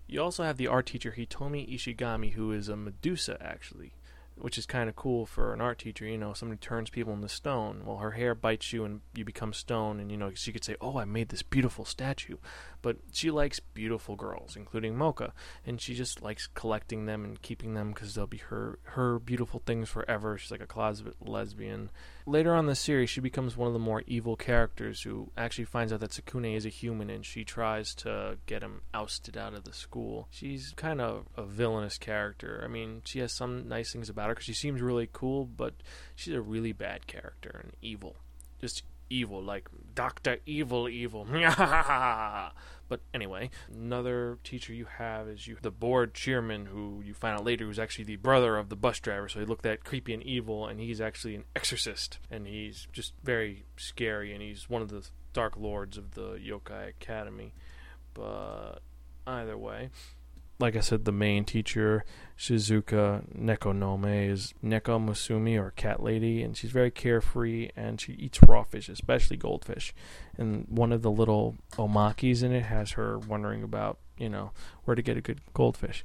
you 0.08 0.22
also 0.22 0.44
have 0.44 0.58
the 0.58 0.68
art 0.68 0.88
teacher 0.88 1.14
Hitomi 1.18 1.74
Ishigami, 1.74 2.34
who 2.34 2.52
is 2.52 2.70
a 2.70 2.76
Medusa, 2.76 3.38
actually, 3.42 3.94
which 4.36 4.58
is 4.58 4.66
kind 4.66 4.88
of 4.88 4.96
cool 4.96 5.26
for 5.26 5.54
an 5.54 5.62
art 5.62 5.80
teacher. 5.80 6.06
You 6.06 6.18
know, 6.18 6.34
somebody 6.34 6.60
turns 6.60 6.90
people 6.90 7.14
into 7.14 7.28
stone. 7.28 7.84
Well, 7.86 7.98
her 7.98 8.12
hair 8.12 8.34
bites 8.34 8.72
you 8.72 8.86
and 8.86 9.02
you 9.14 9.26
become 9.26 9.52
stone, 9.52 10.00
and 10.00 10.10
you 10.10 10.18
know, 10.18 10.32
she 10.34 10.52
could 10.54 10.64
say, 10.64 10.76
"Oh, 10.80 10.98
I 10.98 11.06
made 11.06 11.30
this 11.30 11.44
beautiful 11.44 11.86
statue," 11.86 12.38
but 12.82 12.98
she 13.12 13.30
likes 13.32 13.60
beautiful 13.60 14.16
girls, 14.16 14.56
including 14.56 14.96
Moka, 14.96 15.32
and 15.66 15.82
she 15.82 15.94
just 15.94 16.22
likes 16.22 16.48
collecting 16.48 17.06
them 17.06 17.26
and 17.26 17.42
keeping 17.42 17.74
them 17.74 17.92
because 17.92 18.16
they'll 18.16 18.28
be 18.28 18.38
her 18.38 18.80
her 18.84 19.20
beautiful 19.20 19.62
things 19.66 19.90
forever. 19.90 20.38
She's 20.38 20.52
like 20.52 20.62
a 20.62 20.68
closet 20.68 21.16
lesbian. 21.20 21.90
Later 22.28 22.54
on 22.54 22.66
in 22.66 22.66
the 22.66 22.76
series, 22.76 23.10
she 23.10 23.22
becomes 23.22 23.56
one 23.56 23.68
of 23.68 23.74
the 23.74 23.80
more 23.80 24.04
evil 24.06 24.36
characters 24.36 25.02
who 25.02 25.32
actually 25.38 25.64
finds 25.64 25.94
out 25.94 26.02
that 26.02 26.12
Tsukune 26.12 26.58
is 26.58 26.66
a 26.66 26.70
human 26.70 27.10
and 27.10 27.26
she 27.26 27.46
tries 27.46 27.96
to 27.96 28.38
get 28.48 28.62
him 28.62 28.82
ousted 28.94 29.38
out 29.38 29.54
of 29.54 29.64
the 29.64 29.72
school. 29.72 30.28
She's 30.30 30.74
kind 30.76 31.00
of 31.00 31.26
a 31.38 31.46
villainous 31.46 31.98
character. 31.98 32.62
I 32.66 32.68
mean, 32.68 33.02
she 33.06 33.20
has 33.20 33.32
some 33.32 33.70
nice 33.70 33.94
things 33.94 34.10
about 34.10 34.28
her 34.28 34.34
because 34.34 34.44
she 34.44 34.54
seems 34.54 34.82
really 34.82 35.10
cool, 35.14 35.46
but 35.46 35.76
she's 36.16 36.34
a 36.34 36.42
really 36.42 36.74
bad 36.74 37.08
character 37.08 37.62
and 37.64 37.72
evil. 37.82 38.18
Just 38.60 38.84
evil, 39.10 39.42
like 39.42 39.70
Dr. 39.94 40.38
Evil 40.46 40.88
Evil. 40.90 41.26
but 42.90 43.02
anyway, 43.14 43.50
another 43.74 44.38
teacher 44.44 44.74
you 44.74 44.86
have 44.98 45.28
is 45.28 45.48
you 45.48 45.58
the 45.62 45.72
board 45.72 46.14
chairman 46.14 46.68
who 46.68 47.02
you 47.06 47.14
find 47.14 47.38
out 47.38 47.46
later 47.46 47.66
who's 47.66 47.80
actually 47.80 48.06
the 48.06 48.16
brother 48.16 48.58
of 48.58 48.70
the 48.70 48.76
bus 48.76 49.00
driver, 49.00 49.28
so 49.28 49.40
he 49.40 49.46
looked 49.46 49.64
that 49.64 49.84
creepy 49.84 50.14
and 50.14 50.24
evil 50.24 50.68
and 50.68 50.80
he's 50.80 51.02
actually 51.02 51.36
an 51.36 51.46
exorcist 51.56 52.20
and 52.30 52.48
he's 52.48 52.88
just 52.92 53.14
very 53.24 53.66
scary 53.78 54.34
and 54.34 54.42
he's 54.42 54.70
one 54.70 54.82
of 54.82 54.90
the 54.90 55.08
dark 55.34 55.58
lords 55.58 55.98
of 55.98 56.12
the 56.16 56.40
Yokai 56.40 56.90
Academy. 56.90 57.54
But 58.14 58.80
either 59.26 59.58
way, 59.58 59.90
like 60.60 60.76
I 60.76 60.80
said, 60.80 61.06
the 61.06 61.12
main 61.12 61.46
teacher, 61.46 62.04
Shizuka 62.38 63.24
Nekonome, 63.38 64.30
is 64.30 64.54
Neko 64.64 65.00
Musume 65.00 65.60
or 65.60 65.72
Cat 65.72 66.02
Lady, 66.02 66.42
and 66.42 66.58
she's 66.58 66.72
very 66.72 66.90
carefree 66.90 67.70
and 67.76 68.02
she 68.02 68.14
eats 68.14 68.40
raw 68.48 68.64
fish, 68.64 68.90
especially 68.90 69.38
goldfish. 69.38 69.94
And 70.38 70.66
one 70.68 70.92
of 70.92 71.04
the 71.04 71.12
little 71.12 71.56
omakes 71.74 72.42
in 72.42 72.52
it 72.52 72.64
has 72.64 72.92
her 72.92 73.20
wondering 73.20 73.64
about, 73.64 74.00
you 74.18 74.30
know, 74.30 74.52
where 74.86 74.96
to 74.96 75.02
get 75.02 75.18
a 75.18 75.22
good 75.22 75.42
goldfish. 75.54 76.04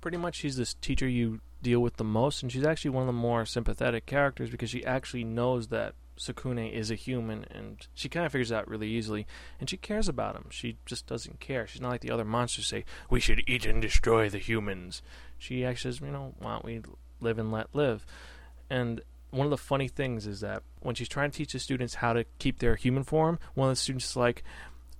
Pretty 0.00 0.16
much, 0.16 0.36
she's 0.36 0.56
this 0.56 0.74
teacher 0.74 1.08
you 1.08 1.40
deal 1.62 1.80
with 1.80 1.96
the 1.96 2.04
most, 2.04 2.42
and 2.42 2.50
she's 2.50 2.66
actually 2.66 2.90
one 2.90 3.02
of 3.02 3.08
the 3.08 3.12
more 3.12 3.44
sympathetic 3.44 4.06
characters 4.06 4.50
because 4.50 4.70
she 4.70 4.84
actually 4.84 5.24
knows 5.24 5.68
that 5.68 5.94
Tsukune 6.18 6.72
is 6.72 6.90
a 6.90 6.94
human, 6.94 7.44
and 7.50 7.86
she 7.94 8.08
kind 8.08 8.26
of 8.26 8.32
figures 8.32 8.52
out 8.52 8.68
really 8.68 8.88
easily, 8.88 9.26
and 9.60 9.68
she 9.68 9.76
cares 9.76 10.08
about 10.08 10.34
him. 10.34 10.46
She 10.50 10.78
just 10.86 11.06
doesn't 11.06 11.40
care. 11.40 11.66
She's 11.66 11.80
not 11.80 11.90
like 11.90 12.00
the 12.00 12.10
other 12.10 12.24
monsters 12.24 12.66
say, 12.66 12.84
we 13.10 13.20
should 13.20 13.42
eat 13.46 13.66
and 13.66 13.82
destroy 13.82 14.28
the 14.28 14.38
humans. 14.38 15.02
She 15.38 15.64
actually 15.64 15.92
says, 15.92 16.00
you 16.00 16.10
know, 16.10 16.34
why 16.38 16.52
don't 16.52 16.64
we 16.64 16.82
live 17.20 17.38
and 17.38 17.52
let 17.52 17.74
live? 17.74 18.06
And 18.70 19.02
one 19.30 19.46
of 19.46 19.50
the 19.50 19.56
funny 19.56 19.88
things 19.88 20.26
is 20.26 20.40
that 20.40 20.62
when 20.80 20.94
she's 20.94 21.08
trying 21.08 21.30
to 21.30 21.36
teach 21.36 21.52
the 21.52 21.58
students 21.58 21.94
how 21.94 22.12
to 22.12 22.24
keep 22.38 22.58
their 22.58 22.76
human 22.76 23.04
form, 23.04 23.38
one 23.54 23.68
of 23.68 23.72
the 23.72 23.80
students 23.80 24.10
is 24.10 24.16
like, 24.16 24.42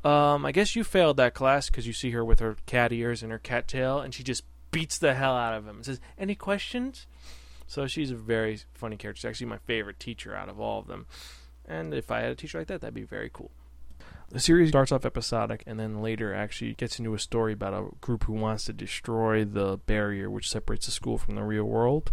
um, 0.05 0.45
I 0.45 0.53
guess 0.53 0.77
you 0.77 0.85
failed 0.85 1.17
that 1.17 1.35
class 1.35 1.71
because 1.71 1.87
you 1.87 1.93
see 1.93 2.11
her 2.11 2.25
with 2.25 2.41
her 2.41 2.57
cat 2.67 2.93
ears 2.93 3.23
and 3.23 3.33
her 3.33 3.39
cat 3.39 3.67
tail, 3.67 3.99
and 3.99 4.15
she 4.15 4.23
just 4.23 4.45
beats 4.71 4.99
the 4.99 5.15
hell 5.15 5.35
out 5.35 5.55
of 5.55 5.67
him 5.67 5.77
and 5.77 5.85
says, 5.85 6.01
Any 6.19 6.35
questions? 6.35 7.07
So 7.67 7.87
she's 7.87 8.11
a 8.11 8.17
very 8.17 8.61
funny 8.75 8.97
character. 8.97 9.21
She's 9.21 9.29
actually 9.29 9.49
my 9.49 9.59
favorite 9.59 9.99
teacher 9.99 10.35
out 10.35 10.49
of 10.49 10.61
all 10.61 10.79
of 10.79 10.87
them. 10.87 11.07
And 11.65 11.93
if 11.93 12.11
I 12.11 12.21
had 12.21 12.31
a 12.31 12.35
teacher 12.35 12.59
like 12.59 12.69
that, 12.69 12.81
that'd 12.81 12.95
be 12.95 13.03
very 13.03 13.31
cool. 13.33 13.51
The 14.31 14.41
series 14.41 14.71
starts 14.71 14.91
off 14.91 15.05
episodic 15.05 15.63
and 15.67 15.79
then 15.79 16.03
later 16.03 16.35
actually 16.35 16.75
gets 16.75 16.99
into 16.99 17.15
a 17.15 17.19
story 17.19 17.53
about 17.53 17.75
a 17.75 17.89
group 18.01 18.25
who 18.25 18.33
wants 18.33 18.65
to 18.65 18.73
destroy 18.73 19.45
the 19.45 19.79
barrier 19.87 20.29
which 20.29 20.51
separates 20.51 20.87
the 20.87 20.93
school 20.93 21.17
from 21.17 21.37
the 21.37 21.45
real 21.45 21.65
world. 21.65 22.11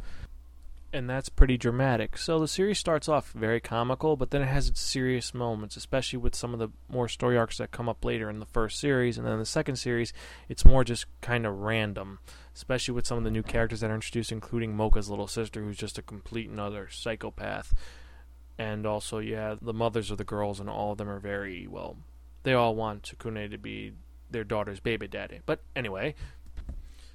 And 0.93 1.10
that's 1.10 1.27
pretty 1.27 1.58
dramatic. 1.58 2.19
So 2.19 2.39
the 2.39 2.47
series 2.47 2.77
starts 2.77 3.10
off 3.10 3.32
very 3.32 3.60
comical, 3.60 4.15
but 4.15 4.29
then 4.29 4.43
it 4.43 4.47
has 4.47 4.69
its 4.69 4.79
serious 4.79 5.34
moments, 5.34 5.75
especially 5.75 6.19
with 6.19 6.36
some 6.36 6.53
of 6.53 6.60
the 6.60 6.69
more 6.88 7.10
story 7.10 7.36
arcs 7.36 7.58
that 7.58 7.71
come 7.71 7.89
up 7.89 8.06
later 8.06 8.29
in 8.29 8.39
the 8.39 8.45
first 8.45 8.79
series. 8.79 9.17
And 9.17 9.25
then 9.25 9.39
the 9.39 9.45
second 9.45 9.77
series, 9.77 10.13
it's 10.47 10.63
more 10.63 10.84
just 10.84 11.08
kind 11.21 11.47
of 11.47 11.60
random 11.62 12.19
especially 12.56 12.93
with 12.93 13.08
some 13.08 13.17
of 13.17 13.23
the 13.23 13.32
new 13.32 13.43
characters 13.43 13.79
that 13.79 13.89
are 13.89 13.95
introduced, 13.95 14.32
including 14.32 14.75
Moka's 14.75 15.10
little 15.10 15.27
sister, 15.27 15.62
who's 15.62 15.77
just 15.77 15.97
a 15.97 16.03
complete 16.03 16.49
and 16.49 16.60
utter 16.60 16.89
psychopath. 16.89 17.73
And 18.58 18.86
also, 18.86 19.17
yeah, 19.17 19.56
the 19.60 19.73
mothers 19.73 20.12
of 20.12 20.17
the 20.17 20.23
girls, 20.23 20.60
and 20.60 20.69
all 20.69 20.91
of 20.91 20.97
them 20.97 21.10
are 21.10 21.19
very 21.19 21.67
well. 21.67 21.97
They 22.43 22.53
all 22.53 22.75
want 22.75 23.03
Tsukune 23.03 23.49
to 23.49 23.58
be 23.58 23.93
their 24.29 24.43
daughter's 24.43 24.79
baby 24.79 25.08
daddy. 25.08 25.39
But 25.45 25.62
anyway, 25.75 26.13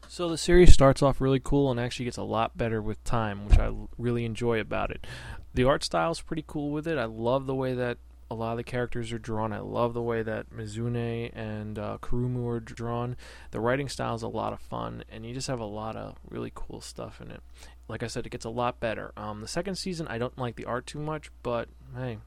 so 0.08 0.28
the 0.28 0.38
series 0.38 0.72
starts 0.72 1.02
off 1.02 1.20
really 1.20 1.40
cool 1.40 1.70
and 1.70 1.78
actually 1.78 2.06
gets 2.06 2.16
a 2.16 2.22
lot 2.22 2.56
better 2.56 2.80
with 2.80 3.02
time, 3.04 3.46
which 3.46 3.58
I 3.58 3.72
really 3.98 4.24
enjoy 4.24 4.58
about 4.58 4.90
it. 4.90 5.06
The 5.54 5.64
art 5.64 5.84
style 5.84 6.10
is 6.10 6.20
pretty 6.20 6.44
cool 6.46 6.70
with 6.70 6.88
it. 6.88 6.98
I 6.98 7.04
love 7.04 7.46
the 7.46 7.54
way 7.54 7.74
that 7.74 7.98
a 8.30 8.34
lot 8.34 8.52
of 8.52 8.56
the 8.58 8.64
characters 8.64 9.12
are 9.12 9.18
drawn. 9.18 9.52
I 9.52 9.60
love 9.60 9.94
the 9.94 10.02
way 10.02 10.22
that 10.22 10.50
Mizore 10.50 11.30
and 11.34 11.78
uh, 11.78 11.98
Kurumu 12.00 12.46
are 12.48 12.60
drawn. 12.60 13.16
The 13.50 13.60
writing 13.60 13.88
style 13.88 14.14
is 14.14 14.22
a 14.22 14.28
lot 14.28 14.52
of 14.52 14.60
fun, 14.60 15.04
and 15.10 15.24
you 15.24 15.32
just 15.32 15.48
have 15.48 15.60
a 15.60 15.64
lot 15.64 15.96
of 15.96 16.16
really 16.28 16.52
cool 16.54 16.80
stuff 16.80 17.20
in 17.20 17.30
it. 17.30 17.40
Like 17.86 18.02
I 18.02 18.06
said, 18.06 18.26
it 18.26 18.30
gets 18.30 18.44
a 18.44 18.50
lot 18.50 18.80
better. 18.80 19.12
Um, 19.16 19.40
the 19.40 19.48
second 19.48 19.76
season, 19.76 20.06
I 20.08 20.18
don't 20.18 20.36
like 20.38 20.56
the 20.56 20.66
art 20.66 20.86
too 20.86 20.98
much, 20.98 21.30
but 21.42 21.68
hey, 21.96 22.18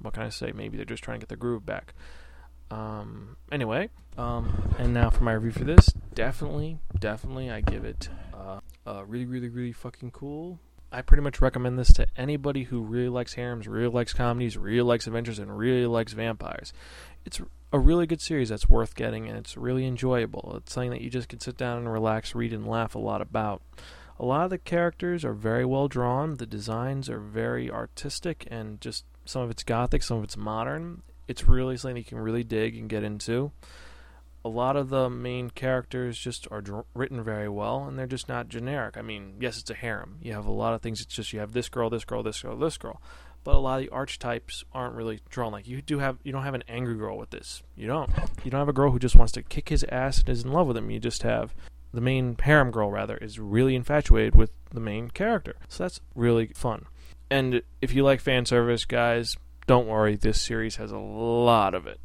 what 0.00 0.14
can 0.14 0.22
I 0.22 0.30
say? 0.30 0.52
Maybe 0.52 0.76
they're 0.76 0.86
just 0.86 1.04
trying 1.04 1.20
to 1.20 1.26
get 1.26 1.28
their 1.28 1.36
groove 1.36 1.66
back. 1.66 1.94
Um, 2.70 3.36
anyway, 3.52 3.90
um, 4.16 4.74
and 4.78 4.94
now 4.94 5.10
for 5.10 5.24
my 5.24 5.32
review 5.32 5.50
for 5.50 5.64
this, 5.64 5.92
definitely, 6.20 6.78
definitely, 6.98 7.50
I 7.50 7.62
give 7.62 7.86
it 7.86 8.10
uh, 8.34 8.60
uh, 8.86 9.04
really, 9.06 9.24
really, 9.24 9.48
really 9.48 9.72
fucking 9.72 10.10
cool. 10.10 10.60
I 10.92 11.00
pretty 11.00 11.22
much 11.22 11.40
recommend 11.40 11.78
this 11.78 11.94
to 11.94 12.06
anybody 12.14 12.64
who 12.64 12.82
really 12.82 13.08
likes 13.08 13.32
harems, 13.32 13.66
really 13.66 13.88
likes 13.88 14.12
comedies, 14.12 14.58
really 14.58 14.82
likes 14.82 15.06
adventures, 15.06 15.38
and 15.38 15.56
really 15.56 15.86
likes 15.86 16.12
vampires. 16.12 16.74
It's 17.24 17.40
a 17.72 17.78
really 17.78 18.06
good 18.06 18.20
series 18.20 18.50
that's 18.50 18.68
worth 18.68 18.94
getting, 18.94 19.28
and 19.28 19.38
it's 19.38 19.56
really 19.56 19.86
enjoyable. 19.86 20.56
It's 20.58 20.74
something 20.74 20.90
that 20.90 21.00
you 21.00 21.08
just 21.08 21.30
can 21.30 21.40
sit 21.40 21.56
down 21.56 21.78
and 21.78 21.90
relax, 21.90 22.34
read, 22.34 22.52
and 22.52 22.68
laugh 22.68 22.94
a 22.94 22.98
lot 22.98 23.22
about. 23.22 23.62
A 24.18 24.24
lot 24.26 24.44
of 24.44 24.50
the 24.50 24.58
characters 24.58 25.24
are 25.24 25.32
very 25.32 25.64
well 25.64 25.88
drawn. 25.88 26.36
The 26.36 26.44
designs 26.44 27.08
are 27.08 27.20
very 27.20 27.70
artistic, 27.70 28.46
and 28.50 28.78
just 28.78 29.06
some 29.24 29.40
of 29.40 29.50
it's 29.50 29.62
gothic, 29.62 30.02
some 30.02 30.18
of 30.18 30.24
it's 30.24 30.36
modern. 30.36 31.00
It's 31.28 31.48
really 31.48 31.78
something 31.78 31.96
you 31.96 32.04
can 32.04 32.18
really 32.18 32.44
dig 32.44 32.76
and 32.76 32.90
get 32.90 33.04
into 33.04 33.52
a 34.44 34.48
lot 34.48 34.76
of 34.76 34.88
the 34.88 35.10
main 35.10 35.50
characters 35.50 36.18
just 36.18 36.48
are 36.50 36.60
dr- 36.60 36.84
written 36.94 37.22
very 37.22 37.48
well 37.48 37.84
and 37.84 37.98
they're 37.98 38.06
just 38.06 38.28
not 38.28 38.48
generic. 38.48 38.96
I 38.96 39.02
mean, 39.02 39.34
yes, 39.40 39.58
it's 39.58 39.70
a 39.70 39.74
harem. 39.74 40.18
You 40.22 40.32
have 40.32 40.46
a 40.46 40.52
lot 40.52 40.74
of 40.74 40.80
things. 40.80 41.00
It's 41.00 41.14
just 41.14 41.32
you 41.32 41.40
have 41.40 41.52
this 41.52 41.68
girl, 41.68 41.90
this 41.90 42.04
girl, 42.04 42.22
this 42.22 42.40
girl, 42.42 42.56
this 42.56 42.78
girl. 42.78 43.00
but 43.44 43.54
a 43.54 43.58
lot 43.58 43.78
of 43.80 43.86
the 43.86 43.92
archetypes 43.92 44.64
aren't 44.72 44.94
really 44.94 45.20
drawn. 45.30 45.52
Like 45.52 45.66
you 45.68 45.82
do 45.82 45.98
have, 45.98 46.18
you 46.22 46.32
don't 46.32 46.44
have 46.44 46.54
an 46.54 46.64
angry 46.68 46.96
girl 46.96 47.16
with 47.18 47.30
this. 47.30 47.62
You 47.76 47.86
don't. 47.86 48.10
You 48.44 48.50
don't 48.50 48.60
have 48.60 48.68
a 48.68 48.72
girl 48.72 48.90
who 48.90 48.98
just 48.98 49.16
wants 49.16 49.32
to 49.32 49.42
kick 49.42 49.68
his 49.68 49.84
ass 49.90 50.20
and 50.20 50.28
is 50.28 50.44
in 50.44 50.52
love 50.52 50.66
with 50.66 50.76
him. 50.76 50.90
You 50.90 51.00
just 51.00 51.22
have 51.22 51.54
the 51.92 52.00
main 52.00 52.36
harem 52.40 52.70
girl, 52.70 52.90
rather, 52.90 53.16
is 53.16 53.38
really 53.38 53.74
infatuated 53.74 54.34
with 54.34 54.52
the 54.70 54.80
main 54.80 55.10
character. 55.10 55.56
So 55.68 55.84
that's 55.84 56.00
really 56.14 56.52
fun. 56.54 56.86
And 57.30 57.62
if 57.80 57.92
you 57.94 58.04
like 58.04 58.20
fan 58.20 58.46
service, 58.46 58.84
guys, 58.84 59.36
don't 59.66 59.86
worry. 59.86 60.16
This 60.16 60.40
series 60.40 60.76
has 60.76 60.92
a 60.92 60.98
lot 60.98 61.74
of 61.74 61.86
it. 61.86 62.00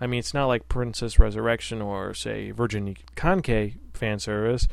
I 0.00 0.06
mean, 0.06 0.18
it's 0.18 0.34
not 0.34 0.46
like 0.46 0.68
Princess 0.68 1.18
Resurrection 1.18 1.82
or, 1.82 2.14
say, 2.14 2.50
Virgin 2.52 2.96
Conke 3.16 3.76
fan 3.92 4.18
service, 4.18 4.66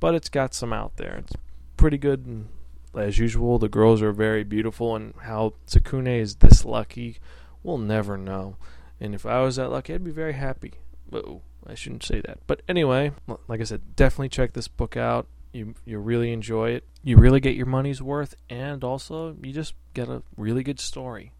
but 0.00 0.14
it's 0.14 0.28
got 0.28 0.54
some 0.54 0.72
out 0.72 0.96
there. 0.96 1.18
It's 1.18 1.34
pretty 1.76 1.98
good. 1.98 2.26
And 2.26 2.48
as 2.94 3.18
usual, 3.18 3.58
the 3.58 3.68
girls 3.68 4.02
are 4.02 4.12
very 4.12 4.44
beautiful, 4.44 4.96
and 4.96 5.14
how 5.22 5.54
Tsukune 5.66 6.18
is 6.18 6.36
this 6.36 6.64
lucky, 6.64 7.18
we'll 7.62 7.78
never 7.78 8.18
know. 8.18 8.56
And 9.00 9.14
if 9.14 9.24
I 9.24 9.40
was 9.40 9.56
that 9.56 9.70
lucky, 9.70 9.94
I'd 9.94 10.04
be 10.04 10.10
very 10.10 10.34
happy. 10.34 10.74
Whoa, 11.08 11.42
I 11.66 11.74
shouldn't 11.74 12.04
say 12.04 12.20
that. 12.20 12.38
But 12.46 12.62
anyway, 12.68 13.12
like 13.48 13.60
I 13.60 13.64
said, 13.64 13.96
definitely 13.96 14.30
check 14.30 14.52
this 14.52 14.68
book 14.68 14.96
out. 14.96 15.26
You 15.52 15.74
you 15.84 15.98
really 15.98 16.32
enjoy 16.32 16.70
it. 16.70 16.84
You 17.02 17.18
really 17.18 17.40
get 17.40 17.56
your 17.56 17.66
money's 17.66 18.00
worth, 18.00 18.34
and 18.48 18.82
also 18.82 19.36
you 19.42 19.52
just 19.52 19.74
get 19.92 20.08
a 20.08 20.22
really 20.36 20.62
good 20.62 20.80
story. 20.80 21.32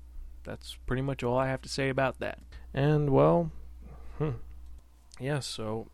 That's 0.44 0.76
pretty 0.86 1.02
much 1.02 1.22
all 1.22 1.38
I 1.38 1.48
have 1.48 1.62
to 1.62 1.68
say 1.68 1.88
about 1.88 2.18
that. 2.18 2.38
And 2.74 3.10
well, 3.10 3.50
hmm, 4.18 4.30
yeah. 5.20 5.40
So, 5.40 5.88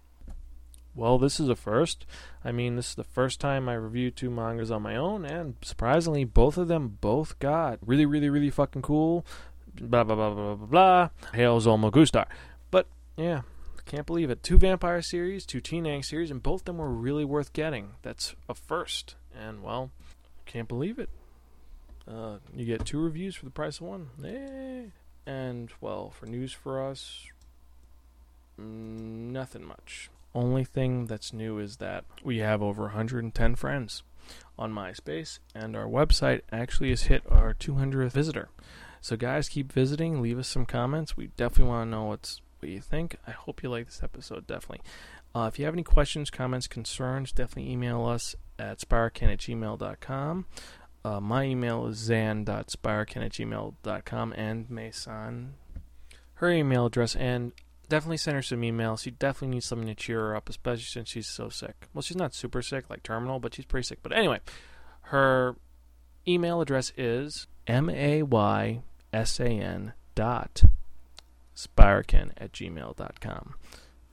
well, 0.95 1.19
this 1.19 1.41
is 1.41 1.49
a 1.49 1.57
first. 1.57 2.07
I 2.45 2.53
mean, 2.53 2.77
this 2.77 2.91
is 2.91 2.95
the 2.95 3.05
first 3.05 3.41
time 3.41 3.69
I 3.69 3.75
reviewed 3.75 4.17
two 4.17 4.31
mangas 4.31 4.71
on 4.71 4.83
my 4.83 4.97
own, 4.97 5.25
and 5.25 5.55
surprisingly, 5.63 6.25
both 6.25 6.57
of 6.57 6.69
them 6.69 6.99
both 7.01 7.39
got 7.39 7.79
really, 7.85 8.07
really, 8.07 8.31
really 8.31 8.51
fucking 8.51 8.83
cool. 8.83 9.27
Blah 9.75 10.05
blah 10.05 10.17
blah 10.17 10.35
blah 10.35 10.55
blah 10.55 10.67
blah. 10.67 11.09
Hail 11.35 11.61
Zolmo 11.61 11.91
Gustar. 11.91 12.27
But 12.71 12.87
yeah, 13.17 13.43
can't 13.89 14.07
believe 14.07 14.31
it. 14.31 14.43
Two 14.43 14.59
vampire 14.59 15.03
series, 15.03 15.47
two 15.47 15.61
teen 15.61 16.03
series, 16.03 16.31
and 16.31 16.43
both 16.43 16.61
of 16.61 16.65
them 16.67 16.79
were 16.79 16.91
really 16.91 17.25
worth 17.25 17.53
getting. 17.53 17.93
That's 18.03 18.37
a 18.49 18.55
first, 18.55 19.17
and 19.35 19.63
well, 19.63 19.91
can't 20.47 20.69
believe 20.69 20.99
it. 20.99 21.11
Uh, 22.07 22.39
you 22.55 22.65
get 22.65 22.85
two 22.85 23.01
reviews 23.01 23.35
for 23.35 23.45
the 23.45 23.51
price 23.51 23.81
of 23.81 23.87
one. 23.87 24.09
Yay! 24.23 24.93
And 25.29 25.71
well, 25.83 26.09
for 26.09 26.25
news 26.25 26.55
for 26.55 26.83
us, 26.83 27.27
mm, 28.59 28.65
nothing 29.31 29.63
much. 29.63 30.09
Only 30.35 30.65
thing 30.65 31.05
that's 31.05 31.35
new 31.35 31.59
is 31.59 31.77
that 31.77 32.05
we 32.25 32.39
have 32.39 32.63
over 32.63 32.85
110 32.85 33.55
friends 33.55 34.03
on 34.59 34.73
MySpace, 34.73 35.39
and 35.55 35.77
our 35.77 35.85
website 35.85 36.41
actually 36.51 36.89
has 36.89 37.03
hit 37.03 37.23
our 37.29 37.53
200th 37.53 38.13
visitor. 38.13 38.49
So, 39.03 39.17
guys, 39.17 39.51
keep 39.51 39.71
visiting. 39.71 40.23
Leave 40.23 40.39
us 40.39 40.49
some 40.49 40.65
comments. 40.65 41.15
We 41.15 41.27
definitely 41.37 41.69
want 41.73 41.87
to 41.87 41.91
know 41.91 42.05
what's 42.05 42.41
what 42.61 42.71
you 42.71 42.81
think. 42.81 43.17
I 43.27 43.33
hope 43.33 43.63
you 43.63 43.69
like 43.69 43.85
this 43.85 44.03
episode. 44.03 44.47
Definitely. 44.47 44.81
Uh, 45.35 45.51
if 45.53 45.59
you 45.59 45.67
have 45.67 45.75
any 45.75 45.85
questions, 45.85 46.31
comments, 46.31 46.67
concerns, 46.67 47.33
definitely 47.33 47.71
email 47.71 48.07
us 48.07 48.35
at 48.59 48.79
spirecan 48.79 49.31
at 49.31 49.39
gmail.com. 49.41 50.47
Uh, 51.09 51.21
my 51.21 51.45
email 51.45 51.87
is 51.87 51.97
zan.spirecan 51.97 53.25
at 53.25 53.33
gmail.com 53.33 54.33
and 54.35 54.69
Maysan, 54.69 55.53
her 56.35 56.51
email 56.51 56.87
address, 56.87 57.17
and 57.17 57.53
definitely 57.89 58.19
send 58.19 58.35
her 58.35 58.43
some 58.43 58.61
emails. 58.61 59.05
She 59.05 59.13
definitely 59.13 59.55
needs 59.55 59.65
something 59.65 59.89
to 59.89 59.95
cheer 59.95 60.21
her 60.21 60.37
up, 60.37 60.51
especially 60.51 60.83
since 60.83 61.09
she's 61.09 61.27
so 61.27 61.49
sick. 61.49 61.89
Well, 61.95 62.03
she's 62.03 62.19
not 62.19 62.35
super 62.35 62.61
sick, 62.61 62.91
like 62.91 63.03
terminal, 63.03 63.41
but 63.41 63.55
she's 63.55 63.65
pretty 63.65 63.87
sick. 63.87 64.01
But 64.03 64.13
anyway, 64.13 64.41
her 65.03 65.57
email 66.27 66.61
address 66.61 66.93
is 66.95 67.47
m 67.67 67.89
a 67.89 68.23
y 68.23 68.83
s 69.11 69.41
a 69.41 69.49
n 69.49 69.95
dot 70.15 70.63
spirekin 71.57 72.33
at 72.37 72.53
gmail.com. 72.53 73.55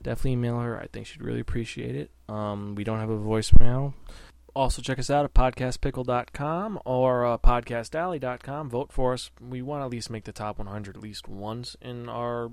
Definitely 0.02 0.32
email 0.32 0.60
her. 0.60 0.80
I 0.80 0.86
think 0.86 1.06
she'd 1.06 1.22
really 1.22 1.40
appreciate 1.40 1.94
it. 1.94 2.10
Um, 2.26 2.74
we 2.74 2.84
don't 2.84 3.00
have 3.00 3.10
a 3.10 3.18
voicemail. 3.18 3.92
Also, 4.56 4.80
check 4.80 4.98
us 4.98 5.10
out 5.10 5.26
at 5.26 5.34
podcastpickle.com 5.34 6.80
or 6.86 7.26
uh, 7.26 7.36
podcastalley.com. 7.36 8.70
Vote 8.70 8.90
for 8.90 9.12
us. 9.12 9.30
We 9.38 9.60
want 9.60 9.82
to 9.82 9.84
at 9.84 9.90
least 9.90 10.08
make 10.08 10.24
the 10.24 10.32
top 10.32 10.56
100 10.56 10.96
at 10.96 11.02
least 11.02 11.28
once 11.28 11.76
in 11.82 12.08
our 12.08 12.50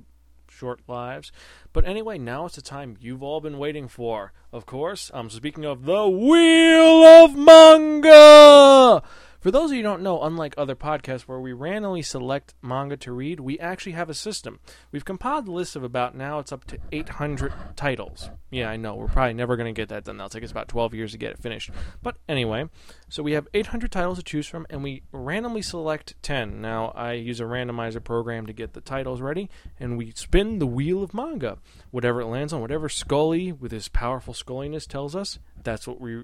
short 0.50 0.82
lives. 0.86 1.32
But 1.72 1.88
anyway, 1.88 2.18
now 2.18 2.46
it's 2.46 2.58
the 2.58 2.62
time 2.62 2.98
you've 3.00 3.24
all 3.24 3.40
been 3.40 3.58
waiting 3.58 3.88
for. 3.88 4.34
Of 4.52 4.66
course, 4.66 5.12
I'm 5.14 5.30
speaking 5.30 5.64
of 5.64 5.86
the 5.86 6.10
Wheel 6.10 7.06
of 7.24 7.38
Manga! 7.38 9.02
For 9.44 9.52
those 9.52 9.72
of 9.72 9.76
you 9.76 9.84
who 9.84 9.90
don't 9.90 10.04
know, 10.04 10.22
unlike 10.22 10.54
other 10.58 10.74
podcasts 10.74 11.24
where 11.24 11.42
we 11.42 11.52
randomly 11.52 12.02
select 12.02 12.54
manga 12.62 12.96
to 12.96 13.12
read, 13.12 13.42
we 13.42 13.60
actually 13.60 13.92
have 13.92 14.10
a 14.10 14.14
system. 14.14 14.62
We've 14.94 15.04
compiled 15.04 15.50
a 15.50 15.52
list 15.52 15.76
of 15.76 15.84
about 15.84 16.16
now 16.16 16.40
it's 16.40 16.54
up 16.54 16.64
to 16.68 16.78
800 16.94 17.52
titles. 17.76 18.30
Yeah, 18.52 18.70
I 18.70 18.78
know, 18.78 18.96
we're 18.96 19.10
probably 19.10 19.34
never 19.34 19.58
going 19.58 19.68
to 19.68 19.78
get 19.78 19.90
that 19.90 20.06
done. 20.06 20.16
That'll 20.16 20.30
take 20.30 20.46
us 20.46 20.52
about 20.52 20.70
12 20.70 20.94
years 20.94 21.12
to 21.12 21.18
get 21.18 21.32
it 21.32 21.40
finished. 21.40 21.72
But 22.02 22.16
anyway, 22.30 22.70
so 23.10 23.22
we 23.22 23.34
have 23.34 23.50
800 23.54 23.92
titles 23.92 24.18
to 24.18 24.24
choose 24.24 24.48
from, 24.48 24.66
and 24.70 24.82
we 24.82 25.04
randomly 25.12 25.62
select 25.62 26.16
10. 26.22 26.62
Now, 26.62 26.94
I 26.96 27.12
use 27.12 27.42
a 27.42 27.44
randomizer 27.44 28.02
program 28.02 28.46
to 28.46 28.54
get 28.54 28.72
the 28.72 28.80
titles 28.80 29.20
ready, 29.20 29.50
and 29.78 29.98
we 29.98 30.12
spin 30.12 30.60
the 30.60 30.68
wheel 30.68 31.04
of 31.04 31.14
manga. 31.14 31.58
Whatever 31.92 32.22
it 32.22 32.28
lands 32.28 32.54
on, 32.54 32.62
whatever 32.62 32.88
Scully, 32.88 33.52
with 33.52 33.74
his 33.74 33.90
powerful 33.90 34.34
sculliness, 34.34 34.88
tells 34.88 35.18
us, 35.18 35.38
that's 35.66 35.86
what 35.86 36.00
we 36.00 36.24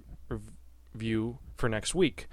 review 0.95 1.39
for 1.57 1.67
next 1.67 1.93
week. 1.93 2.29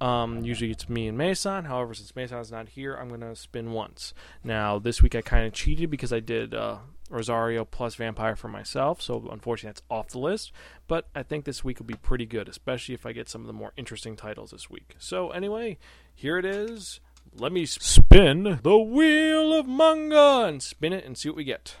Um, 0.00 0.42
usually 0.44 0.70
it's 0.70 0.88
me 0.88 1.08
and 1.08 1.18
Maysan. 1.18 1.66
However, 1.66 1.94
since 1.94 2.12
Maysan's 2.12 2.52
not 2.52 2.68
here, 2.70 2.94
I'm 2.94 3.08
going 3.08 3.20
to 3.20 3.34
spin 3.34 3.72
once. 3.72 4.14
Now, 4.44 4.78
this 4.78 5.02
week 5.02 5.14
I 5.14 5.22
kind 5.22 5.46
of 5.46 5.52
cheated 5.52 5.90
because 5.90 6.12
I 6.12 6.20
did 6.20 6.54
uh, 6.54 6.78
Rosario 7.10 7.64
plus 7.64 7.96
Vampire 7.96 8.36
for 8.36 8.48
myself, 8.48 9.02
so 9.02 9.28
unfortunately 9.32 9.70
that's 9.70 9.82
off 9.90 10.08
the 10.08 10.18
list. 10.18 10.52
But 10.86 11.08
I 11.14 11.22
think 11.22 11.44
this 11.44 11.64
week 11.64 11.78
will 11.78 11.86
be 11.86 11.94
pretty 11.94 12.26
good, 12.26 12.48
especially 12.48 12.94
if 12.94 13.06
I 13.06 13.12
get 13.12 13.28
some 13.28 13.40
of 13.40 13.46
the 13.46 13.52
more 13.52 13.72
interesting 13.76 14.14
titles 14.14 14.50
this 14.50 14.70
week. 14.70 14.94
So, 14.98 15.30
anyway, 15.30 15.78
here 16.14 16.38
it 16.38 16.44
is. 16.44 17.00
Let 17.34 17.52
me 17.52 17.66
spin 17.66 18.60
the 18.62 18.78
wheel 18.78 19.52
of 19.52 19.66
manga 19.66 20.46
and 20.46 20.62
spin 20.62 20.92
it 20.92 21.04
and 21.04 21.16
see 21.16 21.28
what 21.28 21.36
we 21.36 21.44
get. 21.44 21.76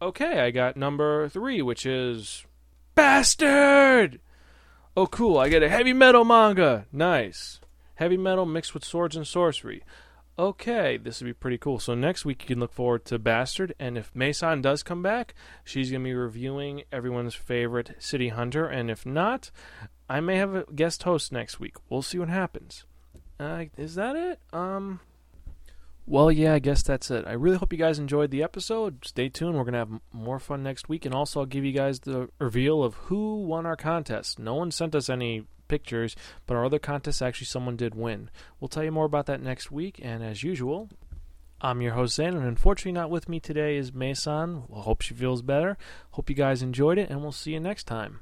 Okay, 0.00 0.40
I 0.40 0.50
got 0.50 0.76
number 0.76 1.28
three, 1.28 1.62
which 1.62 1.86
is 1.86 2.44
Bastard! 2.96 4.18
Oh, 4.96 5.06
cool. 5.06 5.38
I 5.38 5.48
get 5.48 5.62
a 5.62 5.68
heavy 5.68 5.92
metal 5.92 6.24
manga. 6.24 6.86
Nice. 6.92 7.60
Heavy 7.94 8.16
metal 8.16 8.44
mixed 8.44 8.74
with 8.74 8.84
swords 8.84 9.16
and 9.16 9.26
sorcery. 9.26 9.82
Okay, 10.38 10.96
this 10.96 11.20
would 11.20 11.26
be 11.26 11.32
pretty 11.34 11.58
cool. 11.58 11.78
So 11.78 11.94
next 11.94 12.24
week 12.24 12.42
you 12.42 12.48
can 12.48 12.60
look 12.60 12.72
forward 12.72 13.04
to 13.06 13.18
Bastard, 13.18 13.74
and 13.78 13.98
if 13.98 14.12
Maysan 14.14 14.62
does 14.62 14.82
come 14.82 15.02
back, 15.02 15.34
she's 15.62 15.90
gonna 15.90 16.04
be 16.04 16.14
reviewing 16.14 16.84
everyone's 16.90 17.34
favorite 17.34 17.94
City 17.98 18.28
Hunter, 18.28 18.66
and 18.66 18.90
if 18.90 19.04
not, 19.04 19.50
I 20.08 20.20
may 20.20 20.36
have 20.36 20.54
a 20.54 20.64
guest 20.74 21.02
host 21.02 21.32
next 21.32 21.60
week. 21.60 21.76
We'll 21.88 22.02
see 22.02 22.18
what 22.18 22.30
happens. 22.30 22.86
Uh, 23.38 23.66
is 23.76 23.94
that 23.94 24.16
it? 24.16 24.40
Um. 24.52 25.00
Well, 26.04 26.32
yeah, 26.32 26.54
I 26.54 26.58
guess 26.58 26.82
that's 26.82 27.10
it. 27.10 27.24
I 27.26 27.32
really 27.32 27.58
hope 27.58 27.72
you 27.72 27.78
guys 27.78 27.98
enjoyed 27.98 28.30
the 28.30 28.42
episode. 28.42 29.04
Stay 29.04 29.28
tuned. 29.28 29.56
We're 29.56 29.62
going 29.62 29.72
to 29.74 29.78
have 29.78 30.00
more 30.12 30.40
fun 30.40 30.62
next 30.62 30.88
week. 30.88 31.06
And 31.06 31.14
also, 31.14 31.40
I'll 31.40 31.46
give 31.46 31.64
you 31.64 31.72
guys 31.72 32.00
the 32.00 32.28
reveal 32.38 32.82
of 32.82 32.94
who 32.94 33.42
won 33.42 33.66
our 33.66 33.76
contest. 33.76 34.38
No 34.38 34.54
one 34.54 34.72
sent 34.72 34.94
us 34.94 35.08
any 35.08 35.46
pictures, 35.68 36.16
but 36.46 36.56
our 36.56 36.64
other 36.64 36.80
contest, 36.80 37.22
actually, 37.22 37.46
someone 37.46 37.76
did 37.76 37.94
win. 37.94 38.30
We'll 38.58 38.68
tell 38.68 38.84
you 38.84 38.92
more 38.92 39.06
about 39.06 39.26
that 39.26 39.40
next 39.40 39.70
week. 39.70 40.00
And 40.02 40.24
as 40.24 40.42
usual, 40.42 40.90
I'm 41.60 41.80
your 41.80 41.92
host, 41.92 42.18
And 42.18 42.36
unfortunately, 42.36 42.92
not 42.92 43.08
with 43.08 43.28
me 43.28 43.38
today 43.38 43.76
is 43.76 43.92
Maysan. 43.92 44.68
Well, 44.68 44.82
hope 44.82 45.02
she 45.02 45.14
feels 45.14 45.40
better. 45.40 45.78
Hope 46.10 46.28
you 46.28 46.34
guys 46.34 46.62
enjoyed 46.62 46.98
it. 46.98 47.08
And 47.10 47.22
we'll 47.22 47.30
see 47.30 47.52
you 47.52 47.60
next 47.60 47.84
time. 47.84 48.18